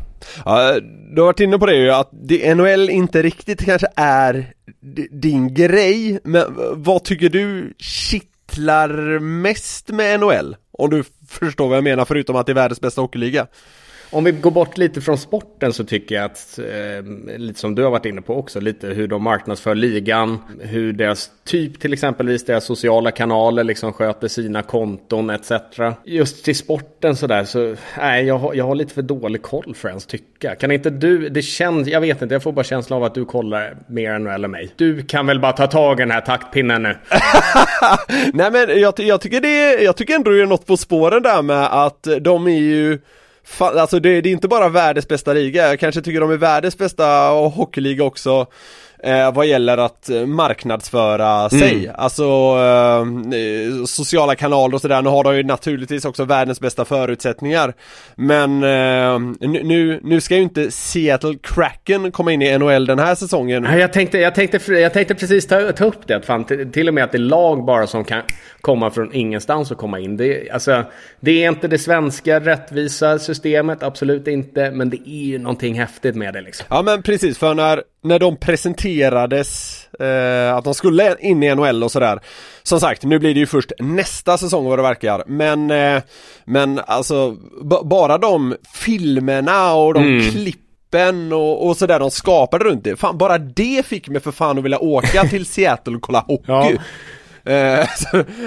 Ja, 0.45 0.81
du 1.15 1.21
har 1.21 1.27
varit 1.27 1.41
inne 1.41 1.59
på 1.59 1.67
det 1.67 1.77
ju 1.77 1.91
att 1.91 2.13
NHL 2.57 2.91
inte 2.91 3.23
riktigt 3.23 3.65
kanske 3.65 3.87
är 3.97 4.53
din 5.11 5.55
grej, 5.55 6.21
men 6.25 6.45
vad 6.75 7.05
tycker 7.05 7.29
du 7.29 7.75
kittlar 7.79 9.19
mest 9.19 9.89
med 9.89 10.21
NHL? 10.21 10.57
Om 10.73 10.91
du 10.91 11.05
förstår 11.29 11.69
vad 11.69 11.77
jag 11.77 11.85
menar, 11.85 12.05
förutom 12.05 12.37
att 12.37 12.47
det 12.47 12.53
är 12.53 12.55
världens 12.55 12.81
bästa 12.81 13.01
hockeyliga. 13.01 13.47
Om 14.13 14.25
vi 14.25 14.33
går 14.33 14.51
bort 14.51 14.79
lite 14.79 15.01
från 15.01 15.19
sporten 15.19 15.73
så 15.73 15.85
tycker 15.85 16.15
jag 16.15 16.25
att, 16.25 16.59
eh, 16.59 17.39
lite 17.39 17.61
som 17.61 17.75
du 17.75 17.83
har 17.83 17.91
varit 17.91 18.05
inne 18.05 18.23
på 18.23 18.37
också, 18.37 18.61
lite 18.61 18.87
hur 18.87 19.09
de 19.09 19.23
marknadsför 19.23 19.75
ligan, 19.75 20.39
hur 20.61 20.93
deras 20.93 21.31
typ 21.45 21.81
till 21.81 21.93
exempelvis 21.93 22.45
deras 22.45 22.65
sociala 22.65 23.11
kanaler 23.11 23.65
liksom 23.65 23.93
sköter 23.93 24.29
sina 24.29 24.63
konton 24.63 25.31
etc. 25.31 25.53
Just 26.05 26.45
till 26.45 26.57
sporten 26.57 27.17
sådär 27.17 27.45
så, 27.45 27.77
nej 27.99 28.25
jag 28.25 28.39
har, 28.39 28.55
jag 28.55 28.65
har 28.65 28.75
lite 28.75 28.95
för 28.95 29.03
dålig 29.03 29.43
koll 29.43 29.75
för 29.75 29.89
ens 29.89 30.07
tycka. 30.07 30.55
Kan 30.55 30.71
inte 30.71 30.91
du, 30.91 31.29
det 31.29 31.43
känns, 31.43 31.89
jag 31.89 32.01
vet 32.01 32.23
inte, 32.23 32.35
jag 32.35 32.43
får 32.43 32.53
bara 32.53 32.65
känslan 32.65 32.97
av 32.97 33.05
att 33.05 33.15
du 33.15 33.25
kollar 33.25 33.77
mer 33.89 34.11
än 34.11 34.27
eller 34.27 34.49
mig. 34.49 34.73
Du 34.77 35.03
kan 35.03 35.27
väl 35.27 35.41
bara 35.41 35.53
ta 35.53 35.67
tag 35.67 36.01
i 36.01 36.03
den 36.03 36.11
här 36.11 36.21
taktpinnen 36.21 36.83
nu? 36.83 36.97
nej 38.33 38.51
men 38.51 38.81
jag, 38.81 38.95
jag 39.01 39.21
tycker 39.21 39.41
det, 39.41 39.83
jag 39.83 39.97
tycker 39.97 40.15
ändå 40.15 40.31
det 40.31 40.43
är 40.43 40.47
något 40.47 40.67
på 40.67 40.77
spåren 40.77 41.23
där 41.23 41.43
med 41.43 41.85
att 41.85 42.07
de 42.21 42.47
är 42.47 42.61
ju 42.61 42.99
Fan, 43.45 43.79
alltså 43.79 44.01
det, 44.01 44.21
det, 44.21 44.29
är 44.29 44.33
inte 44.33 44.49
bara 44.49 44.69
världens 44.69 45.09
bästa 45.09 45.33
liga, 45.33 45.69
jag 45.69 45.81
kanske 45.81 46.03
tycker 46.03 46.21
de 46.21 46.31
är 46.31 46.37
världens 46.37 46.79
bästa 46.79 47.29
hockeyliga 47.29 48.05
också 48.05 48.47
eh, 49.03 49.33
vad 49.33 49.47
gäller 49.47 49.79
att 49.79 50.11
eh, 50.11 50.27
marknadsföra 50.27 51.51
sig. 51.51 51.85
Mm. 51.85 51.95
Alltså 51.99 52.25
eh, 52.25 53.85
sociala 53.87 54.35
kanaler 54.35 54.75
och 54.75 54.81
sådär. 54.81 55.03
Nu 55.03 55.09
har 55.09 55.25
de 55.25 55.37
ju 55.37 55.43
naturligtvis 55.43 56.05
också 56.05 56.25
världens 56.25 56.61
bästa 56.61 56.85
förutsättningar. 56.85 57.75
Men 58.15 58.63
eh, 58.63 59.19
nu, 59.49 60.01
nu 60.03 60.21
ska 60.21 60.37
ju 60.37 60.43
inte 60.43 60.71
Seattle 60.71 61.35
Kraken 61.43 62.13
komma 62.13 62.33
in 62.33 62.43
i 62.43 62.59
NHL 62.59 62.87
den 62.87 62.99
här 62.99 63.15
säsongen. 63.15 63.65
Jag 63.65 63.93
tänkte, 63.93 64.19
jag 64.19 64.35
tänkte, 64.35 64.73
jag 64.73 64.93
tänkte 64.93 65.15
precis 65.15 65.47
ta, 65.47 65.73
ta 65.73 65.85
upp 65.85 66.07
det. 66.07 66.23
Fan, 66.23 66.45
till, 66.45 66.73
till 66.73 66.89
och 66.89 66.95
med 66.95 67.05
att 67.05 67.13
det 67.13 67.19
är 67.19 67.21
lag 67.21 67.65
bara 67.65 67.87
som 67.87 68.05
kan 68.05 68.23
komma 68.61 68.91
från 68.91 69.15
ingenstans 69.15 69.71
och 69.71 69.79
komma 69.79 69.99
in. 70.01 70.17
Det, 70.17 70.51
alltså, 70.51 70.85
det 71.21 71.45
är 71.45 71.49
inte 71.49 71.69
det 71.69 71.79
svenska 71.79 72.41
rättvisa 72.41 73.19
systemet, 73.19 73.83
absolut 73.83 74.29
inte. 74.29 74.71
Men 74.71 74.91
det 74.91 75.09
är 75.09 75.25
ju 75.25 75.39
någonting 75.39 75.75
häftigt 75.75 76.17
med 76.17 76.35
det 76.35 76.41
liksom. 76.41 76.67
Ja 76.71 76.83
men 76.83 77.03
precis, 77.03 77.39
för 77.39 77.55
när, 77.55 77.83
när 78.03 78.19
de 78.19 78.37
presenterades 78.37 79.87
eh, 80.01 80.57
att 80.57 80.65
de 80.65 80.75
skulle 80.75 81.17
in 81.21 81.43
i 81.43 81.55
NHL 81.55 81.85
och 81.85 81.93
sådär. 81.93 82.21
Som 82.63 82.81
sagt, 82.81 83.05
nu 83.05 83.19
blir 83.19 83.35
det 83.35 83.41
ju 83.41 83.47
först 83.47 83.73
nästa 83.79 84.39
säsong 84.39 84.65
vad 84.65 84.79
det 84.79 84.83
verkar. 84.83 85.23
Men, 85.27 85.71
eh, 85.71 86.03
men 86.45 86.81
alltså 86.87 87.37
bara 87.85 88.19
de 88.19 88.57
filmerna 88.75 89.75
och 89.75 89.95
de 89.95 90.03
mm. 90.03 90.31
klippen 90.31 91.33
och, 91.33 91.67
och 91.67 91.77
sådär 91.77 92.01
de 92.01 92.11
skapade 92.11 92.65
runt 92.65 92.85
det. 92.85 92.97
Fan, 92.97 93.19
bara 93.19 93.39
det 93.39 93.87
fick 93.87 94.09
mig 94.09 94.21
för 94.21 94.33
fan 94.33 94.59
att 94.59 94.65
vilja 94.65 94.79
åka 94.79 95.23
till 95.31 95.47
Seattle 95.47 95.97
och 95.97 96.03
kolla 96.03 96.21
hockey. 96.21 96.45
Ja. 96.47 96.73
Eh, 97.45 97.89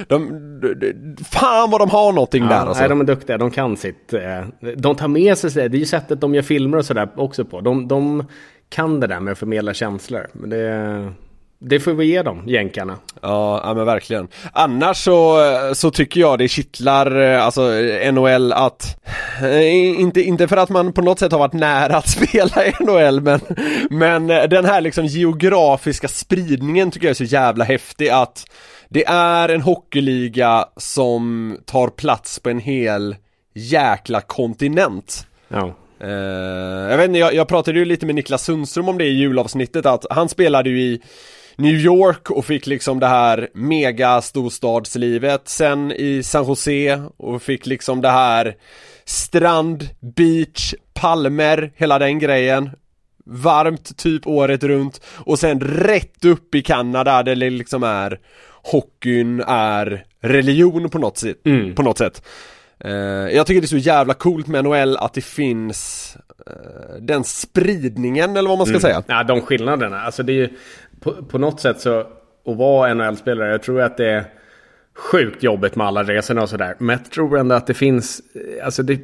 de, 0.07 0.29
de, 0.59 1.15
fan 1.31 1.71
vad 1.71 1.81
de 1.81 1.89
har 1.89 2.11
någonting 2.11 2.43
ja, 2.43 2.49
där 2.49 2.59
alltså. 2.59 2.79
Nej, 2.79 2.89
de 2.89 3.01
är 3.01 3.05
duktiga, 3.05 3.37
de 3.37 3.51
kan 3.51 3.77
sitt. 3.77 4.13
Eh, 4.13 4.71
de 4.77 4.95
tar 4.95 5.07
med 5.07 5.37
sig 5.37 5.51
det, 5.51 5.67
det 5.67 5.77
är 5.77 5.79
ju 5.79 5.85
sättet 5.85 6.21
de 6.21 6.35
gör 6.35 6.41
filmer 6.41 6.77
och 6.77 6.85
sådär 6.85 7.09
också 7.15 7.45
på. 7.45 7.61
De, 7.61 7.87
de 7.87 8.23
kan 8.69 8.99
det 8.99 9.07
där 9.07 9.19
med 9.19 9.31
att 9.31 9.37
förmedla 9.37 9.73
känslor. 9.73 10.27
Men 10.33 10.49
det, 10.49 11.13
det 11.59 11.79
får 11.79 11.93
vi 11.93 12.05
ge 12.05 12.21
dem, 12.21 12.43
jänkarna. 12.45 12.97
Ja, 13.21 13.61
ja 13.63 13.73
men 13.73 13.85
verkligen. 13.85 14.27
Annars 14.53 14.97
så, 14.97 15.37
så 15.73 15.91
tycker 15.91 16.19
jag 16.19 16.39
det 16.39 16.47
kittlar, 16.47 17.21
eh, 17.21 17.45
alltså 17.45 17.71
NHL 18.11 18.53
att, 18.53 19.03
inte, 19.97 20.21
inte 20.21 20.47
för 20.47 20.57
att 20.57 20.69
man 20.69 20.93
på 20.93 21.01
något 21.01 21.19
sätt 21.19 21.31
har 21.31 21.39
varit 21.39 21.53
nära 21.53 21.97
att 21.97 22.09
spela 22.09 22.65
i 22.65 22.73
NHL 22.79 23.21
men, 23.21 23.39
men 23.89 24.27
den 24.27 24.65
här 24.65 24.81
liksom 24.81 25.05
geografiska 25.05 26.07
spridningen 26.07 26.91
tycker 26.91 27.07
jag 27.07 27.11
är 27.11 27.15
så 27.15 27.23
jävla 27.23 27.65
häftig 27.65 28.09
att 28.09 28.45
det 28.89 29.05
är 29.07 29.49
en 29.49 29.61
hockeyliga 29.61 30.65
som 30.77 31.57
tar 31.65 31.87
plats 31.87 32.39
på 32.39 32.49
en 32.49 32.59
hel 32.59 33.15
jäkla 33.53 34.21
kontinent. 34.21 35.27
Ja. 35.47 35.75
Uh, 36.03 36.09
jag 36.89 36.97
vet 36.97 37.07
inte, 37.07 37.19
jag, 37.19 37.33
jag, 37.33 37.47
pratade 37.47 37.79
ju 37.79 37.85
lite 37.85 38.05
med 38.05 38.15
Niklas 38.15 38.43
Sundström 38.43 38.89
om 38.89 38.97
det 38.97 39.05
i 39.05 39.13
julavsnittet 39.13 39.85
att 39.85 40.05
han 40.09 40.29
spelade 40.29 40.69
ju 40.69 40.81
i 40.81 41.01
New 41.55 41.75
York 41.75 42.31
och 42.31 42.45
fick 42.45 42.67
liksom 42.67 42.99
det 42.99 43.07
här 43.07 43.49
mega 43.53 44.21
storstadslivet 44.21 45.49
sen 45.49 45.91
i 45.91 46.23
San 46.23 46.47
Jose 46.47 47.03
och 47.17 47.41
fick 47.41 47.65
liksom 47.65 48.01
det 48.01 48.09
här 48.09 48.55
strand, 49.05 49.89
beach, 49.99 50.73
palmer, 50.93 51.71
hela 51.75 51.99
den 51.99 52.19
grejen 52.19 52.69
varmt 53.25 53.97
typ 53.97 54.27
året 54.27 54.63
runt 54.63 55.01
och 55.05 55.39
sen 55.39 55.59
rätt 55.61 56.25
upp 56.25 56.55
i 56.55 56.61
Kanada 56.61 57.23
där 57.23 57.35
det 57.35 57.49
liksom 57.49 57.83
är 57.83 58.19
hockeyn 58.63 59.43
är 59.47 60.05
religion 60.21 60.89
på 60.89 60.99
något 60.99 61.17
sätt. 61.17 61.45
Mm. 61.45 61.75
På 61.75 61.83
något 61.83 61.97
sätt. 61.97 62.23
Uh, 62.85 62.91
jag 63.35 63.47
tycker 63.47 63.61
det 63.61 63.65
är 63.65 63.67
så 63.67 63.77
jävla 63.77 64.13
coolt 64.13 64.47
med 64.47 64.63
NHL 64.63 64.97
att 64.97 65.13
det 65.13 65.21
finns 65.21 66.17
uh, 66.49 67.01
den 67.01 67.23
spridningen 67.23 68.37
eller 68.37 68.49
vad 68.49 68.57
man 68.57 68.67
ska 68.67 68.73
mm. 68.73 68.81
säga. 68.81 69.03
Ja, 69.07 69.23
de 69.23 69.41
skillnaderna. 69.41 70.01
Alltså 70.01 70.23
det 70.23 70.31
är 70.31 70.37
ju 70.37 70.49
på, 70.99 71.11
på 71.11 71.37
något 71.37 71.59
sätt 71.59 71.81
så 71.81 71.99
att 71.99 72.57
vara 72.57 72.93
NHL-spelare, 72.93 73.51
jag 73.51 73.63
tror 73.63 73.81
att 73.81 73.97
det 73.97 74.09
är 74.09 74.25
sjukt 74.95 75.43
jobbigt 75.43 75.75
med 75.75 75.87
alla 75.87 76.03
resorna 76.03 76.41
och 76.41 76.49
sådär. 76.49 76.75
Men 76.77 76.97
jag 77.03 77.11
tror 77.11 77.37
ändå 77.37 77.55
att 77.55 77.67
det 77.67 77.73
finns, 77.73 78.21
alltså 78.63 78.83
det 78.83 78.99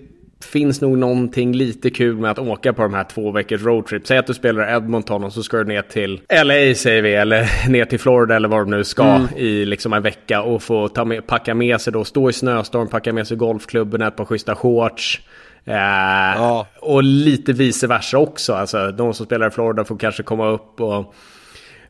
finns 0.45 0.81
nog 0.81 0.97
någonting 0.97 1.53
lite 1.53 1.89
kul 1.89 2.17
med 2.17 2.31
att 2.31 2.39
åka 2.39 2.73
på 2.73 2.81
de 2.81 2.93
här 2.93 3.03
två 3.03 3.31
veckors 3.31 3.61
roadtrip. 3.61 4.07
Säg 4.07 4.17
att 4.17 4.27
du 4.27 4.33
spelar 4.33 4.75
Edmonton 4.75 5.23
och 5.23 5.33
så 5.33 5.43
ska 5.43 5.57
du 5.57 5.63
ner 5.63 5.81
till 5.81 6.21
LA 6.43 6.75
säger 6.75 7.01
vi, 7.01 7.13
eller 7.13 7.49
ner 7.69 7.85
till 7.85 7.99
Florida 7.99 8.35
eller 8.35 8.47
var 8.47 8.63
du 8.63 8.71
nu 8.71 8.83
ska 8.83 9.03
mm. 9.03 9.27
i 9.35 9.65
liksom 9.65 9.93
en 9.93 10.03
vecka 10.03 10.41
och 10.41 10.63
få 10.63 10.87
ta 10.87 11.05
med, 11.05 11.27
packa 11.27 11.53
med 11.53 11.81
sig 11.81 11.93
då, 11.93 12.03
stå 12.03 12.29
i 12.29 12.33
snöstorm, 12.33 12.87
packa 12.87 13.13
med 13.13 13.27
sig 13.27 13.37
golfklubben, 13.37 14.01
ett 14.01 14.15
par 14.15 14.25
schyssta 14.25 14.55
shorts. 14.55 15.21
Eh, 15.65 15.75
ja. 15.75 16.67
Och 16.79 17.03
lite 17.03 17.53
vice 17.53 17.87
versa 17.87 18.17
också. 18.17 18.53
Alltså 18.53 18.91
de 18.91 19.13
som 19.13 19.25
spelar 19.25 19.47
i 19.47 19.51
Florida 19.51 19.85
får 19.85 19.97
kanske 19.97 20.23
komma 20.23 20.49
upp 20.49 20.81
och 20.81 21.13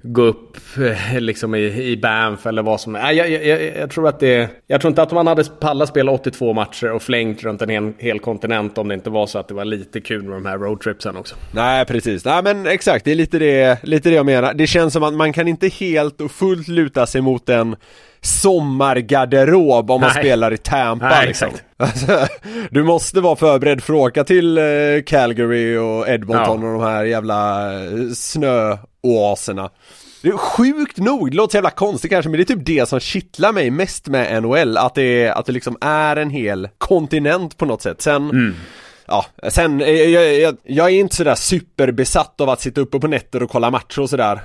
gå 0.04 0.22
upp 0.22 0.58
eh, 0.78 1.20
liksom 1.20 1.56
i, 1.56 1.84
i 1.92 1.98
Banff 1.98 2.46
eller 2.46 2.62
vad 2.62 2.82
som 2.82 2.96
är. 2.96 3.12
Jag, 3.12 3.30
jag, 3.30 3.46
jag, 3.46 3.78
jag, 3.78 3.90
tror 3.90 4.08
att 4.08 4.20
det... 4.20 4.50
Jag 4.68 4.82
tror 4.82 4.90
inte 4.90 5.02
att 5.02 5.12
man 5.12 5.28
hade 5.28 5.44
pallat 5.44 5.90
spela 5.90 6.12
82 6.12 6.54
matcher 6.54 6.92
och 6.92 7.02
flängt 7.02 7.44
runt 7.44 7.62
en 7.62 7.70
hel, 7.70 7.94
hel, 7.98 8.20
kontinent 8.20 8.78
om 8.78 8.88
det 8.88 8.94
inte 8.94 9.10
var 9.10 9.28
så 9.28 9.40
att 9.40 9.48
det 9.48 9.54
var 9.54 9.66
lite 9.66 10.02
kul 10.02 10.24
med 10.24 10.34
de 10.34 10.46
här 10.46 10.58
roadtripsen 10.58 11.18
också. 11.18 11.36
Nej, 11.54 11.86
precis. 11.86 12.26
Nej, 12.26 12.44
men 12.44 12.68
exakt. 12.68 13.06
Det 13.06 13.12
är 13.12 13.16
lite 13.16 13.40
det, 13.40 13.84
lite 13.84 14.10
det 14.10 14.16
jag 14.16 14.26
menar. 14.26 14.54
Det 14.54 14.68
känns 14.68 14.94
som 14.94 15.04
att 15.04 15.14
man 15.14 15.34
kan 15.34 15.48
inte 15.48 15.68
helt 15.68 16.22
och 16.22 16.32
fullt 16.32 16.68
luta 16.68 17.06
sig 17.06 17.22
mot 17.22 17.50
en 17.50 17.76
sommargarderob 18.22 19.92
om 19.92 20.02
man 20.02 20.12
Nej. 20.14 20.24
spelar 20.24 20.54
i 20.54 20.58
Tampa 20.58 21.10
Nej, 21.10 21.28
liksom. 21.28 21.50
Alltså, 21.78 22.28
du 22.72 22.84
måste 22.84 23.22
vara 23.22 23.36
förberedd 23.36 23.84
för 23.84 23.94
att 23.94 24.00
åka 24.00 24.24
till 24.24 24.58
eh, 24.58 24.64
Calgary 25.06 25.78
och 25.78 26.10
Edmonton 26.10 26.62
ja. 26.62 26.68
och 26.68 26.80
de 26.80 26.82
här 26.82 27.04
jävla 27.04 27.74
eh, 27.74 27.90
snöoaserna. 28.16 29.70
Det 30.22 30.30
är 30.30 30.38
sjukt 30.38 30.98
nog, 30.98 31.32
det 31.32 31.38
låter 31.38 31.52
så 31.52 31.58
jävla 31.58 31.70
konstigt 31.70 32.12
kanske 32.12 32.30
men 32.30 32.38
det 32.38 32.44
är 32.44 32.56
typ 32.56 32.66
det 32.66 32.90
som 32.90 33.00
kittlar 33.00 33.52
mig 33.52 33.72
mest 33.72 34.08
med 34.08 34.44
NHL, 34.44 34.78
att 34.78 34.96
det, 34.96 35.30
att 35.30 35.46
det 35.46 35.52
liksom 35.52 35.78
är 35.82 36.16
en 36.16 36.30
hel 36.30 36.70
kontinent 36.78 37.58
på 37.58 37.66
något 37.66 37.82
sätt. 37.82 38.02
Sen 38.02 38.30
mm 38.30 38.56
ja, 39.08 39.26
sen, 39.50 39.82
eh, 39.82 39.90
jag, 39.90 40.40
jag, 40.40 40.58
jag, 40.64 40.86
är 40.88 41.00
inte 41.00 41.16
sådär 41.16 41.36
superbesatt 41.36 42.42
av 42.42 42.50
att 42.50 42.62
sitta 42.62 42.82
uppe 42.82 43.00
på 43.00 43.08
nätter 43.08 43.44
och 43.44 43.50
kolla 43.50 43.72
matcher 43.72 44.02
och 44.02 44.10
sådär. 44.10 44.36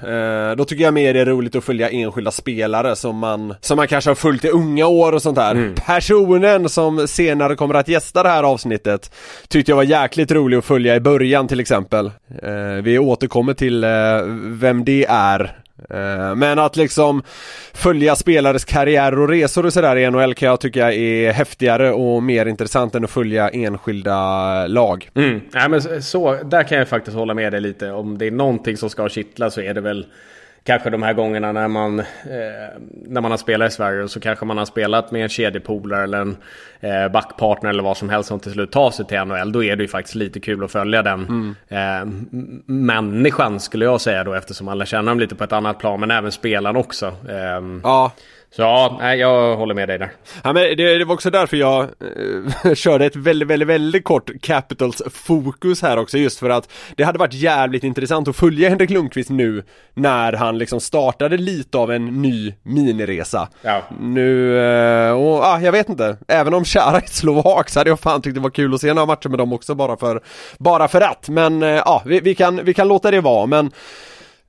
Eh, 0.50 0.57
då 0.57 0.64
tycker 0.64 0.84
jag 0.84 0.94
mer 0.94 1.14
det 1.14 1.20
är 1.20 1.26
roligt 1.26 1.57
att 1.57 1.64
följa 1.64 1.90
enskilda 1.90 2.30
spelare 2.30 2.96
som 2.96 3.16
man, 3.16 3.54
som 3.61 3.76
man 3.76 3.88
kanske 3.88 4.11
har 4.11 4.14
följt 4.14 4.44
i 4.44 4.48
unga 4.48 4.86
år 4.86 5.12
och 5.12 5.22
sånt 5.22 5.36
där. 5.36 5.50
Mm. 5.50 5.74
Personen 5.74 6.68
som 6.68 7.09
senare 7.09 7.57
kommer 7.57 7.74
att 7.74 7.88
gästa 7.88 8.22
det 8.22 8.28
här 8.28 8.42
avsnittet 8.42 9.11
tyckte 9.48 9.70
jag 9.70 9.76
var 9.76 9.84
jäkligt 9.84 10.30
rolig 10.30 10.57
att 10.57 10.64
följa 10.64 10.96
i 10.96 11.00
början 11.00 11.48
till 11.48 11.61
exempel. 11.61 12.07
Eh, 12.42 12.82
vi 12.82 12.98
återkommer 12.98 13.54
till 13.54 13.84
eh, 13.84 13.90
vem 14.44 14.84
det 14.84 15.07
är 15.09 15.57
Eh, 15.91 16.35
men 16.35 16.59
att 16.59 16.77
liksom 16.77 17.22
följa 17.72 18.16
spelares 18.16 18.64
karriär 18.64 19.18
och 19.18 19.29
resor 19.29 19.66
och 19.66 19.72
sådär 19.72 19.97
i 19.97 20.11
NHL 20.11 20.35
kan 20.35 20.49
jag 20.49 20.61
tycka 20.61 20.93
är 20.93 21.33
häftigare 21.33 21.93
och 21.93 22.22
mer 22.22 22.47
intressant 22.47 22.95
än 22.95 23.05
att 23.05 23.11
följa 23.11 23.49
enskilda 23.49 24.66
lag. 24.66 25.11
Mm. 25.14 25.41
Ja, 25.53 25.68
men 25.68 26.03
så, 26.03 26.39
där 26.45 26.62
kan 26.62 26.79
jag 26.79 26.89
faktiskt 26.89 27.16
hålla 27.16 27.35
med 27.35 27.53
dig 27.53 27.61
lite. 27.61 27.91
Om 27.91 28.18
det 28.18 28.27
är 28.27 28.31
någonting 28.31 28.77
som 28.77 28.91
ska 28.91 29.09
kittla 29.09 29.51
så 29.51 29.61
är 29.61 29.74
det 29.74 29.81
väl 29.81 30.07
kanske 30.67 30.91
de 30.91 31.03
här 31.03 31.12
gångerna 31.12 31.53
när 31.53 31.69
man, 31.69 31.99
eh, 32.01 32.05
när 32.91 33.21
man 33.21 33.31
har 33.31 33.39
spelat 33.39 33.73
i 33.73 33.75
Sverige 33.75 34.09
så 34.09 34.21
kanske 34.21 34.45
man 34.45 34.59
har 34.59 34.64
spelat 34.64 35.11
med 35.11 35.23
en 35.23 35.29
kedjepolare 35.29 36.03
eller 36.03 36.19
en 36.19 36.37
eh, 36.81 37.09
backpartner 37.09 37.71
eller 37.71 37.83
vad 37.83 37.97
som 37.97 38.09
helst 38.09 38.29
som 38.29 38.41
till 38.41 38.53
slut 38.53 38.73
tar 38.73 38.91
sig 38.91 39.07
till 39.07 39.19
NHL. 39.19 39.53
Då 39.53 39.64
är 39.64 39.77
det 39.77 39.83
ju 39.83 39.89
faktiskt 39.89 40.14
lite 40.14 40.41
kul 40.41 40.64
att 40.64 40.73
följa 40.73 41.03
den 41.03 41.27
mm. 41.29 41.55
eh, 41.69 42.35
människan 42.67 43.61
skulle 43.61 43.85
jag 43.85 44.01
säga 44.01 44.25
då 44.25 44.35
eftersom 44.35 44.69
alla 44.69 44.87
känner 44.87 45.11
dem 45.11 45.21
lite 45.21 45.35
på 45.35 45.45
ett 45.45 45.53
annat 45.53 45.79
plan. 45.79 46.01
Men 46.01 46.11
även 46.11 46.33
spelaren 46.33 46.77
också. 46.77 47.07
Eh, 47.07 47.81
ja. 47.83 48.12
Så 48.57 48.62
ja, 48.62 48.96
nej, 49.00 49.18
jag 49.18 49.57
håller 49.57 49.74
med 49.74 49.88
dig 49.88 49.98
där. 49.98 50.11
Ja, 50.44 50.52
men 50.52 50.62
det, 50.62 50.98
det 50.98 51.04
var 51.04 51.14
också 51.14 51.30
därför 51.30 51.57
jag 51.57 51.82
eh, 52.64 52.74
körde 52.74 53.07
ett 53.07 53.16
väldigt, 53.16 53.48
väldigt, 53.48 53.68
väldigt 53.68 54.04
kort 54.04 54.30
Capitals 54.40 55.02
fokus 55.12 55.82
här 55.82 55.96
också 55.96 56.18
just 56.18 56.38
för 56.38 56.50
att 56.50 56.72
det 56.96 57.04
hade 57.04 57.18
varit 57.18 57.34
jävligt 57.34 57.84
intressant 57.84 58.28
att 58.28 58.36
följa 58.36 58.68
Henrik 58.68 58.90
Lundqvist 58.90 59.30
nu 59.30 59.62
när 59.94 60.32
han 60.32 60.59
liksom 60.59 60.80
startade 60.80 61.36
lite 61.36 61.78
av 61.78 61.92
en 61.92 62.22
ny 62.22 62.54
miniresa. 62.62 63.48
Ja. 63.62 63.82
Nu, 64.00 64.59
eh, 64.59 65.12
och 65.12 65.44
ah, 65.44 65.61
jag 65.61 65.72
vet 65.72 65.88
inte, 65.88 66.16
även 66.28 66.54
om 66.54 66.64
Chara 66.64 66.96
är 66.96 67.07
slovak 67.07 67.68
så 67.68 67.80
hade 67.80 67.90
jag 67.90 68.00
fan 68.00 68.22
tyckt 68.22 68.34
det 68.34 68.40
var 68.40 68.50
kul 68.50 68.74
att 68.74 68.80
se 68.80 68.94
några 68.94 69.07
matcher 69.07 69.28
med 69.28 69.38
dem 69.38 69.52
också 69.52 69.74
bara 69.74 69.96
för, 69.96 70.20
bara 70.59 70.88
för 70.88 71.00
att. 71.00 71.28
Men 71.28 71.62
ja, 71.62 71.74
eh, 71.74 71.82
ah, 71.86 72.02
vi, 72.07 72.20
vi, 72.20 72.34
kan, 72.34 72.64
vi 72.64 72.74
kan 72.74 72.88
låta 72.88 73.11
det 73.11 73.20
vara 73.20 73.46
men 73.46 73.70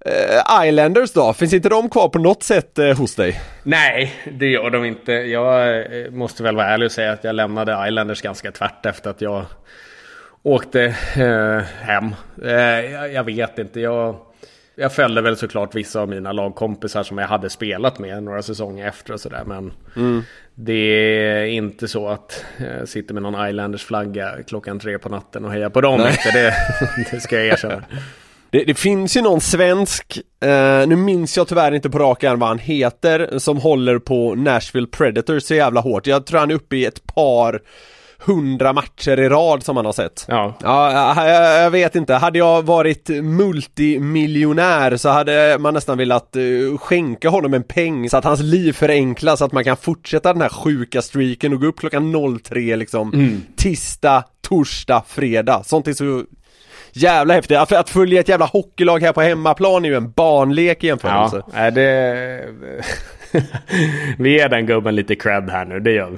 Uh, 0.08 0.68
Islanders 0.68 1.12
då, 1.12 1.34
finns 1.34 1.54
inte 1.54 1.70
de 1.70 1.90
kvar 1.90 2.10
på 2.10 2.20
något 2.20 2.44
sätt 2.44 2.80
uh, 2.80 2.98
hos 2.98 3.16
dig? 3.16 3.42
Nej, 3.64 4.14
det 4.32 4.48
gör 4.48 4.70
de 4.70 4.86
inte. 4.86 5.12
Jag 5.12 5.86
uh, 5.92 6.12
måste 6.12 6.44
väl 6.44 6.56
vara 6.56 6.68
ärlig 6.68 6.86
och 6.86 6.92
säga 6.92 7.12
att 7.12 7.24
jag 7.24 7.36
lämnade 7.36 7.88
Islanders 7.88 8.22
ganska 8.22 8.52
tvärt 8.52 8.86
efter 8.86 9.10
att 9.10 9.22
jag 9.22 9.46
åkte 10.44 10.96
hem. 11.82 12.16
Jag, 12.44 13.14
jag, 13.14 13.24
vet 13.24 13.60
inte, 13.60 13.80
jag... 13.80 14.16
jag 14.76 14.94
följde 14.94 15.22
väl 15.22 15.38
såklart 15.38 15.76
vissa 15.76 16.02
av 16.02 16.10
mina 16.10 16.32
lagkompisar 16.32 17.04
som 17.04 17.18
jag 17.18 17.28
hade 17.28 17.50
spelat 17.50 18.00
med 18.00 18.24
några 18.24 18.42
säsonger 18.42 18.88
efter 18.88 19.14
och 19.14 19.20
sådär. 19.20 19.44
Men 19.46 19.74
mm. 19.96 20.24
det 20.56 20.74
är 20.74 21.46
inte 21.46 21.88
så 21.88 22.08
att 22.08 22.46
jag 22.58 22.88
sitter 22.88 23.14
med 23.14 23.24
någon 23.24 23.50
Islanders 23.50 23.86
flagga 23.86 24.36
klockan 24.48 24.80
tre 24.80 24.98
på 24.98 25.10
natten 25.10 25.46
och 25.46 25.52
hejar 25.52 25.70
på 25.70 25.82
dem. 25.82 26.00
Det, 26.34 26.54
det 27.12 27.20
ska 27.20 27.36
jag 27.36 27.46
erkänna. 27.46 27.84
Det, 28.52 28.64
det, 28.64 28.74
finns 28.74 29.18
ju 29.18 29.22
någon 29.22 29.42
svensk, 29.42 30.20
eh, 30.42 30.88
nu 30.88 30.96
minns 30.96 31.38
jag 31.38 31.48
tyvärr 31.48 31.72
inte 31.72 31.90
på 31.90 32.00
rak 32.00 32.24
arm 32.24 32.40
vad 32.40 32.50
han 32.50 32.60
heter, 32.60 33.40
som 33.40 33.58
håller 33.58 34.00
på 34.00 34.36
Nashville 34.36 34.88
Predators 34.88 35.44
så 35.44 35.56
jävla 35.56 35.82
hårt. 35.82 36.08
Jag 36.08 36.26
tror 36.26 36.40
han 36.40 36.52
är 36.52 36.56
uppe 36.56 36.76
i 36.76 36.86
ett 36.86 37.08
par 37.16 37.62
hundra 38.20 38.74
matcher 38.74 39.20
i 39.20 39.30
rad 39.30 39.64
som 39.64 39.76
han 39.78 39.86
har 39.86 39.94
sett. 39.94 40.26
Ja. 40.28 40.54
Ja, 40.64 41.26
jag, 41.28 41.64
jag, 41.64 41.72
vet 41.72 41.96
inte. 41.96 42.14
Hade 42.14 42.40
jag 42.40 42.66
varit 42.66 43.10
multimiljonär 43.10 44.98
så 44.98 45.10
hade 45.10 45.58
man 45.60 45.74
nästan 45.74 45.98
velat 45.98 46.36
uh, 46.36 46.78
skänka 46.78 47.30
honom 47.30 47.54
en 47.54 47.64
peng 47.64 48.10
så 48.10 48.18
att 48.18 48.24
hans 48.24 48.40
liv 48.40 48.74
förenklas 48.74 49.40
så 49.40 49.46
att 49.46 49.52
man 49.52 49.64
kan 49.64 49.78
fortsätta 49.78 50.34
den 50.34 50.42
här 50.42 50.50
sjuka 50.50 51.02
streaken 51.02 51.54
och 51.54 51.62
gå 51.62 51.68
upp 51.68 51.80
klockan 51.80 52.40
03 52.44 52.76
liksom. 52.76 53.14
Mm. 53.14 53.42
Tisdag, 53.56 54.24
torsdag, 54.42 55.04
fredag. 55.08 55.64
Sånt 55.66 55.88
är 55.88 55.94
så 55.94 56.24
jävla 56.94 57.34
häftigt. 57.34 57.58
Att, 57.58 57.72
att 57.72 57.90
följa 57.90 58.20
ett 58.20 58.30
jävla 58.30 58.46
hockeylag 58.46 59.00
här 59.00 59.14
på 59.14 59.22
hemmaplan 59.22 59.86
är 59.86 59.90
ju 59.90 59.96
en 59.96 60.12
barnlek 60.12 60.84
i 60.84 60.88
jämförelse. 60.88 61.44
Ja, 61.54 61.72
det... 61.72 62.46
vi 64.18 64.30
ger 64.30 64.50
den 64.50 64.66
gubben 64.66 64.96
lite 64.96 65.16
cred 65.16 65.50
här 65.50 65.66
nu, 65.66 65.80
det 65.80 65.92
gör 65.92 66.10
vi. 66.10 66.18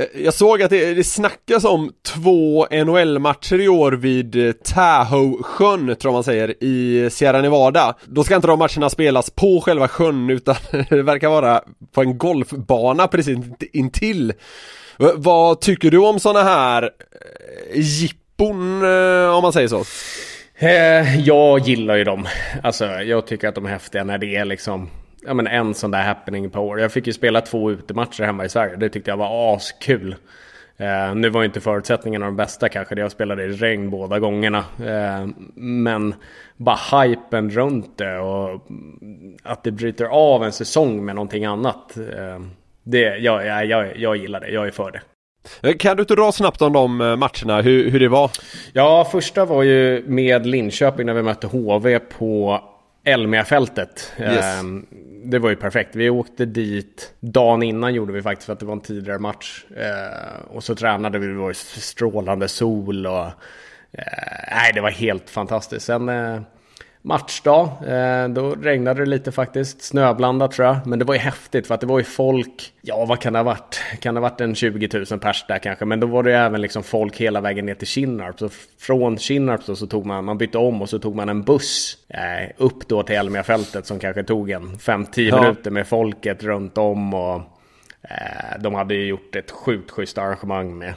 Eh, 0.00 0.22
jag 0.24 0.34
såg 0.34 0.62
att 0.62 0.70
det, 0.70 0.94
det 0.94 1.04
snackas 1.04 1.64
om 1.64 1.92
två 2.02 2.66
NHL-matcher 2.70 3.60
i 3.60 3.68
år 3.68 3.92
vid 3.92 4.36
eh, 4.36 4.52
Tahoe-sjön, 4.52 5.96
tror 5.96 6.12
man 6.12 6.24
säger, 6.24 6.64
i 6.64 7.08
Sierra 7.10 7.42
Nevada. 7.42 7.94
Då 8.04 8.24
ska 8.24 8.36
inte 8.36 8.48
de 8.48 8.58
matcherna 8.58 8.90
spelas 8.90 9.30
på 9.30 9.60
själva 9.60 9.88
sjön, 9.88 10.30
utan 10.30 10.54
det 10.88 11.02
verkar 11.02 11.28
vara 11.28 11.62
på 11.94 12.00
en 12.00 12.18
golfbana 12.18 13.08
precis 13.08 13.38
intill. 13.72 14.32
Vad 15.16 15.60
tycker 15.60 15.90
du 15.90 15.98
om 15.98 16.18
sådana 16.18 16.42
här 16.42 16.82
eh, 16.82 17.80
jippon, 17.80 18.82
eh, 18.82 19.36
om 19.36 19.42
man 19.42 19.52
säger 19.52 19.68
så? 19.68 19.84
Eh, 20.58 21.20
jag 21.20 21.58
gillar 21.58 21.96
ju 21.96 22.04
dem. 22.04 22.26
Alltså, 22.62 22.84
jag 22.86 23.26
tycker 23.26 23.48
att 23.48 23.54
de 23.54 23.66
är 23.66 23.70
häftiga 23.70 24.04
när 24.04 24.18
det 24.18 24.36
är 24.36 24.44
liksom 24.44 24.90
ja, 25.26 25.34
men 25.34 25.46
en 25.46 25.74
sån 25.74 25.90
där 25.90 26.02
happening 26.02 26.50
per 26.50 26.60
år. 26.60 26.80
Jag 26.80 26.92
fick 26.92 27.06
ju 27.06 27.12
spela 27.12 27.40
två 27.40 27.70
utematcher 27.70 28.24
hemma 28.24 28.44
i 28.44 28.48
Sverige. 28.48 28.76
Det 28.76 28.88
tyckte 28.88 29.10
jag 29.10 29.16
var 29.16 29.56
askul. 29.56 30.16
Eh, 30.76 31.14
nu 31.14 31.28
var 31.30 31.44
inte 31.44 31.60
förutsättningarna 31.60 32.26
de 32.26 32.36
bästa 32.36 32.68
kanske. 32.68 32.94
Jag 32.94 33.12
spelade 33.12 33.44
i 33.44 33.48
regn 33.48 33.90
båda 33.90 34.18
gångerna. 34.18 34.64
Eh, 34.78 35.28
men 35.54 36.14
bara 36.56 37.02
hypen 37.02 37.50
runt 37.50 37.98
det 37.98 38.18
och 38.18 38.66
att 39.42 39.64
det 39.64 39.70
bryter 39.70 40.04
av 40.04 40.44
en 40.44 40.52
säsong 40.52 41.04
med 41.04 41.14
någonting 41.14 41.44
annat. 41.44 41.96
Eh, 41.96 42.40
det, 42.82 43.16
jag, 43.16 43.46
jag, 43.46 43.66
jag, 43.66 43.96
jag 43.96 44.16
gillar 44.16 44.40
det. 44.40 44.48
Jag 44.48 44.66
är 44.66 44.70
för 44.70 44.90
det. 44.90 45.00
Eh, 45.62 45.76
kan 45.76 45.96
du 45.96 46.02
inte 46.02 46.14
dra 46.14 46.32
snabbt 46.32 46.62
om 46.62 46.72
de 46.72 47.00
eh, 47.00 47.16
matcherna, 47.16 47.62
hur, 47.62 47.90
hur 47.90 48.00
det 48.00 48.08
var? 48.08 48.30
Ja, 48.72 49.08
första 49.12 49.44
var 49.44 49.62
ju 49.62 50.04
med 50.06 50.46
Linköping 50.46 51.06
när 51.06 51.14
vi 51.14 51.22
mötte 51.22 51.46
HV 51.46 51.98
på 51.98 52.60
Elmia-fältet. 53.04 54.12
Yes. 54.20 54.44
Ehm, 54.44 54.86
det 55.24 55.38
var 55.38 55.50
ju 55.50 55.56
perfekt. 55.56 55.96
Vi 55.96 56.10
åkte 56.10 56.44
dit 56.44 57.14
dagen 57.20 57.62
innan 57.62 57.94
gjorde 57.94 58.12
vi 58.12 58.22
faktiskt 58.22 58.46
för 58.46 58.52
att 58.52 58.60
det 58.60 58.66
var 58.66 58.72
en 58.72 58.80
tidigare 58.80 59.18
match. 59.18 59.64
Ehm, 59.76 60.46
och 60.48 60.64
så 60.64 60.74
tränade 60.74 61.18
vi, 61.18 61.26
det 61.26 61.34
var 61.34 61.52
strålande 61.52 62.48
sol 62.48 63.06
och... 63.06 63.26
Eh, 63.92 64.04
nej, 64.52 64.72
det 64.74 64.80
var 64.80 64.90
helt 64.90 65.30
fantastiskt. 65.30 65.86
Sen 65.86 66.08
matchdag. 67.02 67.68
Eh, 67.86 68.28
då 68.28 68.54
regnade 68.54 69.00
det 69.00 69.10
lite 69.10 69.32
faktiskt. 69.32 69.82
Snöblandat 69.82 70.52
tror 70.52 70.68
jag. 70.68 70.86
Men 70.86 70.98
det 70.98 71.04
var 71.04 71.14
ju 71.14 71.20
häftigt 71.20 71.66
för 71.66 71.74
att 71.74 71.80
det 71.80 71.86
var 71.86 71.98
ju 71.98 72.04
folk. 72.04 72.72
Ja, 72.80 73.04
vad 73.04 73.20
kan 73.20 73.32
det 73.32 73.38
ha 73.38 73.44
varit? 73.44 73.80
Kan 74.00 74.14
det 74.14 74.20
ha 74.20 74.28
varit 74.28 74.40
en 74.40 74.54
20 74.54 75.04
000 75.10 75.20
pers 75.20 75.44
där 75.48 75.58
kanske? 75.58 75.84
Men 75.84 76.00
då 76.00 76.06
var 76.06 76.22
det 76.22 76.30
ju 76.30 76.36
även 76.36 76.60
liksom 76.60 76.82
folk 76.82 77.16
hela 77.16 77.40
vägen 77.40 77.66
ner 77.66 77.74
till 77.74 77.86
Kinnarp. 77.86 78.38
Så 78.38 78.48
från 78.78 79.18
Kinnarp 79.18 79.62
så, 79.62 79.76
så 79.76 79.86
tog 79.86 80.06
man, 80.06 80.24
man 80.24 80.38
bytte 80.38 80.58
om 80.58 80.82
och 80.82 80.88
så 80.88 80.98
tog 80.98 81.16
man 81.16 81.28
en 81.28 81.42
buss 81.42 81.98
eh, 82.08 82.50
upp 82.56 82.88
då 82.88 83.02
till 83.02 83.16
Elmiafältet 83.16 83.86
som 83.86 83.98
kanske 83.98 84.22
tog 84.22 84.50
en 84.50 84.76
5-10 84.76 85.20
ja. 85.20 85.40
minuter 85.40 85.70
med 85.70 85.86
folket 85.86 86.42
runt 86.42 86.78
om. 86.78 87.14
Och 87.14 87.36
eh, 88.02 88.60
de 88.60 88.74
hade 88.74 88.94
ju 88.94 89.06
gjort 89.06 89.36
ett 89.36 89.50
sjukt 89.50 89.90
schysst 89.90 90.18
arrangemang 90.18 90.78
med 90.78 90.94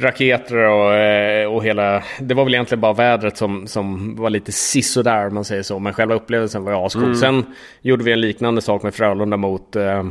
raketer 0.00 0.56
och, 0.56 0.94
eh, 0.94 1.54
och 1.54 1.64
hela... 1.64 2.02
Det 2.20 2.34
var 2.34 2.44
väl 2.44 2.54
egentligen 2.54 2.80
bara 2.80 2.92
vädret 2.92 3.36
som, 3.36 3.66
som 3.66 4.16
var 4.16 4.30
lite 4.30 4.52
sisådär 4.52 5.26
om 5.26 5.34
man 5.34 5.44
säger 5.44 5.62
så. 5.62 5.78
Men 5.78 5.92
själva 5.92 6.14
upplevelsen 6.14 6.64
var 6.64 6.72
ju 6.72 6.78
ascool. 6.78 7.04
Mm. 7.04 7.16
Sen 7.16 7.46
gjorde 7.80 8.04
vi 8.04 8.12
en 8.12 8.20
liknande 8.20 8.60
sak 8.60 8.82
med 8.82 8.94
Frölunda 8.94 9.36
mot 9.36 9.76
eh, 9.76 10.04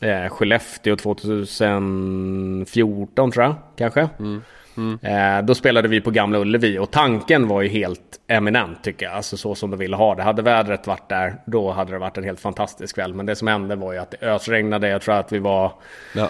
eh 0.00 0.28
Skellefteå 0.28 0.96
2014 0.96 3.30
tror 3.30 3.44
jag 3.44 3.54
kanske. 3.76 4.08
Mm. 4.18 4.42
Mm. 4.76 4.98
Eh, 5.02 5.44
då 5.46 5.54
spelade 5.54 5.88
vi 5.88 6.00
på 6.00 6.10
Gamla 6.10 6.38
Ullevi 6.38 6.78
och 6.78 6.90
tanken 6.90 7.48
var 7.48 7.62
ju 7.62 7.68
helt 7.68 8.20
eminent 8.28 8.84
tycker 8.84 9.06
jag. 9.06 9.14
Alltså 9.14 9.36
så 9.36 9.54
som 9.54 9.70
de 9.70 9.76
ville 9.76 9.96
ha 9.96 10.14
det. 10.14 10.22
Hade 10.22 10.42
vädret 10.42 10.86
varit 10.86 11.08
där, 11.08 11.34
då 11.46 11.70
hade 11.70 11.92
det 11.92 11.98
varit 11.98 12.18
en 12.18 12.24
helt 12.24 12.40
fantastisk 12.40 12.94
kväll. 12.94 13.14
Men 13.14 13.26
det 13.26 13.36
som 13.36 13.48
hände 13.48 13.76
var 13.76 13.92
ju 13.92 13.98
att 13.98 14.10
det 14.10 14.26
ösregnade. 14.26 14.88
Jag 14.88 15.02
tror 15.02 15.14
att 15.14 15.32
vi 15.32 15.38
var 15.38 15.72
ja. 16.14 16.28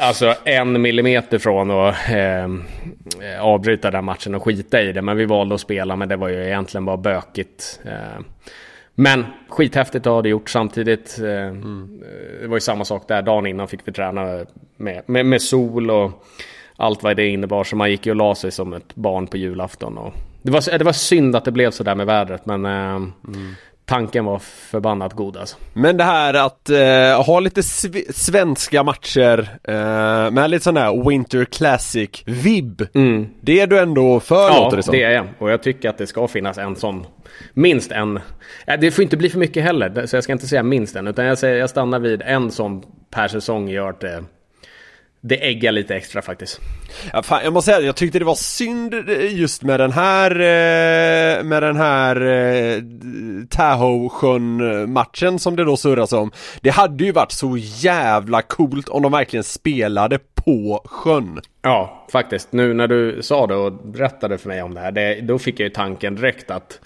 alltså 0.00 0.34
en 0.44 0.82
millimeter 0.82 1.38
från 1.38 1.70
att 1.70 1.94
eh, 2.10 3.40
avbryta 3.40 3.90
den 3.90 4.04
matchen 4.04 4.34
och 4.34 4.44
skita 4.44 4.82
i 4.82 4.92
det. 4.92 5.02
Men 5.02 5.16
vi 5.16 5.24
valde 5.24 5.54
att 5.54 5.60
spela, 5.60 5.96
men 5.96 6.08
det 6.08 6.16
var 6.16 6.28
ju 6.28 6.44
egentligen 6.44 6.84
bara 6.84 6.96
bökigt. 6.96 7.80
Eh, 7.84 8.22
men 8.98 9.24
skithäftigt 9.48 10.06
att 10.06 10.12
ha 10.12 10.22
det 10.22 10.28
gjort 10.28 10.50
samtidigt. 10.50 11.18
Eh, 11.18 11.46
mm. 11.46 12.00
Det 12.40 12.46
var 12.46 12.56
ju 12.56 12.60
samma 12.60 12.84
sak 12.84 13.08
där. 13.08 13.22
Dagen 13.22 13.46
innan 13.46 13.68
fick 13.68 13.80
vi 13.84 13.92
träna 13.92 14.44
med, 14.76 15.02
med, 15.06 15.26
med 15.26 15.42
sol 15.42 15.90
och 15.90 16.26
allt 16.76 17.02
vad 17.02 17.16
det 17.16 17.28
innebar. 17.28 17.64
Så 17.64 17.76
man 17.76 17.90
gick 17.90 18.06
ju 18.06 18.12
och 18.12 18.16
la 18.16 18.34
sig 18.34 18.50
som 18.50 18.72
ett 18.72 18.94
barn 18.94 19.26
på 19.26 19.36
julafton. 19.36 19.98
Och 19.98 20.14
det, 20.42 20.50
var, 20.50 20.78
det 20.78 20.84
var 20.84 20.92
synd 20.92 21.36
att 21.36 21.44
det 21.44 21.52
blev 21.52 21.70
så 21.70 21.82
där 21.82 21.94
med 21.94 22.06
vädret 22.06 22.46
men 22.46 22.64
eh, 22.64 22.70
mm. 22.70 23.54
Tanken 23.88 24.24
var 24.24 24.38
förbannat 24.38 25.12
god 25.12 25.36
alltså. 25.36 25.56
Men 25.72 25.96
det 25.96 26.04
här 26.04 26.34
att 26.34 26.70
eh, 26.70 27.26
ha 27.26 27.40
lite 27.40 27.62
sv 27.62 27.96
svenska 28.10 28.82
matcher 28.82 29.58
eh, 29.64 30.30
med 30.30 30.50
lite 30.50 30.64
sån 30.64 30.76
här 30.76 31.08
Winter 31.08 31.44
Classic 31.44 32.22
vibb. 32.24 32.86
Mm. 32.94 33.28
Det 33.40 33.60
är 33.60 33.66
du 33.66 33.78
ändå 33.78 34.20
för 34.20 34.48
ja, 34.48 34.64
låter 34.64 34.76
det 34.76 34.82
som. 34.82 34.92
det 34.92 35.02
är 35.02 35.10
jag. 35.10 35.26
Och 35.38 35.50
jag 35.50 35.62
tycker 35.62 35.88
att 35.88 35.98
det 35.98 36.06
ska 36.06 36.28
finnas 36.28 36.58
en 36.58 36.76
sån. 36.76 37.06
Minst 37.52 37.92
en. 37.92 38.20
Det 38.80 38.90
får 38.90 39.02
inte 39.02 39.16
bli 39.16 39.30
för 39.30 39.38
mycket 39.38 39.62
heller. 39.62 40.06
Så 40.06 40.16
jag 40.16 40.24
ska 40.24 40.32
inte 40.32 40.46
säga 40.46 40.62
minst 40.62 40.96
en. 40.96 41.06
Utan 41.06 41.24
jag, 41.24 41.38
säger, 41.38 41.56
jag 41.56 41.70
stannar 41.70 41.98
vid 41.98 42.22
en 42.22 42.50
sån 42.50 42.82
per 43.10 43.28
säsong 43.28 43.68
gör 43.68 43.90
att 43.90 44.00
det 44.00 44.24
det 45.28 45.46
äggar 45.46 45.72
lite 45.72 45.96
extra 45.96 46.22
faktiskt. 46.22 46.60
Ja, 47.12 47.22
fan, 47.22 47.40
jag 47.44 47.52
måste 47.52 47.70
säga, 47.72 47.86
jag 47.86 47.96
tyckte 47.96 48.18
det 48.18 48.24
var 48.24 48.34
synd 48.34 48.94
just 49.30 49.62
med 49.62 49.80
den 49.80 49.92
här 49.92 50.30
eh, 50.30 51.42
med 51.44 51.62
den 51.62 51.76
här 51.76 52.20
eh, 52.20 52.82
Tahoe-sjön 53.50 54.92
matchen 54.92 55.38
som 55.38 55.56
det 55.56 55.64
då 55.64 55.76
surras 55.76 56.12
om. 56.12 56.30
Det 56.60 56.70
hade 56.70 57.04
ju 57.04 57.12
varit 57.12 57.32
så 57.32 57.56
jävla 57.56 58.42
coolt 58.42 58.88
om 58.88 59.02
de 59.02 59.12
verkligen 59.12 59.44
spelade 59.44 60.18
på 60.34 60.82
sjön. 60.84 61.40
Ja, 61.62 62.06
faktiskt. 62.12 62.52
Nu 62.52 62.74
när 62.74 62.88
du 62.88 63.22
sa 63.22 63.46
det 63.46 63.54
och 63.54 63.72
berättade 63.72 64.38
för 64.38 64.48
mig 64.48 64.62
om 64.62 64.74
det 64.74 64.80
här, 64.80 64.92
det, 64.92 65.20
då 65.20 65.38
fick 65.38 65.60
jag 65.60 65.64
ju 65.64 65.70
tanken 65.70 66.14
direkt 66.14 66.50
att 66.50 66.80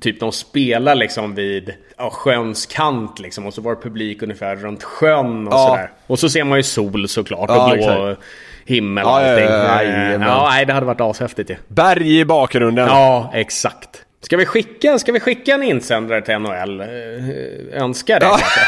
Typ 0.00 0.20
de 0.20 0.32
spelar 0.32 0.94
liksom 0.94 1.34
vid 1.34 1.74
ja, 1.96 2.10
sjöns 2.10 2.66
kant 2.66 3.18
liksom 3.18 3.46
och 3.46 3.54
så 3.54 3.60
var 3.60 3.74
det 3.74 3.82
publik 3.82 4.22
ungefär 4.22 4.56
runt 4.56 4.82
sjön 4.82 5.48
och 5.48 5.54
ja. 5.54 5.66
sådär. 5.68 5.90
Och 6.06 6.18
så 6.18 6.28
ser 6.28 6.44
man 6.44 6.58
ju 6.58 6.62
sol 6.62 7.08
såklart 7.08 7.50
och 7.50 7.56
ja, 7.56 7.74
blå 7.74 8.08
exakt. 8.08 8.22
himmel 8.64 9.04
och 9.04 9.10
ja, 9.10 9.30
allting. 9.30 9.44
Ja, 9.44 9.82
ja, 9.82 10.12
ja, 10.12 10.48
nej, 10.50 10.66
det 10.66 10.72
hade 10.72 10.86
varit 10.86 11.00
ashäftigt 11.00 11.50
ju. 11.50 11.56
Berg 11.68 12.20
i 12.20 12.24
bakgrunden. 12.24 12.86
Ja, 12.88 13.30
exakt. 13.34 14.04
Ska 14.20 14.36
vi 14.36 14.46
skicka, 14.46 14.98
ska 14.98 15.12
vi 15.12 15.20
skicka 15.20 15.54
en 15.54 15.62
insändare 15.62 16.22
till 16.22 16.38
NHL? 16.38 16.80
Eh, 16.80 17.82
önskar 17.82 18.20
det 18.20 18.26
kanske? 18.26 18.60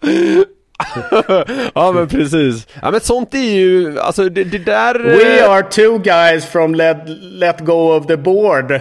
ja 1.74 1.92
men 1.92 2.08
precis. 2.08 2.66
Ja 2.82 2.90
men 2.90 3.00
sånt 3.00 3.34
är 3.34 3.38
ju, 3.38 4.00
alltså 4.00 4.28
det, 4.28 4.44
det, 4.44 4.58
där... 4.58 4.98
We 4.98 5.46
are 5.48 5.62
two 5.62 5.98
guys 5.98 6.46
from 6.46 6.74
let, 6.74 6.96
let 7.20 7.60
go 7.60 7.96
of 7.96 8.06
the 8.06 8.16
board. 8.16 8.70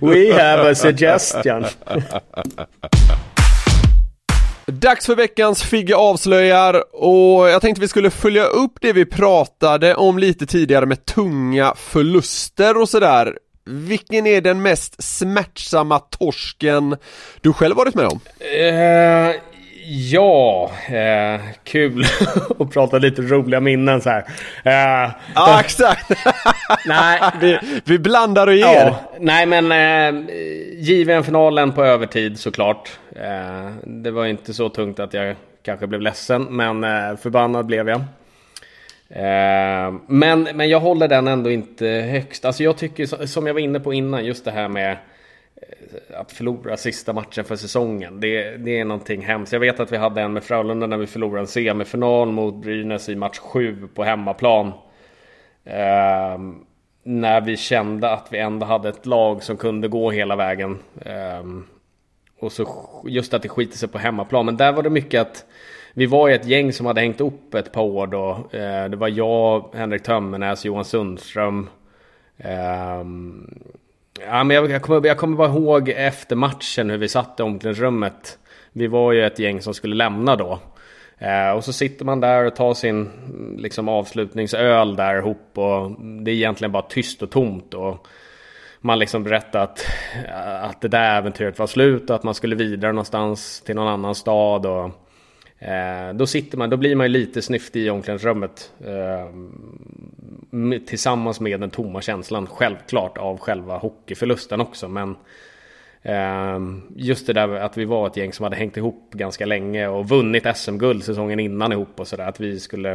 We 0.00 0.32
have 0.42 0.70
a 0.70 0.74
suggestion. 0.74 1.64
Dags 4.66 5.06
för 5.06 5.14
veckans 5.14 5.62
Figge 5.62 5.96
avslöjar 5.96 6.94
och 6.94 7.48
jag 7.48 7.62
tänkte 7.62 7.80
vi 7.80 7.88
skulle 7.88 8.10
följa 8.10 8.44
upp 8.44 8.72
det 8.80 8.92
vi 8.92 9.04
pratade 9.04 9.94
om 9.94 10.18
lite 10.18 10.46
tidigare 10.46 10.86
med 10.86 11.04
tunga 11.04 11.74
förluster 11.76 12.80
och 12.80 12.88
sådär 12.88 13.38
vilken 13.66 14.26
är 14.26 14.40
den 14.40 14.62
mest 14.62 15.02
smärtsamma 15.02 15.98
torsken 15.98 16.96
du 17.40 17.52
själv 17.52 17.76
varit 17.76 17.94
med 17.94 18.06
om? 18.06 18.20
Uh, 18.60 19.36
Ja, 19.88 20.70
eh, 20.88 21.40
kul 21.64 22.04
att 22.58 22.70
prata 22.70 22.98
lite 22.98 23.22
roliga 23.22 23.60
minnen 23.60 24.00
så 24.00 24.10
här. 24.10 24.24
Eh, 24.64 25.10
Ja, 25.34 25.60
exakt! 25.60 26.10
nej, 26.86 27.20
vi, 27.40 27.58
vi 27.84 27.98
blandar 27.98 28.46
och 28.46 28.54
ger. 28.54 28.64
ja, 28.86 29.00
nej 29.20 29.46
men 29.46 29.72
eh, 29.72 30.24
JVM-finalen 30.78 31.72
på 31.72 31.84
övertid 31.84 32.38
såklart. 32.38 32.90
Eh, 33.16 33.70
det 33.84 34.10
var 34.10 34.26
inte 34.26 34.54
så 34.54 34.68
tungt 34.68 35.00
att 35.00 35.14
jag 35.14 35.36
kanske 35.62 35.86
blev 35.86 36.00
ledsen, 36.00 36.42
men 36.42 36.82
förbannad 37.16 37.66
blev 37.66 37.88
jag. 37.88 38.04
Eh, 39.08 39.94
men, 40.06 40.42
men 40.54 40.68
jag 40.68 40.80
håller 40.80 41.08
den 41.08 41.28
ändå 41.28 41.50
inte 41.50 41.86
högst. 41.86 42.44
Alltså 42.44 42.62
jag 42.62 42.76
tycker, 42.76 43.26
som 43.26 43.46
jag 43.46 43.54
var 43.54 43.60
inne 43.60 43.80
på 43.80 43.92
innan, 43.92 44.24
just 44.24 44.44
det 44.44 44.50
här 44.50 44.68
med 44.68 44.92
eh, 44.92 46.20
att 46.20 46.32
förlora 46.32 46.76
sista 46.76 47.12
matchen 47.12 47.44
för 47.44 47.56
säsongen. 47.56 48.20
Det, 48.20 48.56
det 48.56 48.78
är 48.78 48.84
någonting 48.84 49.22
hemskt. 49.22 49.52
Jag 49.52 49.60
vet 49.60 49.80
att 49.80 49.92
vi 49.92 49.96
hade 49.96 50.20
en 50.20 50.32
med 50.32 50.44
Frölunda 50.44 50.86
när 50.86 50.96
vi 50.96 51.06
förlorade 51.06 51.40
en 51.40 51.46
semifinal 51.46 52.32
mot 52.32 52.54
Brynäs 52.54 53.08
i 53.08 53.16
match 53.16 53.38
7 53.38 53.88
på 53.94 54.04
hemmaplan. 54.04 54.72
Eh, 55.64 56.38
när 57.02 57.40
vi 57.40 57.56
kände 57.56 58.12
att 58.12 58.28
vi 58.30 58.38
ändå 58.38 58.66
hade 58.66 58.88
ett 58.88 59.06
lag 59.06 59.42
som 59.42 59.56
kunde 59.56 59.88
gå 59.88 60.10
hela 60.10 60.36
vägen. 60.36 60.78
Eh, 61.04 61.44
och 62.40 62.52
så 62.52 62.66
just 63.06 63.34
att 63.34 63.42
det 63.42 63.48
skiter 63.48 63.78
sig 63.78 63.88
på 63.88 63.98
hemmaplan. 63.98 64.46
Men 64.46 64.56
där 64.56 64.72
var 64.72 64.82
det 64.82 64.90
mycket 64.90 65.20
att 65.20 65.44
vi 65.98 66.06
var 66.06 66.28
ju 66.28 66.34
ett 66.34 66.46
gäng 66.46 66.72
som 66.72 66.86
hade 66.86 67.00
hängt 67.00 67.20
upp 67.20 67.54
ett 67.54 67.72
par 67.72 67.82
år 67.82 68.06
då. 68.06 68.30
Eh, 68.50 68.84
det 68.88 68.96
var 68.96 69.08
jag, 69.08 69.70
Henrik 69.74 70.02
Tömmernes, 70.02 70.64
Johan 70.64 70.84
Sundström. 70.84 71.68
Ehm, 72.38 73.54
ja, 74.20 74.44
men 74.44 74.54
jag, 74.54 74.70
jag, 74.70 74.82
kommer, 74.82 75.06
jag 75.06 75.16
kommer 75.16 75.36
bara 75.36 75.48
ihåg 75.48 75.88
efter 75.88 76.36
matchen 76.36 76.90
hur 76.90 76.98
vi 76.98 77.08
satt 77.08 77.40
i 77.40 77.42
omklädningsrummet. 77.42 78.38
Vi 78.72 78.86
var 78.86 79.12
ju 79.12 79.26
ett 79.26 79.38
gäng 79.38 79.62
som 79.62 79.74
skulle 79.74 79.94
lämna 79.94 80.36
då. 80.36 80.58
Eh, 81.18 81.50
och 81.50 81.64
så 81.64 81.72
sitter 81.72 82.04
man 82.04 82.20
där 82.20 82.44
och 82.44 82.56
tar 82.56 82.74
sin 82.74 83.10
liksom, 83.58 83.88
avslutningsöl 83.88 84.96
där 84.96 85.18
ihop 85.18 85.50
och 85.58 85.90
det 86.00 86.30
är 86.30 86.34
egentligen 86.34 86.72
bara 86.72 86.82
tyst 86.82 87.22
och 87.22 87.30
tomt. 87.30 87.74
Och 87.74 88.06
man 88.80 88.98
liksom 88.98 89.24
berättar 89.24 89.60
att, 89.60 89.86
att 90.62 90.80
det 90.80 90.88
där 90.88 91.18
äventyret 91.18 91.58
var 91.58 91.66
slut 91.66 92.10
och 92.10 92.16
att 92.16 92.22
man 92.22 92.34
skulle 92.34 92.56
vidare 92.56 92.92
någonstans 92.92 93.60
till 93.60 93.74
någon 93.74 93.88
annan 93.88 94.14
stad. 94.14 94.66
Och, 94.66 95.05
eh, 95.58 96.12
då 96.14 96.26
sitter 96.26 96.58
man, 96.58 96.70
då 96.70 96.76
blir 96.76 96.96
man 96.96 97.06
ju 97.06 97.12
lite 97.12 97.42
snyftig 97.42 97.82
i 97.86 97.90
omklädningsrummet. 97.90 98.72
Eh, 98.84 99.30
med- 100.50 100.86
tillsammans 100.86 101.40
med 101.40 101.60
den 101.60 101.70
tomma 101.70 102.00
känslan 102.02 102.46
självklart 102.46 103.18
av 103.18 103.38
själva 103.38 103.78
hockeyförlusten 103.78 104.60
också. 104.60 104.88
Men 104.88 105.16
eh, 106.02 106.58
Just 106.96 107.26
det 107.26 107.32
där 107.32 107.48
att 107.48 107.76
vi 107.76 107.84
var 107.84 108.06
ett 108.06 108.16
gäng 108.16 108.32
som 108.32 108.44
hade 108.44 108.56
hängt 108.56 108.76
ihop 108.76 109.10
ganska 109.12 109.46
länge 109.46 109.86
och 109.88 110.08
vunnit 110.08 110.46
SM-guld 110.56 111.04
säsongen 111.04 111.40
innan 111.40 111.72
ihop 111.72 112.00
och 112.00 112.08
sådär. 112.08 112.28
Att 112.28 112.40
vi 112.40 112.60
skulle 112.60 112.92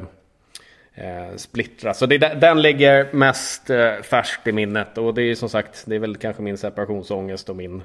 eh, 0.94 1.36
splittra. 1.36 1.94
Så 1.94 2.06
det, 2.06 2.18
den 2.18 2.62
ligger 2.62 3.14
mest 3.14 3.70
eh, 3.70 3.96
färskt 4.02 4.48
i 4.48 4.52
minnet. 4.52 4.98
Och 4.98 5.14
det 5.14 5.22
är 5.24 5.36
som 5.36 5.50
sagt, 5.50 5.84
det 5.88 5.96
är 5.96 6.00
väl 6.00 6.16
kanske 6.16 6.42
min 6.42 6.58
separationsångest 6.58 7.50
och 7.50 7.56
min 7.56 7.84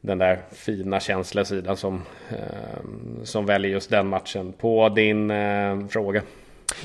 den 0.00 0.18
där 0.18 0.42
fina 0.52 1.00
känsliga 1.00 1.44
sidan 1.44 1.76
som, 1.76 2.02
eh, 2.30 3.24
som 3.24 3.46
väljer 3.46 3.70
just 3.70 3.90
den 3.90 4.06
matchen. 4.06 4.52
På 4.52 4.88
din 4.88 5.30
eh, 5.30 5.86
fråga. 5.88 6.22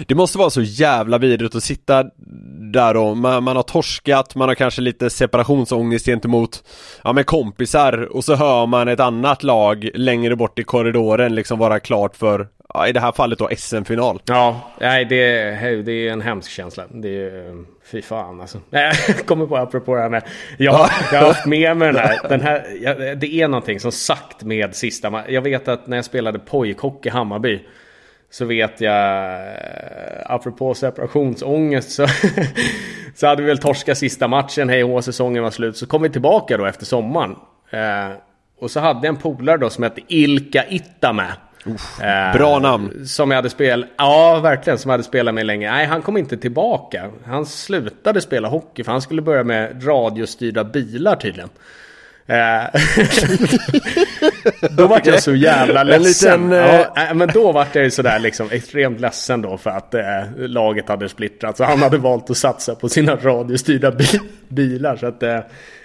Det 0.08 0.16
måste 0.16 0.38
vara 0.38 0.50
så 0.50 0.62
jävla 0.62 1.18
vidrigt 1.18 1.56
att 1.56 1.64
sitta 1.64 2.04
där 2.74 2.98
och 2.98 3.18
man, 3.18 3.44
man 3.44 3.56
har 3.56 3.64
torskat, 3.64 4.36
man 4.36 4.48
har 4.48 4.56
kanske 4.56 4.82
lite 4.82 5.10
separationsångest 5.10 6.06
gentemot 6.06 6.64
Ja 7.04 7.14
men 7.14 7.24
kompisar 7.24 8.16
och 8.16 8.24
så 8.24 8.36
hör 8.36 8.66
man 8.66 8.88
ett 8.88 9.00
annat 9.00 9.44
lag 9.44 9.90
längre 9.94 10.36
bort 10.36 10.60
i 10.60 10.64
korridoren 10.64 11.36
liksom 11.36 11.60
vara 11.60 11.80
klart 11.80 12.16
för 12.16 12.48
Ja 12.74 12.88
i 12.88 12.92
det 12.92 13.00
här 13.00 13.12
fallet 13.12 13.40
då 13.40 13.50
SM-final 13.58 14.22
Ja, 14.26 14.62
nej 14.80 15.06
det, 15.06 15.26
det 15.86 16.08
är 16.08 16.12
en 16.12 16.22
hemsk 16.22 16.52
känsla. 16.52 16.84
Det 16.90 17.10
är, 17.10 17.64
fy 17.92 18.02
fan 18.02 18.42
alltså. 18.42 18.60
Jag 18.70 19.26
kommer 19.26 19.46
på 19.46 19.58
apropå 19.58 19.96
det 19.96 20.02
här 20.02 20.10
med. 20.10 20.24
Jag, 20.58 20.90
jag 21.12 21.20
har 21.20 21.28
haft 21.28 21.46
med 21.46 21.78
mig 21.78 21.94
den 21.94 21.98
här. 21.98 22.20
Den 22.30 22.42
här 22.42 23.16
det 23.16 23.28
är 23.28 23.48
någonting 23.48 23.80
som 23.80 23.92
sagt 23.92 24.44
med 24.44 24.76
sista 24.76 25.24
Jag 25.30 25.42
vet 25.42 25.68
att 25.68 25.88
när 25.88 25.98
jag 25.98 26.06
spelade 26.06 26.40
pojkhockey 26.40 27.10
i 27.10 27.12
Hammarby. 27.12 27.60
Så 28.32 28.46
vet 28.46 28.82
jag, 28.82 29.34
eh, 29.36 30.22
apropå 30.26 30.74
separationsångest 30.74 31.92
så, 31.92 32.08
så 33.16 33.28
hade 33.28 33.42
vi 33.42 33.48
väl 33.48 33.58
torskat 33.58 33.98
sista 33.98 34.28
matchen, 34.28 34.70
hej 34.70 34.84
och 34.84 35.04
säsongen 35.04 35.44
var 35.44 35.52
slut. 35.52 35.78
Så 35.78 35.88
kom 35.88 36.02
vi 36.02 36.10
tillbaka 36.10 36.58
då 36.58 36.66
efter 36.66 36.86
sommaren. 36.86 37.36
Eh, 37.70 38.18
och 38.60 38.72
så 38.72 38.80
hade 38.80 39.08
jag 39.08 39.16
en 39.16 39.22
polare 39.22 39.58
då 39.58 39.70
som 39.70 39.84
hette 39.84 40.02
Ilka 40.08 40.66
Ittamäe. 40.70 41.32
Eh, 42.02 42.38
Bra 42.38 42.60
namn 42.60 43.08
som 43.08 43.32
jag 43.32 43.36
hade 43.36 43.50
spelat, 43.50 43.90
ja 43.98 44.40
verkligen, 44.44 44.80
som 44.80 44.90
jag 44.90 44.94
hade 44.94 45.04
spelat 45.04 45.34
med 45.36 45.46
länge. 45.46 45.72
Nej, 45.72 45.86
han 45.86 46.02
kom 46.02 46.18
inte 46.18 46.38
tillbaka. 46.38 47.10
Han 47.26 47.46
slutade 47.46 48.22
spela 48.22 48.48
hockey 48.48 48.84
för 48.84 48.92
han 48.92 49.02
skulle 49.02 49.22
börja 49.22 49.44
med 49.44 49.88
radiostyrda 49.88 50.64
bilar 50.64 51.16
tydligen. 51.16 51.50
Eh, 52.28 52.64
då 54.72 54.88
var 54.88 55.02
jag 55.04 55.24
så 55.24 55.36
jävla 55.36 55.82
En 55.82 55.88
ledsen. 55.88 56.42
liten, 56.50 56.54
eh, 56.54 56.76
ja, 56.76 56.94
nej, 56.96 57.14
men 57.16 57.28
då 57.34 57.52
var 57.52 57.68
jag 57.74 57.84
ju 57.84 57.92
sådär 57.92 58.20
liksom 58.20 58.48
extremt 58.52 59.00
ledsen 59.00 59.42
då 59.42 59.58
för 59.58 59.70
att 59.70 59.94
eh, 59.94 60.02
laget 60.38 60.90
hade 60.90 61.10
splittrats. 61.10 61.60
Och 61.60 61.66
han 61.66 61.80
hade 61.82 61.98
valt 61.98 62.30
att 62.30 62.38
satsa 62.38 62.76
på 62.76 62.90
sina 62.90 63.16
radiostyrda 63.16 63.92
bi- 63.92 64.20
bilar. 64.48 64.96
Så 64.96 65.08
att 65.08 65.24
eh, 65.24 65.40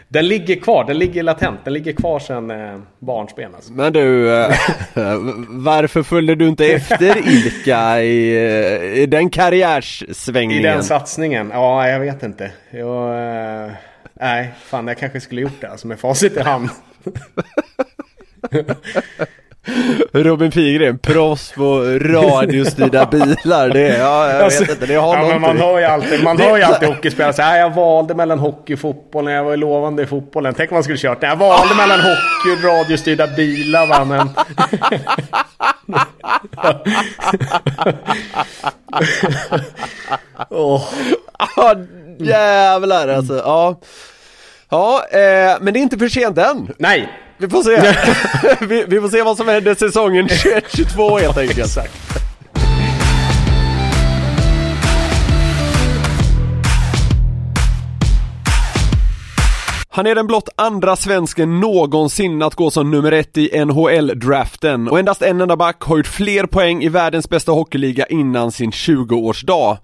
den 0.08 0.28
ligger 0.28 0.56
kvar, 0.56 0.84
den 0.84 0.98
ligger 0.98 1.22
latent. 1.22 1.60
Den 1.64 1.72
ligger 1.72 1.92
kvar 1.92 2.18
sedan 2.18 2.50
eh, 2.50 2.78
barnsben 2.98 3.54
alltså. 3.54 3.72
Men 3.72 3.92
du, 3.92 4.34
eh, 4.40 4.50
varför 5.48 6.02
följde 6.02 6.34
du 6.34 6.48
inte 6.48 6.66
efter 6.66 7.28
Ilka 7.28 8.02
i, 8.02 8.36
eh, 8.36 9.02
i 9.02 9.06
den 9.06 9.26
I 9.26 9.30
karriärssvängningen? 9.30 10.62
den 10.62 10.82
satsningen? 10.82 11.50
Ja, 11.54 11.88
jag 11.88 12.00
vet 12.00 12.22
inte. 12.22 12.50
Jag, 12.70 13.08
eh, 13.64 13.70
nej, 14.20 14.54
fan 14.64 14.86
jag 14.88 14.98
kanske 14.98 15.20
skulle 15.20 15.40
gjort 15.40 15.60
det 15.60 15.70
alltså 15.70 15.86
med 15.86 16.00
facit 16.00 16.36
i 16.36 16.40
hand. 16.40 16.68
Robin 20.12 20.50
Pigren, 20.50 20.98
proffs 20.98 21.52
på 21.52 21.80
radiostyrda 22.00 23.06
bilar, 23.06 23.68
det 23.68 23.98
ja 23.98 24.32
jag 24.32 24.50
vet 24.50 24.70
inte, 24.70 24.86
det 24.86 24.94
har 24.94 25.16
Alltså, 25.16 25.32
ja, 25.32 25.32
men 25.32 25.40
man 25.40 25.56
någonting. 25.56 25.66
hör 25.66 25.78
ju 25.78 25.84
alltid, 25.84 26.24
man 26.24 26.38
hör 26.38 26.56
ju 26.56 26.62
alltid 26.62 26.88
hockeyspelare 26.88 27.32
säga 27.32 27.56
jag 27.56 27.70
valde 27.74 28.14
mellan 28.14 28.38
hockey 28.38 28.74
och 28.74 28.78
fotboll 28.78 29.24
när 29.24 29.32
jag 29.32 29.44
var 29.44 29.56
lovande 29.56 30.02
i 30.02 30.06
fotbollen. 30.06 30.54
Tänk 30.54 30.70
om 30.70 30.74
man 30.74 30.82
skulle 30.84 30.98
kört. 30.98 31.22
Jag 31.22 31.36
valde 31.36 31.74
mellan 31.74 32.00
hockey 32.00 32.50
och 32.56 32.64
radiostyrda 32.64 33.26
bilar 33.26 33.86
va, 33.86 34.04
men... 34.04 34.30
Åh. 40.50 40.84
Ja 42.20 42.26
jävlar 42.26 43.08
alltså, 43.08 43.36
ja. 43.36 43.80
Ja, 44.70 45.06
eh, 45.10 45.58
men 45.60 45.74
det 45.74 45.80
är 45.80 45.82
inte 45.82 45.98
för 45.98 46.08
sent 46.08 46.38
än. 46.38 46.68
Nej! 46.78 47.08
Vi 47.38 47.48
får 47.48 47.62
se. 47.62 47.94
vi, 48.66 48.84
vi 48.88 49.00
får 49.00 49.08
se 49.08 49.22
vad 49.22 49.36
som 49.36 49.48
händer 49.48 49.74
säsongen 49.74 50.28
21-22 50.28 51.20
helt 51.20 51.38
enkelt. 51.38 51.58
Exakt. 51.58 52.09
Han 59.92 60.06
är 60.06 60.14
den 60.14 60.26
blott 60.26 60.48
andra 60.56 60.96
svensken 60.96 61.60
någonsin 61.60 62.42
att 62.42 62.54
gå 62.54 62.70
som 62.70 62.90
nummer 62.90 63.12
ett 63.12 63.38
i 63.38 63.64
NHL-draften 63.64 64.88
och 64.88 64.98
endast 64.98 65.22
en 65.22 65.40
enda 65.40 65.56
back 65.56 65.82
har 65.82 65.96
gjort 65.96 66.06
fler 66.06 66.46
poäng 66.46 66.82
i 66.82 66.88
världens 66.88 67.28
bästa 67.28 67.52
hockeyliga 67.52 68.06
innan 68.06 68.52
sin 68.52 68.70
20-årsdag. 68.70 69.78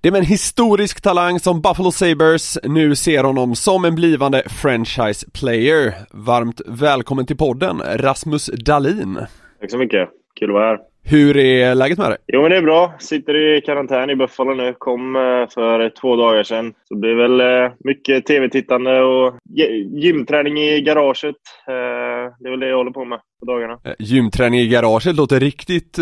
Det 0.00 0.08
är 0.08 0.12
med 0.12 0.18
en 0.18 0.24
historisk 0.24 1.00
talang 1.00 1.40
som 1.40 1.60
Buffalo 1.60 1.92
Sabres 1.92 2.58
nu 2.62 2.94
ser 2.94 3.24
honom 3.24 3.54
som 3.54 3.84
en 3.84 3.94
blivande 3.94 4.42
franchise 4.48 5.26
player. 5.30 5.94
Varmt 6.10 6.60
välkommen 6.66 7.26
till 7.26 7.36
podden, 7.36 7.82
Rasmus 7.94 8.46
Dahlin. 8.46 9.18
Tack 9.60 9.70
så 9.70 9.78
mycket. 9.78 10.08
Kul 10.40 10.50
att 10.50 10.54
vara 10.54 10.66
här. 10.66 10.91
Hur 11.04 11.36
är 11.36 11.74
läget 11.74 11.98
med 11.98 12.10
dig? 12.10 12.18
Jo, 12.26 12.42
men 12.42 12.50
det 12.50 12.56
är 12.56 12.62
bra. 12.62 12.92
Sitter 12.98 13.36
i 13.56 13.60
karantän 13.60 14.10
i 14.10 14.16
Buffalo 14.16 14.54
nu. 14.54 14.74
Kom 14.78 15.16
eh, 15.16 15.22
för 15.54 15.90
två 16.00 16.16
dagar 16.16 16.42
sedan. 16.42 16.74
Så 16.88 16.94
det 16.94 17.00
blir 17.00 17.14
väl 17.14 17.40
eh, 17.40 17.72
mycket 17.84 18.26
tv-tittande 18.26 19.02
och 19.02 19.34
gy- 19.58 19.98
gymträning 19.98 20.58
i 20.58 20.80
garaget. 20.80 21.36
Eh, 21.68 22.32
Det 22.40 22.48
är 22.48 22.50
väl 22.50 22.60
det 22.60 22.68
jag 22.68 22.76
håller 22.76 22.90
på 22.90 23.04
med 23.04 23.18
på 23.40 23.46
dagarna. 23.46 23.78
Gymträning 23.98 24.60
i 24.60 24.68
garaget 24.68 25.16
låter 25.16 25.40
riktigt 25.40 25.98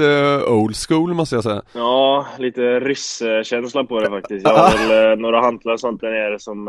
old 0.48 0.76
school 0.88 1.14
måste 1.14 1.34
jag 1.36 1.44
säga. 1.44 1.62
Ja, 1.74 2.26
lite 2.38 2.80
rysskänsla 2.80 3.84
på 3.84 4.00
det 4.00 4.10
faktiskt. 4.10 4.46
Jag 4.48 4.54
har 4.56 4.88
väl 4.88 5.18
några 5.18 5.40
hantlar 5.40 5.72
och 5.72 5.80
sånt 5.80 6.00
där 6.00 6.10
nere 6.10 6.38
som 6.38 6.68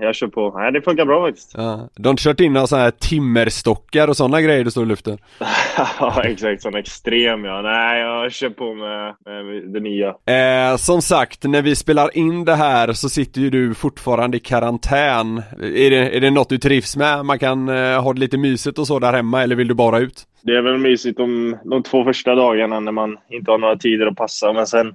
jag 0.00 0.14
kör 0.14 0.26
på. 0.26 0.58
Nej, 0.58 0.72
det 0.72 0.82
funkar 0.82 1.04
bra 1.04 1.26
faktiskt. 1.26 1.54
Ja. 1.56 1.88
De 1.94 2.08
har 2.08 2.16
kört 2.16 2.40
in 2.40 2.52
några 2.52 2.66
sådana 2.66 2.84
här 2.84 2.90
timmerstockar 2.90 4.08
och 4.08 4.16
sådana 4.16 4.40
grejer 4.40 4.64
du 4.64 4.70
står 4.70 4.80
och 4.80 4.86
lyfter. 4.86 5.18
Ja, 6.00 6.22
exakt. 6.24 6.62
Sån 6.62 6.74
extrem 6.74 7.44
ja. 7.44 7.62
Nej, 7.62 8.00
jag 8.00 8.32
kör 8.32 8.50
på 8.50 8.74
med, 8.74 9.14
med 9.24 9.72
det 9.72 9.80
nya. 9.80 10.08
Eh, 10.08 10.76
som 10.76 11.02
sagt, 11.02 11.44
när 11.44 11.62
vi 11.62 11.76
spelar 11.76 12.16
in 12.16 12.44
det 12.44 12.54
här 12.54 12.92
så 12.92 13.08
sitter 13.08 13.40
ju 13.40 13.50
du 13.50 13.74
fortfarande 13.74 14.36
i 14.36 14.40
karantän. 14.40 15.42
Är 15.60 15.90
det, 15.90 16.16
är 16.16 16.20
det 16.20 16.30
något 16.30 16.48
du 16.48 16.58
trivs 16.58 16.96
med? 16.96 17.24
Man 17.24 17.38
kan 17.38 17.68
eh, 17.68 18.02
ha 18.02 18.12
det 18.12 18.20
lite 18.20 18.38
mysigt 18.38 18.78
och 18.78 18.86
så 18.86 18.98
där 18.98 19.12
hemma 19.12 19.42
eller 19.42 19.56
vill 19.56 19.68
du 19.68 19.74
bara 19.74 19.98
ut? 19.98 20.22
Det 20.42 20.52
är 20.52 20.62
väl 20.62 20.78
mysigt 20.78 21.16
de, 21.16 21.56
de 21.64 21.82
två 21.82 22.04
första 22.04 22.34
dagarna 22.34 22.80
när 22.80 22.92
man 22.92 23.16
inte 23.30 23.50
har 23.50 23.58
några 23.58 23.76
tider 23.76 24.06
att 24.06 24.16
passa, 24.16 24.52
men 24.52 24.66
sen 24.66 24.94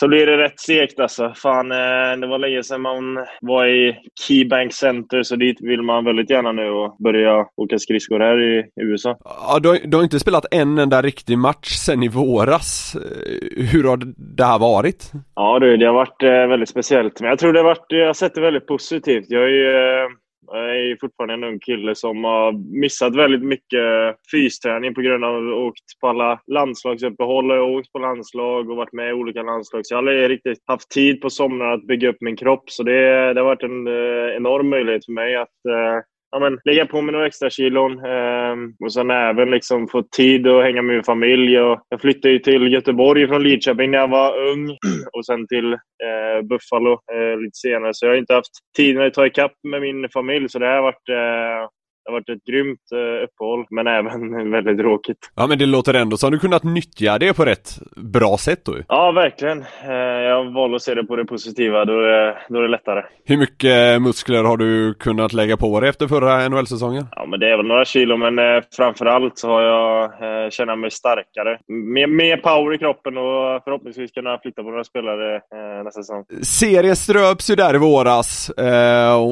så 0.00 0.08
blir 0.08 0.26
det 0.26 0.38
rätt 0.38 0.60
segt 0.60 1.00
alltså. 1.00 1.32
Fan, 1.36 1.72
eh, 1.72 2.20
det 2.20 2.26
var 2.26 2.38
länge 2.38 2.62
sedan 2.62 2.80
man 2.80 3.26
var 3.40 3.66
i 3.66 3.96
Keybank 4.20 4.72
Center, 4.72 5.22
så 5.22 5.36
dit 5.36 5.56
vill 5.60 5.82
man 5.82 6.04
väldigt 6.04 6.30
gärna 6.30 6.52
nu 6.52 6.70
och 6.70 6.96
börja 6.98 7.46
åka 7.56 7.78
skridskor 7.78 8.20
här 8.20 8.42
i 8.42 8.64
USA. 8.82 9.16
Ja, 9.24 9.58
du 9.62 9.68
har, 9.68 9.78
du 9.84 9.96
har 9.96 10.04
inte 10.04 10.20
spelat 10.20 10.46
en 10.50 10.78
enda 10.78 11.02
riktig 11.02 11.38
match 11.38 11.68
sen 11.68 12.02
i 12.02 12.08
våras. 12.08 12.96
Eh, 12.96 13.64
hur 13.72 13.84
har 13.84 13.96
det 14.36 14.44
här 14.44 14.58
varit? 14.58 15.12
Ja 15.34 15.58
du, 15.58 15.76
det 15.76 15.86
har 15.86 15.94
varit 15.94 16.22
eh, 16.22 16.46
väldigt 16.46 16.68
speciellt. 16.68 17.20
Men 17.20 17.30
jag 17.30 17.38
tror 17.38 17.52
det 17.52 17.58
har 17.58 17.64
varit, 17.64 17.86
jag 17.88 18.06
har 18.06 18.14
sett 18.14 18.34
det 18.34 18.40
väldigt 18.40 18.66
positivt. 18.66 19.26
Jag 19.28 19.42
är 19.42 19.48
ju 19.48 20.08
jag 20.52 20.80
är 20.80 20.96
fortfarande 21.00 21.34
en 21.34 21.44
ung 21.44 21.58
kille 21.58 21.94
som 21.94 22.24
har 22.24 22.52
missat 22.80 23.16
väldigt 23.16 23.42
mycket 23.42 24.16
fysträning 24.30 24.94
på 24.94 25.00
grund 25.00 25.24
av 25.24 25.36
att 25.36 25.54
åkt 25.54 26.00
på 26.00 26.08
alla 26.08 26.40
landslagsuppehåll. 26.46 27.48
Jag 27.48 27.56
har 27.56 27.78
åkt 27.78 27.92
på 27.92 27.98
landslag 27.98 28.70
och 28.70 28.76
varit 28.76 28.92
med 28.92 29.10
i 29.10 29.12
olika 29.12 29.42
landslag. 29.42 29.86
Så 29.86 29.94
jag 29.94 29.96
har 29.96 30.02
aldrig 30.02 30.30
riktigt 30.30 30.62
haft 30.66 30.90
tid 30.90 31.20
på 31.20 31.30
somrarna 31.30 31.72
att 31.72 31.86
bygga 31.86 32.08
upp 32.08 32.20
min 32.20 32.36
kropp. 32.36 32.70
Så 32.70 32.82
det, 32.82 33.34
det 33.34 33.40
har 33.40 33.46
varit 33.46 33.62
en 33.62 33.86
eh, 33.86 34.36
enorm 34.36 34.68
möjlighet 34.68 35.04
för 35.04 35.12
mig 35.12 35.36
att 35.36 35.64
eh, 35.68 36.02
ja, 36.30 36.38
men, 36.38 36.58
lägga 36.64 36.86
på 36.86 37.00
mig 37.00 37.12
några 37.12 37.26
extra 37.26 37.50
kilon 37.50 37.92
eh, 37.92 38.56
och 38.84 38.92
sen 38.92 39.10
även 39.10 39.50
liksom 39.50 39.88
få 39.88 40.02
tid 40.02 40.46
att 40.46 40.62
hänga 40.62 40.82
med 40.82 40.94
min 40.94 41.04
familj. 41.04 41.60
Och 41.60 41.80
jag 41.88 42.00
flyttade 42.00 42.32
ju 42.32 42.38
till 42.38 42.72
Göteborg 42.72 43.28
från 43.28 43.42
Lidköping 43.42 43.90
när 43.90 43.98
jag 43.98 44.08
var 44.08 44.48
ung 44.50 44.70
och 45.12 45.26
sen 45.26 45.46
till 45.46 45.72
eh, 45.72 46.42
Buffalo 46.42 46.92
eh, 46.92 47.40
lite 47.40 47.56
senare. 47.56 47.94
Så 47.94 48.06
jag 48.06 48.12
har 48.12 48.18
inte 48.18 48.34
haft 48.34 48.52
tiden 48.76 49.06
att 49.06 49.14
ta 49.14 49.26
ikapp 49.26 49.52
med 49.68 49.80
min 49.80 50.08
familj. 50.08 50.48
Så 50.48 50.58
det 50.58 50.66
har 50.66 50.82
varit 50.82 51.08
eh, 51.08 51.68
det 52.06 52.12
har 52.12 52.18
varit 52.18 52.28
ett 52.28 52.44
grymt 52.44 52.92
eh, 52.92 53.24
uppehåll, 53.24 53.66
men 53.70 53.86
även 53.86 54.50
väldigt 54.56 54.78
tråkigt. 54.78 55.18
Ja, 55.34 55.46
men 55.46 55.58
det 55.58 55.66
låter 55.66 55.94
ändå 55.94 56.16
som 56.16 56.30
du 56.30 56.38
kunnat 56.38 56.62
nyttja 56.62 57.18
det 57.18 57.36
på 57.36 57.44
rätt 57.44 57.78
bra 57.96 58.36
sätt 58.36 58.64
då 58.64 58.74
Ja, 58.88 59.12
verkligen. 59.12 59.64
Eh, 59.88 59.94
jag 60.30 60.52
valde 60.52 60.76
att 60.76 60.82
se 60.82 60.94
det 60.94 61.04
på 61.04 61.16
det 61.16 61.24
positiva, 61.24 61.84
då 61.84 61.92
är, 61.92 62.46
då 62.48 62.58
är 62.58 62.62
det 62.62 62.68
lättare. 62.68 63.02
Hur 63.24 63.36
mycket 63.36 64.02
muskler 64.02 64.44
har 64.44 64.56
du 64.56 64.94
kunnat 64.94 65.32
lägga 65.32 65.56
på 65.56 65.80
dig 65.80 65.88
efter 65.88 66.08
förra 66.08 66.48
NHL-säsongen? 66.48 67.06
Ja, 67.10 67.26
men 67.26 67.40
det 67.40 67.52
är 67.52 67.56
väl 67.56 67.66
några 67.66 67.84
kilo, 67.84 68.16
men 68.16 68.38
eh, 68.38 68.62
framförallt 68.76 69.38
så 69.38 69.48
har 69.48 69.62
jag 69.62 70.52
känner 70.52 70.76
mig 70.76 70.90
starkare. 70.90 71.58
Mer, 71.68 72.06
mer 72.06 72.36
power 72.36 72.74
i 72.74 72.78
kroppen 72.78 73.16
och 73.16 73.64
förhoppningsvis 73.64 74.10
kunna 74.10 74.38
flytta 74.38 74.62
på 74.62 74.70
några 74.70 74.84
spelare 74.84 75.40
nästa 75.84 76.02
säsong. 76.02 76.24
Serien 76.42 76.96
ströps 76.96 77.50
ju 77.50 77.54
där 77.54 77.74
i 77.74 77.78
våras. 77.78 78.50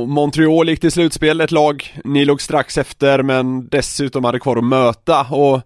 Montreal 0.07 0.69
gick 0.69 0.81
till 0.81 0.93
slutspel, 0.93 1.41
ett 1.41 1.51
lag 1.51 1.85
ni 2.05 2.25
låg 2.25 2.41
strax 2.41 2.64
strax 2.65 2.79
efter 2.79 3.23
men 3.23 3.69
dessutom 3.69 4.25
hade 4.25 4.39
kvar 4.39 4.57
att 4.57 4.65
möta 4.65 5.27
och 5.31 5.61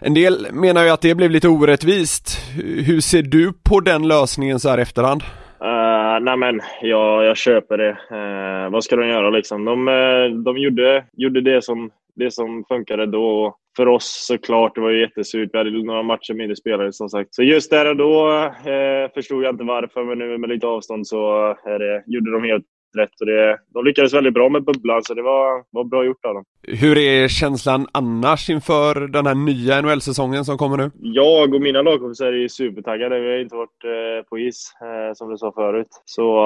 en 0.00 0.14
del 0.14 0.46
menar 0.52 0.84
ju 0.84 0.90
att 0.90 1.00
det 1.00 1.14
blev 1.14 1.30
lite 1.30 1.48
orättvist. 1.48 2.38
Hur 2.86 3.00
ser 3.00 3.22
du 3.22 3.52
på 3.70 3.80
den 3.80 4.08
lösningen 4.08 4.60
så 4.60 4.68
här 4.68 4.78
efterhand? 4.78 5.22
Uh, 5.62 6.24
nej 6.24 6.36
men, 6.36 6.60
jag, 6.82 7.24
jag 7.24 7.36
köper 7.36 7.78
det. 7.78 7.90
Uh, 7.90 8.72
vad 8.72 8.84
ska 8.84 8.96
de 8.96 9.08
göra 9.08 9.30
liksom? 9.30 9.64
De, 9.64 9.88
eh, 9.88 10.42
de 10.44 10.58
gjorde, 10.58 11.04
gjorde 11.12 11.40
det, 11.40 11.64
som, 11.64 11.90
det 12.16 12.30
som 12.30 12.64
funkade 12.68 13.06
då. 13.06 13.56
För 13.76 13.88
oss 13.88 14.26
såklart, 14.28 14.74
det 14.74 14.80
var 14.80 14.90
ju 14.90 15.00
jättesurt. 15.00 15.50
Vi 15.52 15.58
hade 15.58 15.84
några 15.84 16.02
matcher 16.02 16.34
mindre 16.34 16.56
spelare 16.56 16.92
som 16.92 17.08
sagt. 17.08 17.34
Så 17.34 17.42
just 17.42 17.70
där 17.70 17.90
och 17.90 17.96
då 17.96 18.28
uh, 18.28 19.12
förstod 19.14 19.44
jag 19.44 19.54
inte 19.54 19.64
varför, 19.64 20.04
men 20.04 20.18
nu 20.18 20.38
med 20.38 20.50
lite 20.50 20.66
avstånd 20.66 21.06
så 21.06 21.54
det, 21.64 22.02
gjorde 22.06 22.32
de 22.32 22.44
helt 22.44 22.64
rätt 22.98 23.20
och 23.20 23.26
det, 23.26 23.58
de 23.74 23.84
lyckades 23.84 24.14
väldigt 24.14 24.34
bra 24.34 24.48
med 24.48 24.64
bubblan 24.64 25.02
så 25.02 25.14
det 25.14 25.22
var, 25.22 25.64
var 25.70 25.84
bra 25.84 26.04
gjort 26.04 26.24
av 26.24 26.34
dem. 26.34 26.44
Hur 26.62 26.98
är 26.98 27.28
känslan 27.28 27.86
annars 27.92 28.50
inför 28.50 29.08
den 29.08 29.26
här 29.26 29.34
nya 29.34 29.82
NHL-säsongen 29.82 30.44
som 30.44 30.58
kommer 30.58 30.76
nu? 30.76 30.90
Jag 30.94 31.54
och 31.54 31.60
mina 31.60 31.82
lagkompisar 31.82 32.32
är 32.32 32.48
supertaggade. 32.48 33.20
Vi 33.20 33.30
har 33.30 33.38
inte 33.38 33.56
varit 33.56 33.84
eh, 33.84 34.28
på 34.28 34.38
is 34.38 34.72
eh, 34.82 35.14
som 35.14 35.30
du 35.30 35.36
sa 35.36 35.52
förut. 35.52 35.88
Så 36.04 36.44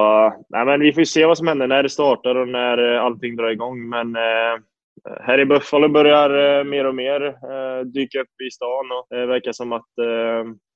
eh, 0.56 0.64
men 0.64 0.80
vi 0.80 0.92
får 0.92 1.04
se 1.04 1.26
vad 1.26 1.38
som 1.38 1.46
händer 1.46 1.66
när 1.66 1.82
det 1.82 1.88
startar 1.88 2.34
och 2.34 2.48
när 2.48 2.94
eh, 2.94 3.04
allting 3.04 3.36
drar 3.36 3.50
igång. 3.50 3.88
Men 3.88 4.16
eh, 4.16 4.54
här 5.26 5.40
i 5.40 5.44
Buffalo 5.44 5.88
börjar 5.88 6.58
eh, 6.58 6.64
mer 6.64 6.86
och 6.86 6.94
mer 6.94 7.20
dyka 7.84 8.20
upp 8.20 8.40
i 8.46 8.50
stan 8.50 8.86
och 8.92 9.06
det 9.10 9.26
verkar 9.26 9.52
som 9.52 9.72
att 9.72 9.88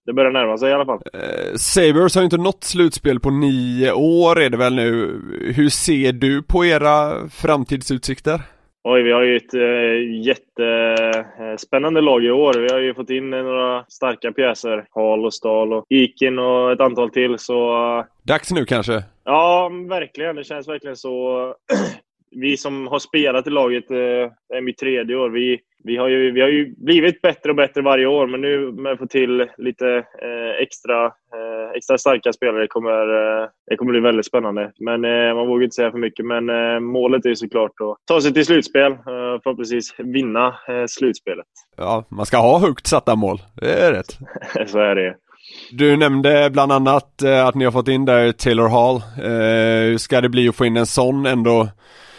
det 0.09 0.15
börjar 0.15 0.31
närma 0.31 0.59
sig 0.59 0.71
i 0.71 0.73
alla 0.73 0.87
fall. 0.87 1.01
Eh, 1.13 1.55
Sabres 1.57 2.15
har 2.15 2.23
ju 2.23 2.25
inte 2.25 2.37
nått 2.37 2.65
slutspel 2.65 3.21
på 3.21 3.31
nio 3.31 3.93
år 3.93 4.41
är 4.41 4.51
det 4.51 4.57
väl 4.57 4.75
nu. 4.75 5.21
Hur 5.57 5.69
ser 5.69 6.13
du 6.13 6.43
på 6.43 6.65
era 6.65 7.29
framtidsutsikter? 7.29 8.41
Oj, 8.85 9.03
vi 9.03 9.13
har 9.13 9.23
ju 9.23 9.37
ett 9.37 9.55
eh, 9.55 10.27
jättespännande 10.27 12.01
lag 12.01 12.25
i 12.25 12.31
år. 12.31 12.55
Vi 12.55 12.73
har 12.73 12.79
ju 12.79 12.95
fått 12.95 13.11
in 13.11 13.31
några 13.31 13.85
starka 13.89 14.33
pjäser. 14.33 14.87
Hall 14.91 15.25
och 15.25 15.35
Stahl 15.35 15.73
och 15.73 15.85
Ikin 15.89 16.39
och 16.39 16.73
ett 16.73 16.81
antal 16.81 17.11
till, 17.11 17.39
så... 17.39 18.05
Dags 18.23 18.53
nu 18.53 18.65
kanske? 18.65 19.03
Ja, 19.25 19.71
verkligen. 19.89 20.37
Det 20.37 20.45
känns 20.45 20.69
verkligen 20.69 20.97
så. 20.97 21.55
vi 22.31 22.57
som 22.57 22.87
har 22.87 22.99
spelat 22.99 23.47
i 23.47 23.51
laget, 23.51 23.91
eh, 23.91 23.97
det 24.49 24.57
är 24.57 24.61
mitt 24.61 24.79
tredje 24.79 25.17
år, 25.17 25.31
vi, 25.31 25.61
vi, 25.85 25.97
har 25.97 26.09
ju, 26.09 26.33
vi 26.33 26.41
har 26.41 26.49
ju 26.49 26.75
blivit 26.77 27.23
bättre 27.23 27.51
och 27.51 27.57
bättre 27.57 27.83
varje 27.83 28.07
år, 28.07 28.27
men 28.27 28.41
nu 28.41 28.73
med 28.73 28.93
att 28.93 28.99
få 28.99 29.07
till 29.07 29.47
lite 29.57 29.87
eh, 29.97 30.63
extra, 30.63 31.05
eh, 31.07 31.71
extra 31.77 31.99
starka 31.99 32.33
spelare 32.33 32.67
kommer 32.67 33.43
eh, 33.43 33.49
det 33.67 33.77
kommer 33.77 33.93
bli 33.93 34.01
väldigt 34.01 34.27
spännande. 34.27 34.73
Men 34.81 35.01
man 35.37 35.47
vågar 35.47 35.65
inte 35.65 35.75
säga 35.75 35.91
för 35.91 35.99
mycket, 35.99 36.27
men 36.27 36.45
målet 36.85 37.27
är 37.27 37.35
såklart 37.35 37.71
att 37.71 38.07
ta 38.07 38.21
sig 38.21 38.35
till 38.35 38.45
slutspel 38.45 38.93
och 38.93 39.43
förhoppningsvis 39.43 39.95
vinna 39.99 40.55
slutspelet. 40.89 41.47
Ja, 41.77 42.05
man 42.09 42.27
ska 42.27 42.37
ha 42.37 42.59
högt 42.59 42.87
satta 42.87 43.17
mål, 43.17 43.39
det 43.61 43.73
är 43.73 43.93
rätt. 43.93 44.19
Så 44.71 44.79
är 44.79 44.95
det. 44.95 45.17
Du 45.73 45.97
nämnde 45.97 46.51
bland 46.53 46.73
annat 46.73 47.23
att 47.23 47.55
ni 47.55 47.65
har 47.65 47.73
fått 47.73 47.89
in 47.89 48.05
där 48.05 48.33
Taylor 48.33 48.69
Hall. 48.69 49.03
Hur 49.89 49.99
ska 49.99 50.21
det 50.21 50.29
bli 50.29 50.49
att 50.49 50.57
få 50.57 50.67
in 50.67 50.77
en 50.77 50.87
sån 50.87 51.27
ändå 51.27 51.69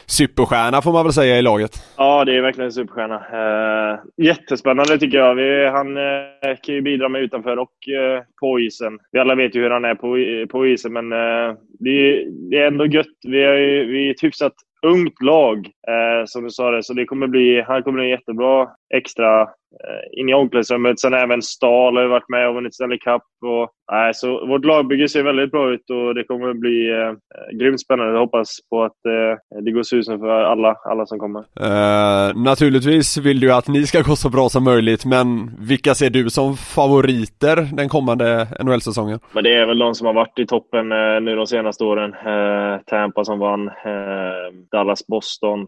superstjärna 0.09 0.81
får 0.81 0.93
man 0.93 1.05
väl 1.05 1.13
säga 1.13 1.37
i 1.37 1.41
laget. 1.41 1.71
Ja, 1.97 2.25
det 2.25 2.37
är 2.37 2.41
verkligen 2.41 2.65
en 2.65 2.71
superstjärna. 2.71 3.15
Eh, 3.15 3.99
jättespännande 4.17 4.97
tycker 4.97 5.17
jag. 5.17 5.35
Vi, 5.35 5.67
han 5.67 5.97
eh, 5.97 6.55
kan 6.63 6.75
ju 6.75 6.81
bidra 6.81 7.09
med 7.09 7.21
utanför 7.21 7.57
och 7.57 7.89
eh, 7.89 8.23
på 8.39 8.59
isen. 8.59 8.99
Vi 9.11 9.19
alla 9.19 9.35
vet 9.35 9.55
ju 9.55 9.61
hur 9.61 9.69
han 9.69 9.85
är 9.85 9.95
på, 9.95 10.17
på 10.51 10.67
isen, 10.67 10.93
men 10.93 11.11
eh, 11.11 11.55
det, 11.79 12.25
det, 12.49 12.57
är 12.57 12.67
ändå 12.67 12.85
gött. 12.85 13.17
Vi 13.27 13.43
är, 13.43 13.85
vi 13.85 14.07
är 14.07 14.11
ett 14.11 14.23
hyfsat 14.23 14.53
ungt 14.81 15.21
lag, 15.21 15.57
eh, 15.67 16.25
som 16.25 16.43
du 16.43 16.49
sa 16.49 16.71
det. 16.71 16.83
Så 16.83 16.93
det 16.93 17.05
kommer 17.05 17.27
bli, 17.27 17.61
han 17.61 17.83
kommer 17.83 17.95
bli 17.95 18.05
en 18.05 18.09
jättebra 18.09 18.67
extra 18.95 19.41
eh, 19.41 20.19
in 20.19 20.29
i 20.29 20.33
omklädningsrummet. 20.33 20.99
Sen 20.99 21.13
även 21.13 21.41
Stahl 21.41 21.97
har 21.97 22.07
varit 22.07 22.29
med 22.29 22.47
och 22.47 22.55
vunnit 22.55 22.75
Stanley 22.75 22.99
Cup. 22.99 23.21
Och, 23.41 23.95
eh, 23.95 24.11
så 24.13 24.47
vårt 24.47 24.65
lagbygge 24.65 25.09
ser 25.09 25.23
väldigt 25.23 25.51
bra 25.51 25.73
ut 25.73 25.89
och 25.89 26.15
det 26.15 26.23
kommer 26.23 26.53
bli 26.53 26.89
eh, 26.89 27.57
grymt 27.59 27.81
spännande. 27.81 28.13
Jag 28.13 28.19
hoppas 28.19 28.49
på 28.69 28.83
att 28.83 29.05
eh, 29.05 29.61
det 29.63 29.71
går 29.71 29.83
susen 29.83 30.19
för 30.19 30.29
alla, 30.29 30.75
alla 30.85 31.05
som 31.05 31.19
kommer. 31.19 31.39
Uh, 31.39 32.43
naturligtvis 32.43 33.17
vill 33.17 33.39
du 33.39 33.53
att 33.53 33.67
ni 33.67 33.87
ska 33.87 34.01
gå 34.01 34.15
så 34.15 34.29
bra 34.29 34.49
som 34.49 34.63
möjligt, 34.63 35.05
men 35.05 35.51
vilka 35.59 35.95
ser 35.95 36.09
du 36.09 36.29
som 36.29 36.57
favoriter 36.57 37.55
den 37.75 37.89
kommande 37.89 38.47
NHL-säsongen? 38.63 39.19
Men 39.31 39.43
det 39.43 39.55
är 39.55 39.65
väl 39.65 39.79
de 39.79 39.95
som 39.95 40.07
har 40.07 40.13
varit 40.13 40.39
i 40.39 40.45
toppen 40.45 40.91
eh, 40.91 41.21
nu 41.21 41.35
de 41.35 41.47
senaste 41.47 41.83
åren. 41.83 42.13
Eh, 42.13 42.81
Tampa 42.85 43.23
som 43.25 43.39
vann, 43.39 43.69
Dallas, 44.71 45.07
Boston, 45.07 45.67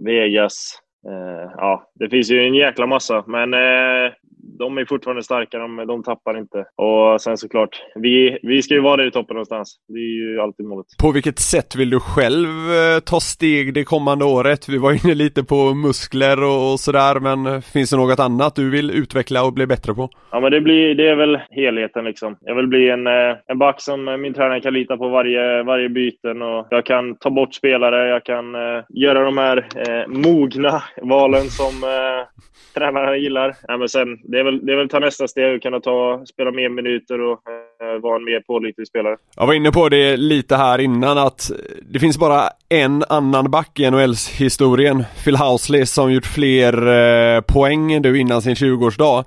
Vegas. 0.00 0.78
Eh, 1.08 1.50
ja, 1.56 1.90
det 1.94 2.10
finns 2.10 2.30
ju 2.30 2.46
en 2.46 2.54
jäkla 2.54 2.86
massa, 2.86 3.24
men 3.26 3.54
eh, 3.54 4.12
de 4.58 4.78
är 4.78 4.84
fortfarande 4.84 5.22
starka, 5.22 5.58
de, 5.58 5.86
de 5.86 6.02
tappar 6.02 6.38
inte. 6.38 6.64
Och 6.76 7.20
sen 7.20 7.36
såklart, 7.36 7.82
vi, 7.94 8.38
vi 8.42 8.62
ska 8.62 8.74
ju 8.74 8.80
vara 8.80 8.96
där 8.96 9.06
i 9.06 9.10
toppen 9.10 9.34
någonstans. 9.34 9.76
Det 9.88 9.98
är 9.98 10.32
ju 10.32 10.40
alltid 10.40 10.66
målet. 10.66 10.86
På 11.02 11.12
vilket 11.12 11.38
sätt 11.38 11.76
vill 11.76 11.90
du 11.90 12.00
själv 12.00 12.48
uh, 12.48 13.00
ta 13.04 13.20
steg 13.20 13.74
det 13.74 13.84
kommande 13.84 14.24
året? 14.24 14.68
Vi 14.68 14.78
var 14.78 14.92
inne 15.04 15.14
lite 15.14 15.44
på 15.44 15.74
muskler 15.74 16.42
och, 16.42 16.72
och 16.72 16.80
sådär, 16.80 17.20
men 17.20 17.62
finns 17.62 17.90
det 17.90 17.96
något 17.96 18.20
annat 18.20 18.54
du 18.54 18.70
vill 18.70 18.90
utveckla 18.90 19.44
och 19.44 19.52
bli 19.52 19.66
bättre 19.66 19.94
på? 19.94 20.08
Ja, 20.30 20.40
men 20.40 20.52
det, 20.52 20.60
blir, 20.60 20.94
det 20.94 21.08
är 21.08 21.16
väl 21.16 21.38
helheten 21.50 22.04
liksom. 22.04 22.36
Jag 22.40 22.54
vill 22.54 22.66
bli 22.66 22.90
en, 22.90 23.06
en 23.46 23.58
back 23.58 23.80
som 23.80 24.20
min 24.20 24.34
tränare 24.34 24.60
kan 24.60 24.72
lita 24.74 24.96
på 24.96 25.08
varje, 25.08 25.62
varje 25.62 25.88
byten 25.88 26.42
och 26.42 26.66
jag 26.70 26.86
kan 26.86 27.16
ta 27.16 27.30
bort 27.30 27.54
spelare, 27.54 28.08
jag 28.08 28.24
kan 28.24 28.54
göra 28.88 29.24
de 29.24 29.38
här 29.38 29.68
mogna 30.08 30.82
valen 31.02 31.44
som 31.44 31.84
eh, 31.84 32.26
tränaren 32.74 33.20
gillar. 33.20 33.56
Ja, 33.68 33.76
men 33.76 33.88
sen, 33.88 34.18
det, 34.24 34.38
är 34.38 34.44
väl, 34.50 34.66
det 34.66 34.72
är 34.72 34.76
väl 34.76 34.88
ta 34.88 34.98
nästa 34.98 35.28
steg 35.28 35.56
och 35.56 35.62
kunna 35.62 35.80
ta, 35.80 36.26
spela 36.26 36.50
mer 36.50 36.68
minuter 36.68 37.20
och 37.20 37.48
eh, 37.48 37.67
vara 38.02 38.16
en 38.16 38.24
mer 38.24 38.40
pålitlig 38.40 38.86
spelare. 38.86 39.16
Jag 39.36 39.46
var 39.46 39.54
inne 39.54 39.72
på 39.72 39.88
det 39.88 40.16
lite 40.16 40.56
här 40.56 40.78
innan 40.78 41.18
att 41.18 41.50
det 41.82 41.98
finns 41.98 42.18
bara 42.18 42.42
en 42.68 43.04
annan 43.08 43.50
back 43.50 43.80
i 43.80 43.90
NHLs 43.90 44.28
historien, 44.28 45.04
Phil 45.24 45.36
Housley, 45.36 45.86
som 45.86 46.12
gjort 46.12 46.26
fler 46.26 46.86
eh, 46.86 47.40
poäng 47.40 47.92
än 47.92 48.02
du 48.02 48.20
innan 48.20 48.42
sin 48.42 48.54
20-årsdag. 48.54 49.24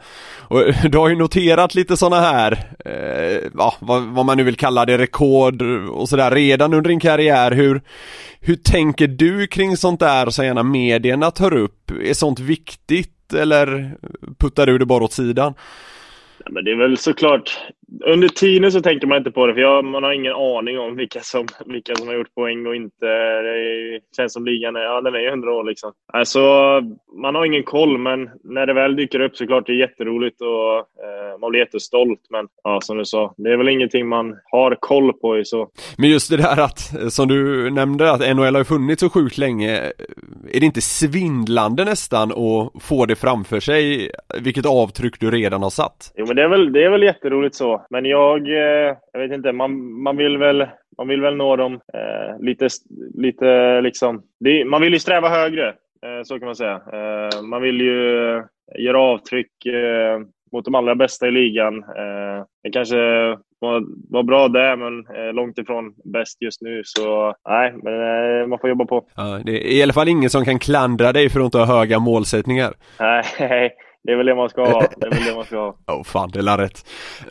Och 0.47 0.64
du 0.91 0.97
har 0.97 1.10
ju 1.10 1.16
noterat 1.16 1.76
lite 1.76 1.97
sådana 1.97 2.22
här, 2.22 2.52
eh, 2.86 3.49
ja, 3.58 3.76
vad, 3.80 4.04
vad, 4.04 4.26
man 4.26 4.38
nu 4.38 4.43
vill 4.43 4.56
kalla 4.56 4.86
det, 4.86 4.97
rekord 4.97 5.62
och 5.91 6.10
sådär 6.10 6.32
redan 6.32 6.74
under 6.74 6.89
din 6.89 6.99
karriär. 6.99 7.52
Hur, 7.52 7.82
hur 8.41 8.56
tänker 8.56 9.08
du 9.08 9.47
kring 9.47 9.78
sånt 9.78 9.99
där 9.99 10.30
som 10.30 10.45
gärna 10.45 10.64
medierna 10.64 11.32
tar 11.32 11.54
upp? 11.54 11.91
Är 12.04 12.14
sånt 12.14 12.39
viktigt 12.39 13.34
eller 13.34 13.91
puttar 14.39 14.66
du 14.66 14.78
det 14.78 14.86
bara 14.86 15.04
åt 15.04 15.14
sidan? 15.14 15.54
Ja, 16.45 16.52
men 16.52 16.64
det 16.64 16.72
är 16.72 16.76
väl 16.76 16.97
såklart, 16.97 17.58
under 18.05 18.27
tiden 18.27 18.71
så 18.71 18.81
tänker 18.81 19.07
man 19.07 19.17
inte 19.17 19.31
på 19.31 19.47
det, 19.47 19.53
för 19.53 19.61
jag, 19.61 19.85
man 19.85 20.03
har 20.03 20.11
ingen 20.13 20.33
aning 20.33 20.79
om 20.79 20.95
vilka 20.95 21.19
som, 21.19 21.47
vilka 21.65 21.95
som 21.95 22.07
har 22.07 22.15
gjort 22.15 22.35
poäng 22.35 22.67
och 22.67 22.75
inte. 22.75 23.05
Det 23.41 23.99
känns 24.17 24.33
som 24.33 24.45
ligan 24.45 24.75
är, 24.75 24.81
ja, 24.81 25.01
den 25.01 25.15
är 25.15 25.19
ju 25.19 25.27
100 25.27 25.53
år 25.53 25.63
liksom. 25.63 25.91
Alltså, 26.13 26.39
man 27.21 27.35
har 27.35 27.45
ingen 27.45 27.63
koll, 27.63 27.97
men 27.97 28.29
när 28.43 28.65
det 28.65 28.73
väl 28.73 28.95
dyker 28.95 29.19
upp 29.19 29.37
så 29.37 29.47
klart 29.47 29.67
det 29.67 29.73
är 29.73 29.77
jätteroligt 29.77 30.41
och 30.41 30.77
eh, 30.77 31.39
man 31.39 31.49
blir 31.49 31.59
jättestolt. 31.59 32.19
Men 32.29 32.47
ja, 32.63 32.81
som 32.81 32.97
du 32.97 33.05
sa, 33.05 33.33
det 33.37 33.51
är 33.53 33.57
väl 33.57 33.69
ingenting 33.69 34.07
man 34.07 34.35
har 34.51 34.77
koll 34.79 35.13
på 35.13 35.39
i 35.39 35.45
så. 35.45 35.69
Men 35.97 36.09
just 36.09 36.29
det 36.29 36.37
där 36.37 36.59
att, 36.59 37.13
som 37.13 37.27
du 37.27 37.69
nämnde, 37.69 38.11
att 38.11 38.35
NHL 38.35 38.55
har 38.55 38.63
funnits 38.63 38.99
så 38.99 39.09
sjukt 39.09 39.37
länge. 39.37 39.71
Är 40.53 40.59
det 40.59 40.65
inte 40.65 40.81
svindlande 40.81 41.85
nästan 41.85 42.31
att 42.31 42.83
få 42.83 43.05
det 43.05 43.15
framför 43.15 43.59
sig, 43.59 44.11
vilket 44.39 44.65
avtryck 44.65 45.19
du 45.19 45.31
redan 45.31 45.63
har 45.63 45.69
satt? 45.69 46.13
Jo, 46.15 46.25
men 46.25 46.35
det 46.35 46.43
är 46.43 46.49
väl, 46.49 46.73
det 46.73 46.83
är 46.83 46.89
väl 46.89 47.03
jätteroligt 47.03 47.55
så. 47.55 47.80
Men 47.89 48.05
jag, 48.05 48.47
eh, 48.47 48.95
jag 49.13 49.19
vet 49.19 49.32
inte, 49.32 49.51
man, 49.51 50.01
man 50.01 50.17
vill 50.17 50.38
väl 50.38 50.67
man 50.97 51.07
vill 51.07 51.21
väl 51.21 51.36
nå 51.36 51.55
dem 51.55 51.73
eh, 51.73 52.39
lite, 52.39 52.67
lite 53.13 53.82
liksom... 53.82 54.23
Det, 54.39 54.65
man 54.65 54.82
vill 54.82 54.93
ju 54.93 54.99
sträva 54.99 55.29
högre, 55.29 55.67
eh, 56.05 56.23
så 56.23 56.39
kan 56.39 56.45
man 56.45 56.55
säga. 56.55 56.82
Eh, 56.93 57.41
man 57.41 57.61
vill 57.61 57.82
ju 57.82 58.43
göra 58.77 58.99
avtryck 58.99 59.65
eh, 59.65 60.19
mot 60.51 60.65
de 60.65 60.75
allra 60.75 60.95
bästa 60.95 61.27
i 61.27 61.32
ligan. 61.32 61.77
Eh, 61.77 62.45
det 62.63 62.69
kanske 62.71 62.97
var, 63.59 63.84
var 64.09 64.23
bra 64.23 64.47
där, 64.47 64.75
men 64.75 65.05
långt 65.36 65.57
ifrån 65.57 65.93
bäst 66.13 66.41
just 66.41 66.61
nu. 66.61 66.82
Så 66.86 67.36
nej, 67.49 67.73
men 67.84 68.49
man 68.49 68.59
får 68.59 68.69
jobba 68.69 68.86
på. 68.86 69.05
Ja, 69.15 69.39
det 69.45 69.51
är 69.51 69.77
i 69.77 69.84
alla 69.84 69.93
fall 69.93 70.07
ingen 70.07 70.29
som 70.29 70.45
kan 70.45 70.59
klandra 70.59 71.13
dig 71.13 71.29
för 71.29 71.39
att 71.39 71.45
inte 71.45 71.57
ha 71.57 71.65
höga 71.65 71.99
målsättningar. 71.99 72.73
Nej, 72.99 73.23
det 74.04 74.12
är 74.12 74.16
väl 74.16 74.26
det 74.26 74.36
man 74.36 74.49
ska 74.49 74.66
ha. 74.66 74.88
Det 74.97 75.06
är 75.06 75.10
väl 75.10 75.24
det 75.26 75.36
man 75.36 75.45
ska 75.45 75.58
ha. 75.58 75.76
oh, 75.88 76.04
fan, 76.04 76.30
det 76.34 76.39
är 76.39 76.58
rätt. 76.58 76.86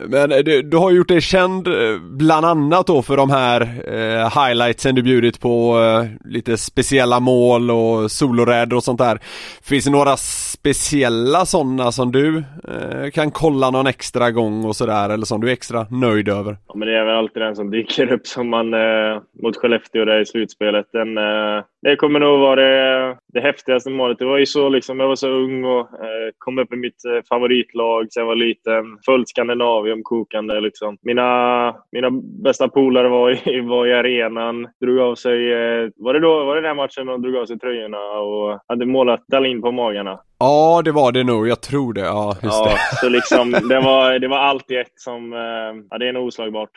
Men 0.07 0.31
eh, 0.31 0.37
du, 0.37 0.61
du 0.61 0.77
har 0.77 0.91
gjort 0.91 1.07
dig 1.07 1.21
känd 1.21 1.67
eh, 1.67 1.73
bland 2.01 2.45
annat 2.45 2.87
då 2.87 3.01
för 3.01 3.17
de 3.17 3.29
här 3.29 3.61
eh, 3.61 4.45
highlightsen 4.45 4.95
du 4.95 5.03
bjudit 5.03 5.39
på 5.39 5.79
eh, 5.79 6.29
lite 6.31 6.57
speciella 6.57 7.19
mål 7.19 7.71
och 7.71 8.11
soloräder 8.11 8.75
och 8.75 8.83
sånt 8.83 8.99
där. 8.99 9.19
Finns 9.63 9.85
det 9.85 9.91
några 9.91 10.17
speciella 10.17 11.45
sådana 11.45 11.91
som 11.91 12.11
du 12.11 12.37
eh, 12.37 13.09
kan 13.13 13.31
kolla 13.31 13.69
någon 13.69 13.87
extra 13.87 14.31
gång 14.31 14.65
och 14.65 14.75
sådär 14.75 15.09
eller 15.09 15.25
som 15.25 15.41
du 15.41 15.49
är 15.49 15.53
extra 15.53 15.85
nöjd 15.89 16.29
över? 16.29 16.57
Ja, 16.67 16.73
men 16.75 16.87
det 16.87 16.97
är 16.97 17.05
väl 17.05 17.15
alltid 17.15 17.41
den 17.41 17.55
som 17.55 17.71
dyker 17.71 18.11
upp 18.11 18.27
som 18.27 18.49
man 18.49 18.73
eh, 18.73 19.21
mot 19.43 19.57
Skellefteå 19.57 20.05
där 20.05 20.21
i 20.21 20.25
slutspelet. 20.25 20.85
Den, 20.93 21.17
eh, 21.17 21.63
det 21.81 21.95
kommer 21.95 22.19
nog 22.19 22.39
vara 22.39 22.55
det, 22.55 23.17
det 23.33 23.41
häftigaste 23.41 23.89
målet. 23.89 24.19
Det 24.19 24.25
var 24.25 24.37
ju 24.37 24.45
så 24.45 24.69
liksom, 24.69 24.99
jag 24.99 25.07
var 25.07 25.15
så 25.15 25.29
ung 25.29 25.63
och 25.65 25.79
eh, 25.79 26.31
kom 26.37 26.59
upp 26.59 26.73
i 26.73 26.75
mitt 26.75 27.05
eh, 27.05 27.23
favoritlag 27.29 28.07
sen 28.11 28.21
jag 28.21 28.27
var 28.27 28.35
liten. 28.35 28.97
Följt 29.05 29.29
Skandinavium 29.29 30.03
kokande 30.03 30.61
liksom. 30.61 30.97
Mina, 31.01 31.75
mina 31.91 32.09
bästa 32.43 32.67
polare 32.67 33.09
var 33.09 33.47
i, 33.47 33.61
var 33.69 33.85
i 33.87 33.93
arenan. 33.93 34.67
Drog 34.81 34.99
av 34.99 35.15
sig, 35.15 35.51
eh, 35.51 35.89
var 35.95 36.13
det 36.13 36.19
då, 36.19 36.45
var 36.45 36.55
det 36.55 36.61
den 36.61 36.75
matchen 36.77 37.05
de 37.05 37.21
drog 37.21 37.35
av 37.35 37.45
sig 37.45 37.59
tröjorna 37.59 38.11
och 38.11 38.59
hade 38.67 38.85
målat 38.85 39.27
Dahlin 39.27 39.61
på 39.61 39.71
magarna? 39.71 40.19
Ja, 40.41 40.81
det 40.85 40.91
var 40.91 41.11
det 41.11 41.23
nog. 41.23 41.47
Jag 41.47 41.61
tror 41.61 41.93
det. 41.93 42.01
Ja, 42.01 42.35
just 42.43 42.43
ja, 42.43 42.69
det. 42.91 42.97
Så 42.97 43.09
liksom, 43.09 43.51
det 43.69 43.79
var, 43.79 44.19
det 44.19 44.27
var 44.27 44.37
allt 44.37 44.71
i 44.71 44.75
ett 44.75 44.93
som, 44.95 45.33
eh, 45.33 45.39
ja 45.89 45.97
det 45.97 46.07
är 46.07 46.13
nog 46.13 46.27
oslagbart. 46.27 46.69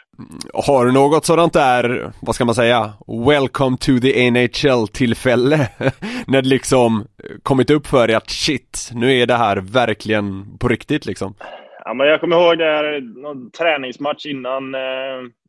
Har 0.55 0.87
du 0.87 0.93
något 0.93 1.25
sådant 1.25 1.53
där, 1.53 2.13
vad 2.21 2.35
ska 2.35 2.45
man 2.45 2.55
säga, 2.55 2.93
welcome 3.27 3.77
to 3.77 4.01
the 4.01 4.31
NHL-tillfälle? 4.31 5.69
När 6.27 6.43
det 6.43 6.49
liksom 6.49 7.07
kommit 7.43 7.71
upp 7.71 7.87
för 7.87 8.07
dig 8.07 8.17
att 8.17 8.31
shit, 8.31 8.91
nu 8.95 9.21
är 9.21 9.27
det 9.27 9.37
här 9.37 9.57
verkligen 9.57 10.59
på 10.59 10.69
riktigt 10.69 11.07
liksom. 11.07 11.35
Ja, 11.87 11.95
men 11.95 12.07
jag 12.07 12.21
kommer 12.21 12.37
ihåg 12.37 12.59
det 12.59 12.65
här, 12.65 13.01
någon 13.01 13.51
träningsmatch 13.51 14.27
innan, 14.27 14.75
eh, 14.75 14.81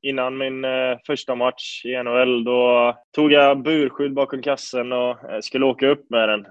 innan 0.02 0.38
min 0.38 0.66
eh, 0.66 0.98
första 1.08 1.36
match 1.36 1.86
i 1.86 2.04
NHL. 2.04 2.44
Då 2.44 2.94
tog 3.16 3.32
jag 3.32 3.62
burskydd 3.62 4.14
bakom 4.14 4.42
kassen 4.42 4.92
och 4.92 5.10
eh, 5.10 5.40
skulle 5.42 5.66
åka 5.66 5.88
upp 5.88 6.10
med 6.10 6.30
den. 6.30 6.46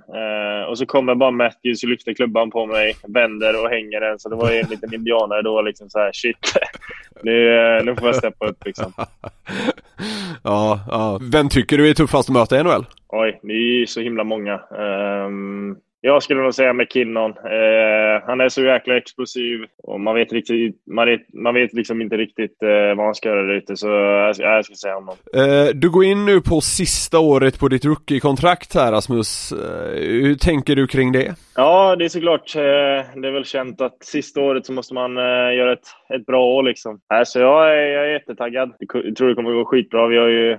Och 0.69 0.79
så 0.79 0.87
kommer 0.87 1.15
bara 1.15 1.31
Matthews 1.31 1.83
och 1.83 1.89
lyfter 1.89 2.15
klubban 2.15 2.51
på 2.51 2.67
mig, 2.67 2.97
vänder 3.09 3.63
och 3.63 3.71
hänger 3.71 4.01
den. 4.01 4.19
Så 4.19 4.29
det 4.29 4.37
var 4.37 4.51
ju 4.51 4.59
en 4.59 4.69
liten 4.69 4.95
indianare 4.95 5.43
då, 5.43 5.63
liksom 5.63 5.91
så 5.91 5.99
här 5.99 6.11
shit. 6.13 6.53
nu, 7.23 7.83
nu 7.85 7.97
får 7.97 8.09
jag 8.09 8.17
steppa 8.17 8.47
upp 8.47 8.65
liksom. 8.65 8.93
ja, 10.43 10.81
ja. 10.91 11.21
Vem 11.33 11.49
tycker 11.49 11.79
du 11.79 11.91
är 11.91 11.95
tuffast 11.95 12.29
att 12.29 12.35
möta 12.35 12.61
i 12.61 12.63
NHL? 12.63 12.87
Oj, 13.09 13.41
det 13.43 13.53
är 13.53 13.79
ju 13.79 13.87
så 13.87 14.01
himla 14.01 14.25
många. 14.25 14.61
Um, 14.71 15.77
jag 16.07 16.23
skulle 16.23 16.43
nog 16.43 16.55
säga 16.55 16.73
McKinnon. 16.73 17.31
Eh, 17.31 18.27
han 18.27 18.41
är 18.41 18.49
så 18.49 18.63
jäkla 18.63 18.97
explosiv 18.97 19.59
och 19.83 20.01
man 20.01 20.15
vet, 20.15 20.33
riktigt, 20.33 20.77
man 20.87 21.07
vet, 21.07 21.35
man 21.35 21.55
vet 21.55 21.73
liksom 21.73 22.01
inte 22.01 22.17
riktigt 22.17 22.63
eh, 22.63 22.97
vad 22.97 23.05
han 23.05 23.15
ska 23.15 23.29
göra 23.29 23.43
där 23.43 23.55
ute, 23.55 23.77
så 23.77 23.89
jag, 23.89 24.35
jag 24.39 24.65
ska 24.65 24.75
säga 24.75 24.95
honom. 24.95 25.17
Eh, 25.35 25.67
du 25.75 25.91
går 25.91 26.05
in 26.05 26.25
nu 26.25 26.41
på 26.41 26.61
sista 26.61 27.19
året 27.19 27.59
på 27.59 27.69
ditt 27.69 27.85
rookie-kontrakt 27.85 28.75
här 28.75 28.93
Rasmus. 28.93 29.53
Eh, 29.53 30.01
hur 30.01 30.35
tänker 30.35 30.77
du 30.77 30.87
kring 30.87 31.13
det? 31.13 31.35
Ja, 31.57 31.97
det 31.97 32.05
är 32.05 32.09
såklart. 32.09 32.57
Eh, 32.57 33.21
det 33.21 33.29
är 33.29 33.33
väl 33.33 33.45
känt 33.45 33.81
att 33.81 34.05
sista 34.05 34.41
året 34.41 34.67
så 34.67 34.73
måste 34.73 34.95
man 34.95 35.17
eh, 35.17 35.57
göra 35.57 35.73
ett, 35.73 35.89
ett 36.15 36.27
bra 36.27 36.45
år 36.45 36.63
liksom. 36.63 37.01
Så 37.27 37.39
jag 37.39 37.73
är, 37.73 37.87
jag 37.87 38.07
är 38.07 38.13
jättetaggad. 38.13 38.73
Jag 38.79 39.17
tror 39.17 39.29
det 39.29 39.35
kommer 39.35 39.51
att 39.51 39.57
gå 39.57 39.65
skitbra. 39.65 40.07
Vi 40.07 40.19
har 40.19 40.29
ju, 40.29 40.59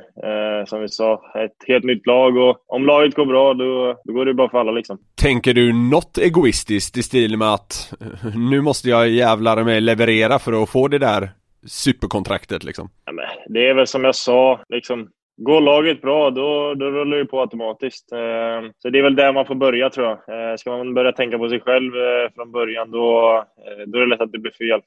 som 0.66 0.82
vi 0.82 0.90
sa, 0.90 1.22
ett 1.36 1.68
helt 1.68 1.84
nytt 1.84 2.08
lag 2.08 2.38
och 2.38 2.58
om 2.68 2.86
laget 2.86 3.16
går 3.16 3.26
bra 3.26 3.54
då, 3.54 4.02
då 4.04 4.14
går 4.14 4.26
det 4.26 4.34
bra 4.34 4.50
för 4.50 4.58
alla 4.58 4.72
liksom. 4.72 4.98
Tänker 5.22 5.54
du 5.54 5.74
något 5.74 6.18
egoistiskt 6.18 6.98
i 6.98 7.04
stil 7.04 7.38
med 7.38 7.54
att 7.54 7.94
nu 8.52 8.62
måste 8.62 8.90
jag 8.90 9.10
jävlar 9.10 9.64
mig 9.64 9.82
leverera 9.82 10.40
för 10.40 10.64
att 10.64 10.70
få 10.70 10.88
det 10.88 11.00
där 11.00 11.30
superkontraktet 11.68 12.64
liksom? 12.64 12.90
Ja, 13.06 13.12
men 13.12 13.26
det 13.54 13.70
är 13.70 13.74
väl 13.74 13.88
som 13.88 14.04
jag 14.04 14.16
sa, 14.16 14.60
liksom 14.70 15.10
Går 15.38 15.62
laget 15.62 16.02
bra, 16.02 16.30
då, 16.30 16.74
då 16.74 16.86
rullar 16.86 17.18
det 17.18 17.26
på 17.26 17.42
automatiskt. 17.42 18.12
Eh, 18.12 18.70
så 18.78 18.90
det 18.90 19.00
är 19.00 19.04
väl 19.04 19.16
där 19.16 19.34
man 19.34 19.46
får 19.46 19.56
börja, 19.56 19.90
tror 19.90 20.08
jag. 20.08 20.52
Eh, 20.52 20.56
ska 20.56 20.78
man 20.78 20.94
börja 20.94 21.12
tänka 21.12 21.38
på 21.38 21.50
sig 21.50 21.60
själv 21.60 21.96
eh, 21.96 22.32
från 22.36 22.52
början, 22.52 22.92
då, 22.92 23.44
då 23.88 23.98
är 23.98 24.02
det 24.02 24.10
lätt 24.10 24.22
att 24.22 24.32
det 24.32 24.40
blir 24.40 24.52
fel. 24.52 24.82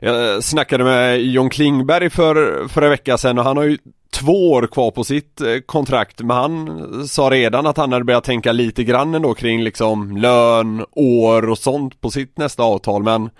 Jag 0.00 0.44
snackade 0.44 0.84
med 0.84 1.22
John 1.22 1.50
Klingberg 1.50 2.10
för, 2.10 2.68
för 2.68 2.82
en 2.82 2.90
vecka 2.90 3.18
sedan 3.18 3.38
och 3.38 3.44
han 3.44 3.56
har 3.56 3.64
ju 3.64 3.78
två 4.12 4.50
år 4.50 4.66
kvar 4.66 4.90
på 4.90 5.04
sitt 5.04 5.40
eh, 5.40 5.58
kontrakt 5.66 6.20
men 6.20 6.36
han 6.36 7.08
sa 7.08 7.30
redan 7.30 7.66
att 7.66 7.76
han 7.76 7.92
hade 7.92 8.04
börjat 8.04 8.24
tänka 8.24 8.52
lite 8.52 8.84
grann 8.84 9.14
ändå 9.14 9.34
kring 9.34 9.62
liksom 9.62 10.16
lön, 10.16 10.84
år 10.92 11.50
och 11.50 11.58
sånt 11.58 12.00
på 12.00 12.10
sitt 12.10 12.38
nästa 12.38 12.62
avtal 12.62 13.02
men 13.02 13.30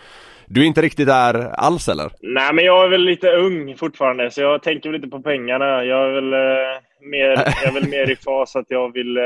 du 0.47 0.63
är 0.63 0.67
inte 0.67 0.83
riktigt 0.83 1.07
där 1.07 1.35
alls 1.55 1.89
eller? 1.89 2.11
Nej 2.21 2.53
men 2.53 2.65
jag 2.65 2.85
är 2.85 2.89
väl 2.89 3.05
lite 3.05 3.29
ung 3.29 3.77
fortfarande 3.77 4.31
så 4.31 4.41
jag 4.41 4.63
tänker 4.63 4.89
väl 4.89 4.97
inte 4.97 5.09
på 5.09 5.23
pengarna. 5.23 5.85
Jag 5.85 6.09
är 6.09 6.13
väl, 6.13 6.33
eh, 6.33 7.09
mer, 7.11 7.29
jag 7.63 7.67
är 7.67 7.73
väl 7.73 7.89
mer 7.89 8.11
i 8.11 8.17
fas 8.17 8.57
att 8.57 8.67
jag 8.69 8.93
vill 8.93 9.17
eh, 9.17 9.23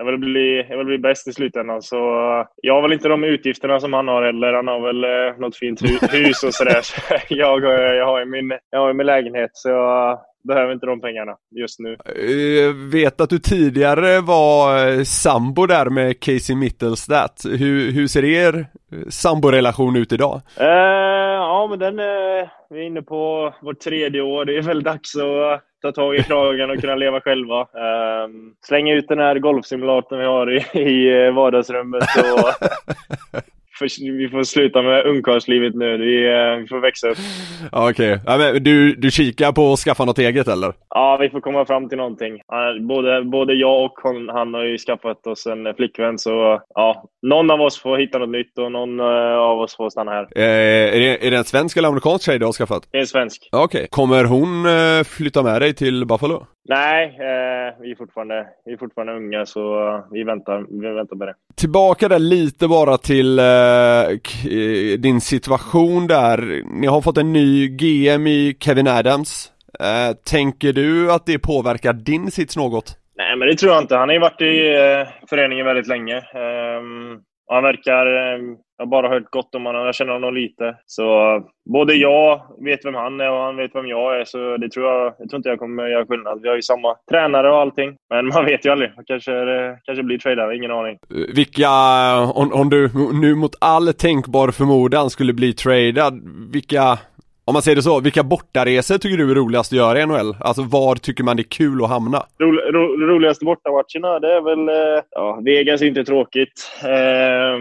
jag 0.00 0.06
vill, 0.06 0.18
bli, 0.18 0.66
jag 0.68 0.76
vill 0.76 0.86
bli 0.86 0.98
bäst 0.98 1.28
i 1.28 1.32
slutändan. 1.32 1.82
Så 1.82 1.96
jag 2.56 2.74
har 2.74 2.82
väl 2.82 2.92
inte 2.92 3.08
de 3.08 3.24
utgifterna 3.24 3.80
som 3.80 3.92
han 3.92 4.08
har 4.08 4.22
heller. 4.22 4.52
Han 4.52 4.68
har 4.68 4.80
väl 4.80 5.04
eh, 5.04 5.40
något 5.40 5.56
fint 5.56 5.82
hus 6.12 6.42
och 6.42 6.54
sådär. 6.54 6.80
Så 6.82 7.00
jag, 7.28 7.62
jag, 7.96 8.06
har 8.06 8.18
ju 8.18 8.26
min, 8.26 8.58
jag 8.70 8.78
har 8.78 8.92
min 8.92 9.06
lägenhet 9.06 9.50
så 9.52 9.68
jag 9.68 10.18
behöver 10.48 10.72
inte 10.72 10.86
de 10.86 11.00
pengarna 11.00 11.36
just 11.50 11.78
nu. 11.78 11.96
Jag 12.64 12.72
vet 12.72 13.20
att 13.20 13.30
du 13.30 13.38
tidigare 13.38 14.20
var 14.20 14.88
eh, 14.88 15.02
sambo 15.02 15.66
där 15.66 15.90
med 15.90 16.20
Casey 16.20 16.56
Mittelstadt. 16.56 17.44
Hur, 17.44 17.92
hur 17.92 18.06
ser 18.06 18.24
er 18.24 18.66
samborelation 19.08 19.96
ut 19.96 20.12
idag? 20.12 20.40
Uh, 20.60 20.66
ja, 20.66 21.66
men 21.70 21.78
den 21.78 21.98
är, 21.98 22.50
vi 22.70 22.80
är 22.80 22.86
inne 22.86 23.02
på 23.02 23.54
vårt 23.62 23.80
tredje 23.80 24.20
år. 24.20 24.44
Det 24.44 24.56
är 24.56 24.62
väl 24.62 24.82
dags 24.82 25.16
att 25.16 25.69
ta 25.82 25.92
tag 25.92 26.16
i 26.16 26.22
kragen 26.22 26.70
och 26.70 26.80
kunna 26.80 26.94
leva 26.94 27.20
själva. 27.20 27.60
Ehm, 27.60 28.24
um, 28.24 28.54
slänga 28.60 28.94
ut 28.94 29.08
den 29.08 29.18
här 29.18 29.38
golfsimulatorn 29.38 30.18
vi 30.18 30.24
har 30.24 30.50
i, 30.50 30.78
i 30.78 31.24
eh, 31.26 31.32
vardagsrummet 31.32 32.02
och 32.02 32.68
vi 34.18 34.28
får 34.28 34.42
sluta 34.42 34.82
med 34.82 35.06
ungkarlslivet 35.06 35.74
nu. 35.74 35.96
Vi, 35.96 36.26
eh, 36.26 36.56
vi 36.56 36.66
får 36.66 36.80
växa 36.80 37.08
upp. 37.08 37.18
Okej. 37.72 38.12
Okay. 38.12 38.52
Ja, 38.52 38.58
du, 38.58 38.94
du 38.94 39.10
kikar 39.10 39.52
på 39.52 39.72
att 39.72 39.78
skaffa 39.78 40.04
något 40.04 40.18
eget 40.18 40.48
eller? 40.48 40.72
Ja, 40.88 41.16
vi 41.20 41.30
får 41.30 41.40
komma 41.40 41.64
fram 41.64 41.88
till 41.88 41.98
någonting. 41.98 42.40
Både, 42.80 43.22
både 43.22 43.54
jag 43.54 43.84
och 43.84 43.94
hon, 44.02 44.28
han 44.28 44.54
har 44.54 44.64
ju 44.64 44.78
skaffat 44.78 45.26
oss 45.26 45.46
en 45.46 45.74
flickvän, 45.74 46.18
så 46.18 46.62
ja, 46.74 47.04
någon 47.22 47.50
av 47.50 47.60
oss 47.60 47.82
får 47.82 47.98
hitta 47.98 48.18
något 48.18 48.28
nytt 48.28 48.58
och 48.58 48.72
någon 48.72 49.00
eh, 49.00 49.36
av 49.36 49.60
oss 49.60 49.76
får 49.76 49.90
stanna 49.90 50.10
här. 50.10 50.28
Eh, 50.36 50.94
är, 50.94 51.00
det, 51.00 51.26
är 51.26 51.30
det 51.30 51.36
en 51.36 51.44
svensk 51.44 51.76
eller 51.76 51.88
amerikansk 51.88 52.24
tjej 52.24 52.38
du 52.38 52.44
har 52.44 52.52
skaffat? 52.52 52.88
Det 52.90 52.98
är 52.98 53.00
en 53.00 53.06
svensk. 53.06 53.48
Okej. 53.52 53.64
Okay. 53.64 53.86
Kommer 53.86 54.24
hon 54.24 54.66
eh, 54.66 55.04
flytta 55.04 55.42
med 55.42 55.62
dig 55.62 55.74
till 55.74 56.06
Buffalo? 56.06 56.46
Nej, 56.68 57.04
eh, 57.06 57.80
vi, 57.80 57.90
är 57.90 57.96
fortfarande, 57.96 58.46
vi 58.64 58.72
är 58.72 58.76
fortfarande 58.76 59.16
unga 59.16 59.46
så 59.46 60.04
vi 60.10 60.24
väntar, 60.24 60.66
vi 60.80 60.88
väntar 60.88 61.16
med 61.16 61.28
det. 61.28 61.34
Tillbaka 61.54 62.08
där 62.08 62.18
lite 62.18 62.68
bara 62.68 62.98
till 62.98 63.38
eh, 63.38 63.44
Eh, 63.70 64.10
eh, 64.52 64.98
din 64.98 65.20
situation 65.20 66.06
där. 66.06 66.62
Ni 66.80 66.86
har 66.86 67.00
fått 67.00 67.18
en 67.18 67.32
ny 67.32 67.68
GM 67.68 68.26
i 68.26 68.56
Kevin 68.60 68.88
Adams. 68.88 69.52
Eh, 69.80 70.16
tänker 70.16 70.72
du 70.72 71.12
att 71.12 71.26
det 71.26 71.38
påverkar 71.38 71.92
din 71.92 72.30
sits 72.30 72.56
något? 72.56 72.96
Nej, 73.16 73.36
men 73.36 73.48
det 73.48 73.54
tror 73.54 73.72
jag 73.72 73.82
inte. 73.82 73.96
Han 73.96 74.08
har 74.08 74.14
ju 74.14 74.20
varit 74.20 74.40
i 74.40 74.74
eh, 74.74 75.28
föreningen 75.28 75.66
väldigt 75.66 75.86
länge. 75.86 76.16
Um, 76.16 77.20
han 77.48 77.62
verkar... 77.62 78.06
Ehm, 78.06 78.56
Eh, 78.80 78.86
jag 78.86 78.86
har 78.86 78.86
bara 78.86 79.08
hört 79.08 79.30
gott 79.30 79.54
om 79.54 79.66
honom, 79.66 79.86
jag 79.86 79.94
känner 79.94 80.12
honom 80.12 80.34
lite. 80.34 80.76
Så 80.86 81.04
både 81.70 81.94
jag 81.94 82.42
vet 82.64 82.84
vem 82.84 82.94
han 82.94 83.20
är 83.20 83.30
och 83.30 83.40
han 83.40 83.56
vet 83.56 83.74
vem 83.74 83.86
jag 83.86 84.20
är, 84.20 84.24
så 84.24 84.56
det 84.56 84.68
tror 84.68 84.86
jag, 84.86 85.14
jag 85.18 85.30
tror 85.30 85.38
inte 85.38 85.48
jag 85.48 85.58
kommer 85.58 85.86
göra 85.88 86.06
skillnad. 86.06 86.42
Vi 86.42 86.48
har 86.48 86.56
ju 86.56 86.62
samma 86.62 86.96
tränare 87.10 87.50
och 87.50 87.58
allting. 87.58 87.96
Men 88.10 88.26
man 88.26 88.44
vet 88.44 88.66
ju 88.66 88.70
aldrig. 88.70 88.90
Kanske, 89.06 89.32
kanske 89.84 90.02
blir 90.02 90.18
tradare, 90.18 90.56
ingen 90.56 90.70
aning. 90.70 90.98
Vilka, 91.34 91.70
om, 92.34 92.52
om 92.52 92.70
du 92.70 92.90
nu 93.12 93.34
mot 93.34 93.56
all 93.60 93.92
tänkbar 93.92 94.50
förmodan 94.50 95.10
skulle 95.10 95.32
bli 95.32 95.52
tradad, 95.52 96.20
vilka 96.52 96.98
om 97.44 97.52
man 97.52 97.62
säger 97.62 97.76
det 97.76 97.82
så, 97.82 98.00
vilka 98.00 98.22
bortaresor 98.22 98.98
tycker 98.98 99.16
du 99.16 99.30
är 99.30 99.34
roligast 99.34 99.72
att 99.72 99.76
göra 99.76 100.00
i 100.00 100.06
NHL? 100.06 100.36
Alltså 100.40 100.62
var 100.62 100.94
tycker 100.96 101.24
man 101.24 101.36
det 101.36 101.42
är 101.42 101.50
kul 101.50 101.84
att 101.84 101.90
hamna? 101.90 102.22
Ro, 102.38 102.52
ro, 102.52 103.06
roligaste 103.06 103.44
bortamatcherna, 103.44 104.18
det 104.18 104.32
är 104.32 104.40
väl... 104.40 104.68
Eh, 104.68 105.02
ja, 105.10 105.40
Vegas 105.44 105.82
är 105.82 105.86
inte 105.86 106.04
tråkigt. 106.04 106.70
Eh, 106.82 107.58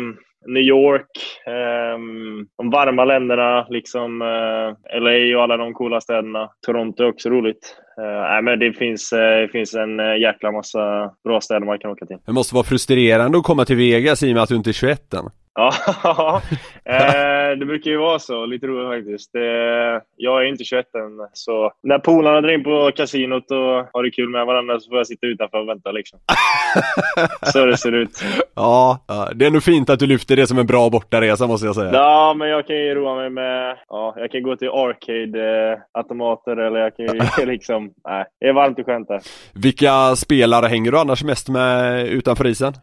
New 0.53 0.63
York, 0.63 1.09
ehm, 1.47 2.45
de 2.57 2.69
varma 2.69 3.05
länderna, 3.05 3.67
liksom 3.69 4.21
eh, 4.21 4.99
LA 5.01 5.37
och 5.37 5.43
alla 5.43 5.57
de 5.57 5.73
coola 5.73 6.01
städerna. 6.01 6.49
Toronto 6.65 7.03
är 7.03 7.09
också 7.09 7.29
roligt. 7.29 7.75
Eh, 8.01 8.21
nej, 8.21 8.41
men 8.41 8.59
det 8.59 8.73
finns, 8.73 9.13
eh, 9.13 9.41
det 9.41 9.49
finns 9.51 9.73
en 9.73 10.21
jäkla 10.21 10.51
massa 10.51 11.11
bra 11.23 11.41
städer 11.41 11.65
man 11.65 11.79
kan 11.79 11.91
åka 11.91 12.05
till. 12.05 12.17
Det 12.25 12.31
måste 12.31 12.55
vara 12.55 12.63
frustrerande 12.63 13.37
att 13.37 13.43
komma 13.43 13.65
till 13.65 13.75
Vegas 13.75 14.23
i 14.23 14.31
och 14.31 14.33
med 14.33 14.43
att 14.43 14.49
du 14.49 14.55
inte 14.55 14.69
är 14.69 14.73
21 14.73 15.13
än. 15.13 15.23
Ja, 15.59 16.41
eh, 16.85 17.57
det 17.57 17.65
brukar 17.65 17.91
ju 17.91 17.97
vara 17.97 18.19
så. 18.19 18.45
Lite 18.45 18.67
roligt 18.67 18.99
faktiskt. 18.99 19.31
jag 20.15 20.43
är 20.43 20.47
inte 20.47 20.63
21 20.63 20.85
än, 20.95 21.27
så 21.33 21.71
när 21.83 21.99
polarna 21.99 22.41
drar 22.41 22.49
in 22.49 22.63
på 22.63 22.91
kasinot 22.95 23.51
och 23.51 23.57
har 23.93 24.03
det 24.03 24.11
kul 24.11 24.29
med 24.29 24.45
varandra 24.45 24.79
så 24.79 24.89
får 24.89 24.97
jag 24.97 25.07
sitta 25.07 25.27
utanför 25.27 25.57
och 25.57 25.69
vänta 25.69 25.91
liksom. 25.91 26.19
så 27.41 27.65
det 27.65 27.77
ser 27.77 27.91
ut. 27.91 28.23
Ja, 28.55 28.99
det 29.35 29.45
är 29.45 29.51
nog 29.51 29.63
fint 29.63 29.89
att 29.89 29.99
du 29.99 30.07
lyfter 30.07 30.35
det 30.35 30.47
som 30.47 30.57
en 30.57 30.67
bra 30.67 30.89
bortaresa 30.89 31.47
måste 31.47 31.65
jag 31.65 31.75
säga. 31.75 31.93
Ja, 31.93 32.33
men 32.37 32.49
jag 32.49 32.67
kan 32.67 32.75
ju 32.75 32.95
roa 32.95 33.15
mig 33.15 33.29
med, 33.29 33.77
ja, 33.89 34.13
jag 34.17 34.31
kan 34.31 34.43
gå 34.43 34.55
till 34.55 34.69
arcade-automater 34.69 36.57
eller 36.57 36.79
jag 36.79 36.95
kan 36.95 37.05
ju 37.05 37.45
liksom, 37.45 37.93
nej, 38.07 38.25
det 38.39 38.47
är 38.47 38.53
varmt 38.53 38.79
och 38.79 38.85
skönt 38.85 39.07
där. 39.07 39.21
Vilka 39.53 40.15
spelare 40.15 40.67
hänger 40.67 40.91
du 40.91 40.99
annars 40.99 41.23
mest 41.23 41.49
med 41.49 42.07
utanför 42.07 42.47
isen? 42.47 42.73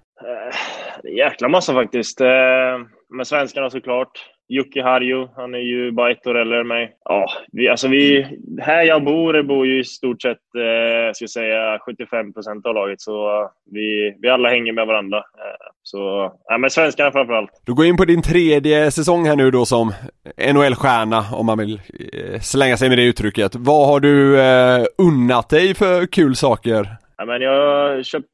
Jäkla 1.05 1.49
massa 1.49 1.73
faktiskt. 1.73 2.21
Eh, 2.21 2.79
med 3.11 3.27
svenskarna 3.27 3.71
såklart. 3.71 4.11
Jocke 4.49 4.83
Harju, 4.83 5.29
han 5.37 5.55
är 5.55 5.59
ju 5.59 5.93
bara 5.93 6.11
ett 6.11 6.27
år 6.27 6.39
äldre 6.39 6.61
än 6.61 6.69
mig. 6.69 6.97
Ja, 7.05 7.27
vi, 7.53 7.69
alltså 7.69 7.89
vi, 7.89 8.27
här 8.61 8.83
jag 8.83 9.05
bor 9.05 9.43
bor 9.43 9.67
ju 9.67 9.81
i 9.81 9.85
stort 9.85 10.23
sett, 10.23 10.39
eh, 10.55 11.13
ska 11.15 11.23
jag 11.23 11.31
säga, 11.31 11.79
75 11.87 12.33
procent 12.33 12.67
av 12.67 12.75
laget. 12.75 13.01
Så 13.01 13.49
vi, 13.71 14.17
vi 14.23 14.29
alla 14.29 14.49
hänger 14.49 14.73
med 14.73 14.87
varandra. 14.87 15.19
Eh, 15.19 15.73
så, 15.83 16.33
ja, 16.45 16.59
men 16.59 16.71
svenskarna 16.71 17.13
framförallt. 17.13 17.51
Du 17.67 17.75
går 17.75 17.87
in 17.87 17.97
på 17.97 18.05
din 18.05 18.23
tredje 18.23 18.91
säsong 18.91 19.27
här 19.27 19.37
nu 19.37 19.51
då 19.51 19.65
som 19.65 19.93
NHL-stjärna, 20.37 21.25
om 21.33 21.47
man 21.47 21.59
vill 21.59 21.81
eh, 22.13 22.41
slänga 22.41 22.77
sig 22.77 22.89
med 22.89 22.99
det 22.99 23.05
uttrycket. 23.05 23.55
Vad 23.55 23.89
har 23.89 24.01
du 24.01 24.41
eh, 24.41 24.85
unnat 24.99 25.49
dig 25.49 25.75
för 25.75 26.07
kul 26.07 26.37
saker? 26.37 26.87
Ja, 27.17 27.25
men 27.25 27.41
jag 27.41 27.53
har 27.53 28.03
köpt, 28.03 28.27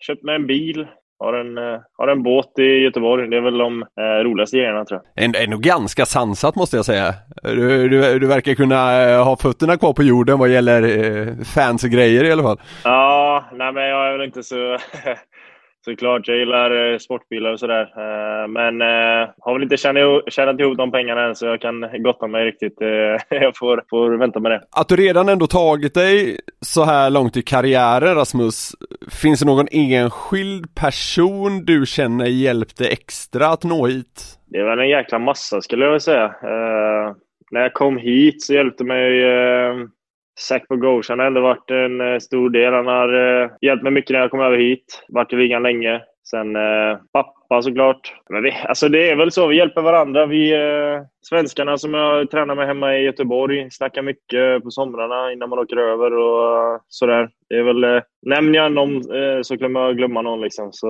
köpt 0.00 0.22
mig 0.22 0.34
en 0.34 0.46
bil, 0.46 0.86
har 1.18 1.32
en, 1.32 1.58
eh, 1.58 1.80
har 1.98 2.08
en 2.08 2.22
båt 2.22 2.58
i 2.58 2.62
Göteborg. 2.62 3.28
Det 3.30 3.36
är 3.36 3.40
väl 3.40 3.58
de 3.58 3.82
eh, 3.82 4.24
roligaste 4.24 4.56
grejerna 4.56 4.84
tror 4.84 5.00
jag. 5.14 5.24
Ändå, 5.24 5.38
ändå 5.38 5.56
ganska 5.56 6.06
sansat 6.06 6.56
måste 6.56 6.76
jag 6.76 6.84
säga. 6.84 7.14
Du, 7.42 7.88
du, 7.88 8.18
du 8.18 8.26
verkar 8.26 8.54
kunna 8.54 9.08
eh, 9.08 9.24
ha 9.24 9.36
fötterna 9.36 9.76
kvar 9.76 9.92
på 9.92 10.02
jorden 10.02 10.38
vad 10.38 10.48
gäller 10.48 10.82
eh, 10.82 11.34
fancy 11.44 11.88
grejer 11.88 12.24
i 12.24 12.32
alla 12.32 12.42
fall. 12.42 12.60
Ja, 12.84 13.44
nej 13.52 13.72
men 13.72 13.82
jag 13.82 14.08
är 14.08 14.12
väl 14.12 14.26
inte 14.26 14.42
så 14.42 14.56
Såklart, 15.88 16.28
jag 16.28 16.36
gillar 16.38 16.92
eh, 16.92 16.98
sportbilar 16.98 17.52
och 17.52 17.60
sådär. 17.60 17.82
Eh, 17.82 18.48
men 18.48 18.80
eh, 18.82 19.28
har 19.38 19.52
väl 19.52 19.62
inte 19.62 19.76
tjänat 20.30 20.60
ihop 20.60 20.76
de 20.76 20.90
pengarna 20.90 21.24
än 21.24 21.34
så 21.34 21.46
jag 21.46 21.60
kan 21.60 21.80
gotta 21.98 22.26
mig 22.26 22.44
riktigt. 22.44 22.76
Jag 23.30 23.56
får, 23.56 23.84
får 23.90 24.18
vänta 24.18 24.40
med 24.40 24.52
det. 24.52 24.60
Att 24.70 24.88
du 24.88 24.96
redan 24.96 25.28
ändå 25.28 25.46
tagit 25.46 25.94
dig 25.94 26.40
så 26.60 26.84
här 26.84 27.10
långt 27.10 27.36
i 27.36 27.42
karriären 27.42 28.14
Rasmus, 28.14 28.72
finns 29.22 29.40
det 29.40 29.46
någon 29.46 29.66
enskild 29.70 30.74
person 30.74 31.64
du 31.64 31.86
känner 31.86 32.26
hjälpte 32.26 32.88
extra 32.88 33.46
att 33.46 33.64
nå 33.64 33.86
hit? 33.86 34.38
Det 34.46 34.58
är 34.58 34.64
väl 34.64 34.78
en 34.78 34.88
jäkla 34.88 35.18
massa 35.18 35.60
skulle 35.60 35.84
jag 35.84 35.90
vilja 35.90 36.00
säga. 36.00 36.34
När 37.50 37.60
jag 37.60 37.72
kom 37.72 37.96
hit 37.96 38.42
så 38.42 38.54
hjälpte 38.54 38.84
mig 38.84 39.22
Zach 40.38 40.68
Bogosian 40.68 41.18
har 41.18 41.26
ändå 41.26 41.40
varit 41.40 41.70
en 41.70 42.00
eh, 42.00 42.18
stor 42.18 42.50
del. 42.50 42.74
Han 42.74 42.86
har 42.86 43.42
eh, 43.42 43.50
hjälpt 43.60 43.82
mig 43.82 43.92
mycket 43.92 44.10
när 44.10 44.20
jag 44.20 44.30
kom 44.30 44.40
över 44.40 44.58
hit. 44.58 45.04
Varit 45.08 45.32
i 45.32 45.36
ligan 45.36 45.62
länge. 45.62 46.02
Sen 46.30 46.56
eh, 46.56 46.98
pappa 47.12 47.35
såklart. 47.62 48.14
Men 48.30 48.42
vi, 48.42 48.52
alltså 48.68 48.88
det 48.88 49.10
är 49.10 49.16
väl 49.16 49.32
så, 49.32 49.46
vi 49.46 49.56
hjälper 49.56 49.82
varandra. 49.82 50.26
Vi 50.26 50.52
eh, 50.52 51.02
svenskarna 51.28 51.78
som 51.78 51.94
jag 51.94 52.30
tränar 52.30 52.54
med 52.54 52.66
hemma 52.66 52.96
i 52.96 53.04
Göteborg 53.04 53.70
snackar 53.70 54.02
mycket 54.02 54.62
på 54.62 54.70
somrarna 54.70 55.32
innan 55.32 55.48
man 55.48 55.58
åker 55.58 55.76
över 55.76 56.12
och 56.12 56.72
uh, 56.74 56.80
sådär. 56.88 57.28
Det 57.48 57.54
är 57.54 57.62
väl, 57.62 57.84
eh, 57.84 58.02
nämner 58.26 58.58
jag 58.58 58.72
någon 58.72 58.96
eh, 58.96 59.42
så 59.42 59.56
glömmer 59.56 59.80
jag 59.80 59.96
glömma 59.96 60.22
någon 60.22 60.40
liksom. 60.40 60.68
Så... 60.72 60.88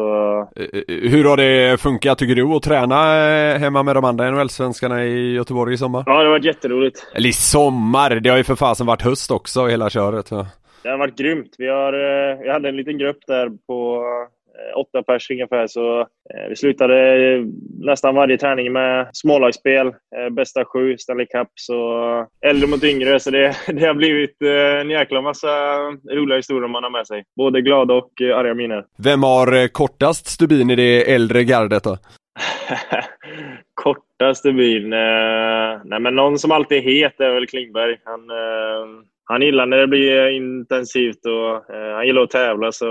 Eh, 0.56 1.10
hur 1.10 1.24
har 1.24 1.36
det 1.36 1.80
funkat 1.80 2.18
tycker 2.18 2.34
du 2.34 2.42
att 2.42 2.62
träna 2.62 3.28
eh, 3.28 3.58
hemma 3.58 3.82
med 3.82 3.96
de 3.96 4.04
andra 4.04 4.30
NHL-svenskarna 4.30 5.04
i 5.04 5.34
Göteborg 5.34 5.74
i 5.74 5.78
sommar? 5.78 6.02
Ja, 6.06 6.12
det 6.12 6.24
har 6.24 6.30
varit 6.30 6.44
jätteroligt. 6.44 7.06
Eller 7.14 7.28
i 7.28 7.32
sommar, 7.32 8.10
det 8.10 8.30
har 8.30 8.36
ju 8.36 8.44
för 8.44 8.54
fasen 8.54 8.86
varit 8.86 9.02
höst 9.02 9.30
också 9.30 9.66
hela 9.66 9.90
köret. 9.90 10.30
Ja. 10.30 10.46
Det 10.82 10.88
har 10.88 10.98
varit 10.98 11.18
grymt. 11.18 11.54
Vi, 11.58 11.68
har, 11.68 11.92
eh, 11.92 12.38
vi 12.42 12.50
hade 12.50 12.68
en 12.68 12.76
liten 12.76 12.98
grupp 12.98 13.18
där 13.26 13.50
på 13.66 13.96
Eh, 13.96 14.35
åtta 14.76 15.02
pers 15.02 15.30
ungefär. 15.30 15.66
Så 15.66 16.00
eh, 16.00 16.48
vi 16.48 16.56
slutade 16.56 16.96
nästan 17.78 18.14
varje 18.14 18.38
träning 18.38 18.72
med 18.72 19.10
smålagsspel. 19.12 19.86
Eh, 19.86 20.30
bästa 20.30 20.64
sju, 20.64 20.98
Stanley 20.98 21.26
Cup. 21.26 21.48
Så 21.54 21.78
äldre 22.46 22.66
mot 22.66 22.84
yngre. 22.84 23.20
Så 23.20 23.30
det, 23.30 23.56
det 23.66 23.86
har 23.86 23.94
blivit 23.94 24.42
en 24.80 24.90
jäkla 24.90 25.20
massa 25.20 25.48
roliga 26.12 26.36
historier 26.36 26.68
man 26.68 26.82
har 26.82 26.90
med 26.90 27.06
sig. 27.06 27.24
Både 27.36 27.60
glada 27.60 27.94
och 27.94 28.12
arga 28.20 28.54
minnen. 28.54 28.84
Vem 28.98 29.22
har 29.22 29.68
kortast 29.68 30.26
stubin 30.26 30.70
i 30.70 30.76
det 30.76 31.14
äldre 31.14 31.44
gardet 31.44 31.84
då? 31.84 31.98
kortast 33.74 34.40
stubin? 34.40 34.90
nej 35.84 36.00
men 36.00 36.14
någon 36.14 36.38
som 36.38 36.50
alltid 36.50 36.78
är 36.78 36.82
het 36.82 37.20
är 37.20 37.30
väl 37.30 37.46
Klingberg. 37.46 37.96
Han, 38.04 38.20
han 39.28 39.42
gillar 39.42 39.66
när 39.66 39.76
det 39.76 39.86
blir 39.86 40.28
intensivt 40.28 41.26
och 41.26 41.74
han 41.94 42.06
gillar 42.06 42.22
att 42.22 42.30
tävla 42.30 42.72
så 42.72 42.86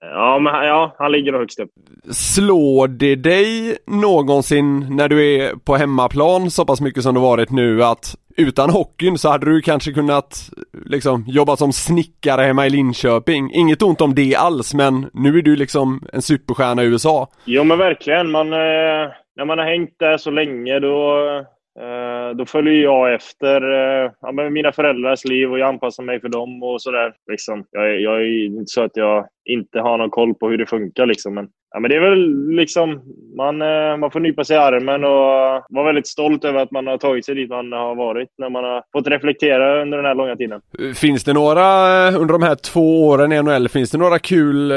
Ja, 0.00 0.38
men 0.38 0.66
ja, 0.66 0.94
han 0.98 1.12
ligger 1.12 1.32
nog 1.32 1.40
högst 1.40 1.60
upp. 1.60 1.70
Slår 2.10 2.88
det 2.88 3.16
dig 3.16 3.76
någonsin 3.86 4.96
när 4.96 5.08
du 5.08 5.34
är 5.34 5.54
på 5.56 5.76
hemmaplan 5.76 6.50
så 6.50 6.64
pass 6.64 6.80
mycket 6.80 7.02
som 7.02 7.14
du 7.14 7.20
varit 7.20 7.50
nu 7.50 7.84
att 7.84 8.14
utan 8.36 8.70
hockeyn 8.70 9.18
så 9.18 9.28
hade 9.28 9.46
du 9.46 9.62
kanske 9.62 9.92
kunnat 9.92 10.50
liksom 10.86 11.24
jobba 11.28 11.56
som 11.56 11.72
snickare 11.72 12.42
hemma 12.42 12.66
i 12.66 12.70
Linköping. 12.70 13.50
Inget 13.54 13.82
ont 13.82 14.00
om 14.00 14.14
det 14.14 14.34
alls 14.34 14.74
men 14.74 15.10
nu 15.12 15.38
är 15.38 15.42
du 15.42 15.56
liksom 15.56 16.02
en 16.12 16.22
superstjärna 16.22 16.82
i 16.82 16.86
USA. 16.86 17.28
Jo 17.44 17.64
men 17.64 17.78
verkligen. 17.78 18.30
Man, 18.30 18.52
eh, 18.52 19.10
när 19.36 19.44
man 19.44 19.58
har 19.58 19.66
hängt 19.66 19.98
där 19.98 20.18
så 20.18 20.30
länge 20.30 20.80
då 20.80 21.18
Eh, 21.26 21.46
Eh, 21.80 22.36
då 22.36 22.46
följer 22.46 22.82
jag 22.82 23.14
efter 23.14 23.62
eh, 23.72 24.10
ja, 24.20 24.32
men 24.32 24.52
mina 24.52 24.72
föräldrars 24.72 25.24
liv 25.24 25.52
och 25.52 25.58
jag 25.58 25.68
anpassar 25.68 26.02
mig 26.02 26.20
för 26.20 26.28
dem 26.28 26.62
och 26.62 26.82
sådär. 26.82 27.12
Liksom. 27.30 27.64
Jag, 27.70 28.00
jag 28.00 28.20
är 28.20 28.44
inte 28.44 28.66
så 28.66 28.82
att 28.82 28.96
jag 28.96 29.26
inte 29.44 29.80
har 29.80 29.98
någon 29.98 30.10
koll 30.10 30.34
på 30.34 30.48
hur 30.48 30.58
det 30.58 30.66
funkar 30.66 31.06
liksom. 31.06 31.34
Men, 31.34 31.48
ja, 31.70 31.80
men 31.80 31.90
det 31.90 31.96
är 31.96 32.00
väl 32.00 32.48
liksom, 32.50 33.02
man, 33.36 33.62
eh, 33.62 33.96
man 33.96 34.10
får 34.10 34.20
nypa 34.20 34.44
sig 34.44 34.56
i 34.56 34.58
armen 34.58 35.04
och 35.04 35.64
vara 35.68 35.86
väldigt 35.86 36.06
stolt 36.06 36.44
över 36.44 36.60
att 36.60 36.70
man 36.70 36.86
har 36.86 36.98
tagit 36.98 37.24
sig 37.24 37.34
dit 37.34 37.48
man 37.48 37.72
har 37.72 37.94
varit 37.94 38.28
när 38.38 38.50
man 38.50 38.64
har 38.64 38.82
fått 38.92 39.08
reflektera 39.08 39.82
under 39.82 39.96
den 39.96 40.06
här 40.06 40.14
långa 40.14 40.36
tiden. 40.36 40.60
Finns 40.94 41.24
det 41.24 41.32
några, 41.32 41.64
under 42.10 42.32
de 42.32 42.42
här 42.42 42.54
två 42.54 43.06
åren 43.08 43.32
i 43.32 43.42
NHL, 43.42 43.68
finns 43.68 43.90
det 43.90 43.98
några 43.98 44.18
kul 44.18 44.72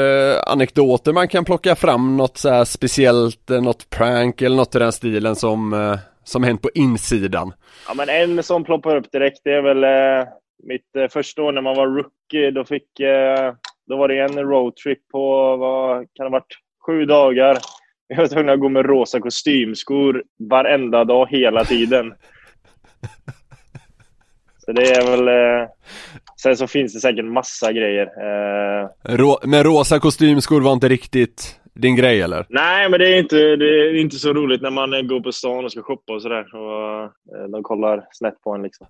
anekdoter 0.46 1.12
man 1.12 1.28
kan 1.28 1.44
plocka 1.44 1.76
fram? 1.76 2.16
Något 2.16 2.36
så 2.36 2.64
speciellt, 2.64 3.48
något 3.48 3.90
prank 3.90 4.42
eller 4.42 4.56
något 4.56 4.74
i 4.74 4.78
den 4.78 4.92
stilen 4.92 5.36
som 5.36 5.74
som 6.24 6.42
hänt 6.42 6.62
på 6.62 6.70
insidan? 6.74 7.52
Ja, 7.88 7.94
men 7.94 8.08
en 8.08 8.42
som 8.42 8.64
ploppar 8.64 8.96
upp 8.96 9.12
direkt, 9.12 9.40
det 9.44 9.52
är 9.52 9.62
väl 9.62 9.84
eh, 9.84 10.28
mitt 10.62 10.96
eh, 10.96 11.08
första 11.08 11.42
år 11.42 11.52
när 11.52 11.62
man 11.62 11.76
var 11.76 11.86
rookie. 11.86 12.50
Då, 12.50 12.64
fick, 12.64 13.00
eh, 13.00 13.52
då 13.88 13.96
var 13.96 14.08
det 14.08 14.18
en 14.18 14.38
roadtrip 14.38 15.08
på, 15.12 15.56
vad 15.56 15.96
kan 15.96 16.24
det 16.24 16.30
ha 16.30 16.30
varit, 16.30 16.54
sju 16.86 17.04
dagar. 17.04 17.58
Jag 18.06 18.16
var 18.16 18.26
tvungen 18.26 18.48
att 18.48 18.60
gå 18.60 18.68
med 18.68 18.86
rosa 18.86 19.20
kostymskor 19.20 20.22
varenda 20.50 21.04
dag, 21.04 21.28
hela 21.30 21.64
tiden. 21.64 22.14
Så 24.64 24.72
det 24.72 24.90
är 24.90 25.10
väl... 25.10 25.28
Eh, 25.28 25.68
sen 26.42 26.56
så 26.56 26.66
finns 26.66 26.94
det 26.94 27.00
säkert 27.00 27.24
massa 27.24 27.72
grejer. 27.72 28.06
Eh, 28.06 28.88
Rå, 29.02 29.38
men 29.42 29.64
rosa 29.64 29.98
kostymskor 29.98 30.60
var 30.60 30.72
inte 30.72 30.88
riktigt 30.88 31.60
din 31.74 31.96
grej 31.96 32.20
eller? 32.20 32.46
Nej, 32.48 32.90
men 32.90 33.00
det 33.00 33.08
är 33.08 33.18
inte, 33.18 33.36
det 33.36 33.66
är 33.66 34.00
inte 34.00 34.16
så 34.16 34.32
roligt 34.32 34.62
när 34.62 34.70
man 34.70 35.08
går 35.08 35.20
på 35.20 35.32
stan 35.32 35.64
och 35.64 35.72
ska 35.72 35.82
shoppa 35.82 36.12
och 36.12 36.22
sådär. 36.22 36.54
Och 36.54 37.02
eh, 37.02 37.48
de 37.52 37.62
kollar 37.62 38.04
snett 38.12 38.40
på 38.40 38.54
en 38.54 38.62
liksom. 38.62 38.86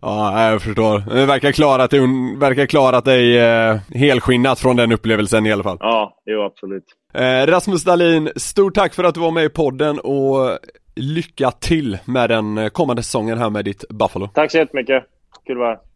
Ja, 0.00 0.50
jag 0.50 0.62
förstår. 0.62 1.14
Det 1.14 1.26
verkar 1.26 1.52
klarat 1.52 1.90
dig, 1.90 2.00
verkar 2.40 2.66
klarat 2.66 3.04
dig 3.04 3.38
eh, 3.38 3.76
helskinnat 3.94 4.60
från 4.60 4.76
den 4.76 4.92
upplevelsen 4.92 5.46
i 5.46 5.52
alla 5.52 5.62
fall. 5.62 5.76
Ja, 5.80 6.16
jo 6.26 6.42
absolut. 6.42 6.84
Eh, 7.14 7.46
Rasmus 7.46 7.84
Dahlin, 7.84 8.30
stort 8.36 8.74
tack 8.74 8.94
för 8.94 9.04
att 9.04 9.14
du 9.14 9.20
var 9.20 9.30
med 9.30 9.44
i 9.44 9.48
podden 9.48 9.98
och 9.98 10.58
lycka 10.94 11.50
till 11.50 11.98
med 12.04 12.30
den 12.30 12.70
kommande 12.70 13.02
säsongen 13.02 13.38
här 13.38 13.50
med 13.50 13.64
ditt 13.64 13.84
Buffalo. 13.88 14.28
Tack 14.34 14.50
så 14.50 14.58
jättemycket. 14.58 15.04
Kul 15.46 15.56
att 15.56 15.58
vara 15.58 15.68
här. 15.68 15.91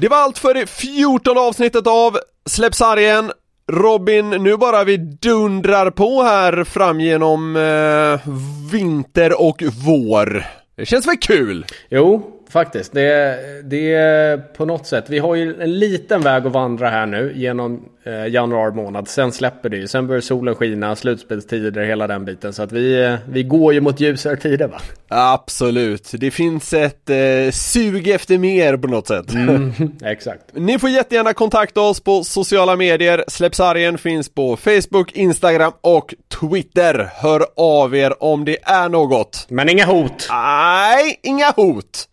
Det 0.00 0.08
var 0.08 0.16
allt 0.16 0.38
för 0.38 0.54
det 0.54 0.66
14 0.66 1.38
avsnittet 1.38 1.86
av 1.86 2.18
Släpp 2.46 2.74
sargen. 2.74 3.32
Robin, 3.72 4.30
nu 4.30 4.56
bara 4.56 4.84
vi 4.84 4.96
dundrar 4.96 5.90
på 5.90 6.22
här 6.22 6.64
fram 6.64 7.00
genom 7.00 7.56
eh, 7.56 8.32
vinter 8.72 9.40
och 9.40 9.62
vår. 9.86 10.46
Det 10.76 10.86
känns 10.86 11.06
väl 11.06 11.16
kul? 11.16 11.66
Jo, 11.90 12.39
faktiskt. 12.50 12.92
Det, 12.92 13.38
det 13.64 13.94
är 13.94 14.38
på 14.38 14.64
något 14.64 14.86
sätt. 14.86 15.04
Vi 15.08 15.18
har 15.18 15.34
ju 15.34 15.62
en 15.62 15.78
liten 15.78 16.20
väg 16.20 16.46
att 16.46 16.52
vandra 16.52 16.88
här 16.90 17.06
nu 17.06 17.32
genom 17.36 17.84
eh, 18.04 18.26
januari 18.26 18.72
månad. 18.72 19.08
Sen 19.08 19.32
släpper 19.32 19.68
det 19.68 19.76
ju. 19.76 19.88
Sen 19.88 20.06
börjar 20.06 20.20
solen 20.20 20.54
skina, 20.54 20.96
slutspelstider, 20.96 21.82
hela 21.82 22.06
den 22.06 22.24
biten. 22.24 22.52
Så 22.52 22.62
att 22.62 22.72
vi, 22.72 23.04
eh, 23.04 23.14
vi 23.28 23.42
går 23.42 23.74
ju 23.74 23.80
mot 23.80 24.00
ljusare 24.00 24.36
tider 24.36 24.68
va? 24.68 24.80
Absolut. 25.08 26.10
Det 26.12 26.30
finns 26.30 26.72
ett 26.72 27.10
eh, 27.10 27.50
sug 27.52 28.08
efter 28.08 28.38
mer 28.38 28.76
på 28.76 28.88
något 28.88 29.06
sätt. 29.06 29.32
Mm, 29.32 29.72
exakt. 30.04 30.42
Ni 30.52 30.78
får 30.78 30.90
jättegärna 30.90 31.32
kontakta 31.32 31.80
oss 31.80 32.00
på 32.00 32.24
sociala 32.24 32.76
medier. 32.76 33.24
Släppsargen 33.28 33.98
finns 33.98 34.28
på 34.28 34.56
Facebook, 34.56 35.12
Instagram 35.12 35.72
och 35.80 36.14
Twitter. 36.40 37.10
Hör 37.14 37.46
av 37.56 37.96
er 37.96 38.22
om 38.22 38.44
det 38.44 38.56
är 38.62 38.88
något. 38.88 39.46
Men 39.48 39.68
inga 39.68 39.84
hot. 39.86 40.28
Nej, 40.30 41.20
inga 41.22 41.50
hot. 41.50 42.06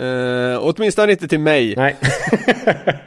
Uh, 0.00 0.58
åtminstone 0.60 1.12
inte 1.12 1.28
till 1.28 1.40
mig. 1.40 1.74
Nej, 1.76 1.96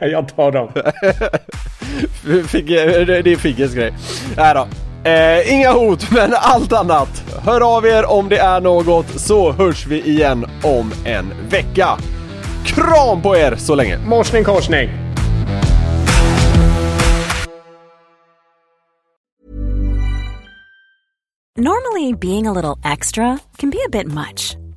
jag 0.00 0.36
tar 0.36 0.52
dem. 0.52 0.68
Fick, 2.48 2.66
det 2.66 3.26
är 3.26 3.36
Figges 3.36 3.74
grej. 3.74 3.94
Nej 4.36 4.54
då. 4.54 4.68
Uh, 5.10 5.52
inga 5.52 5.72
hot, 5.72 6.10
men 6.12 6.34
allt 6.34 6.72
annat. 6.72 7.24
Hör 7.44 7.76
av 7.76 7.86
er 7.86 8.10
om 8.10 8.28
det 8.28 8.38
är 8.38 8.60
något 8.60 9.20
så 9.20 9.52
hörs 9.52 9.86
vi 9.86 10.00
igen 10.00 10.46
om 10.62 10.92
en 11.04 11.32
vecka. 11.50 11.88
Kram 12.64 13.22
på 13.22 13.36
er 13.36 13.56
så 13.56 13.74
länge. 13.74 13.98
Morsning 13.98 14.44
korsning. 14.44 14.90
Normally 21.56 22.14
being 22.14 22.46
a 22.46 22.52
little 22.52 22.78
extra 22.82 23.38
can 23.58 23.70
be 23.70 23.78
a 23.86 23.90
bit 23.90 24.06
much. 24.06 24.56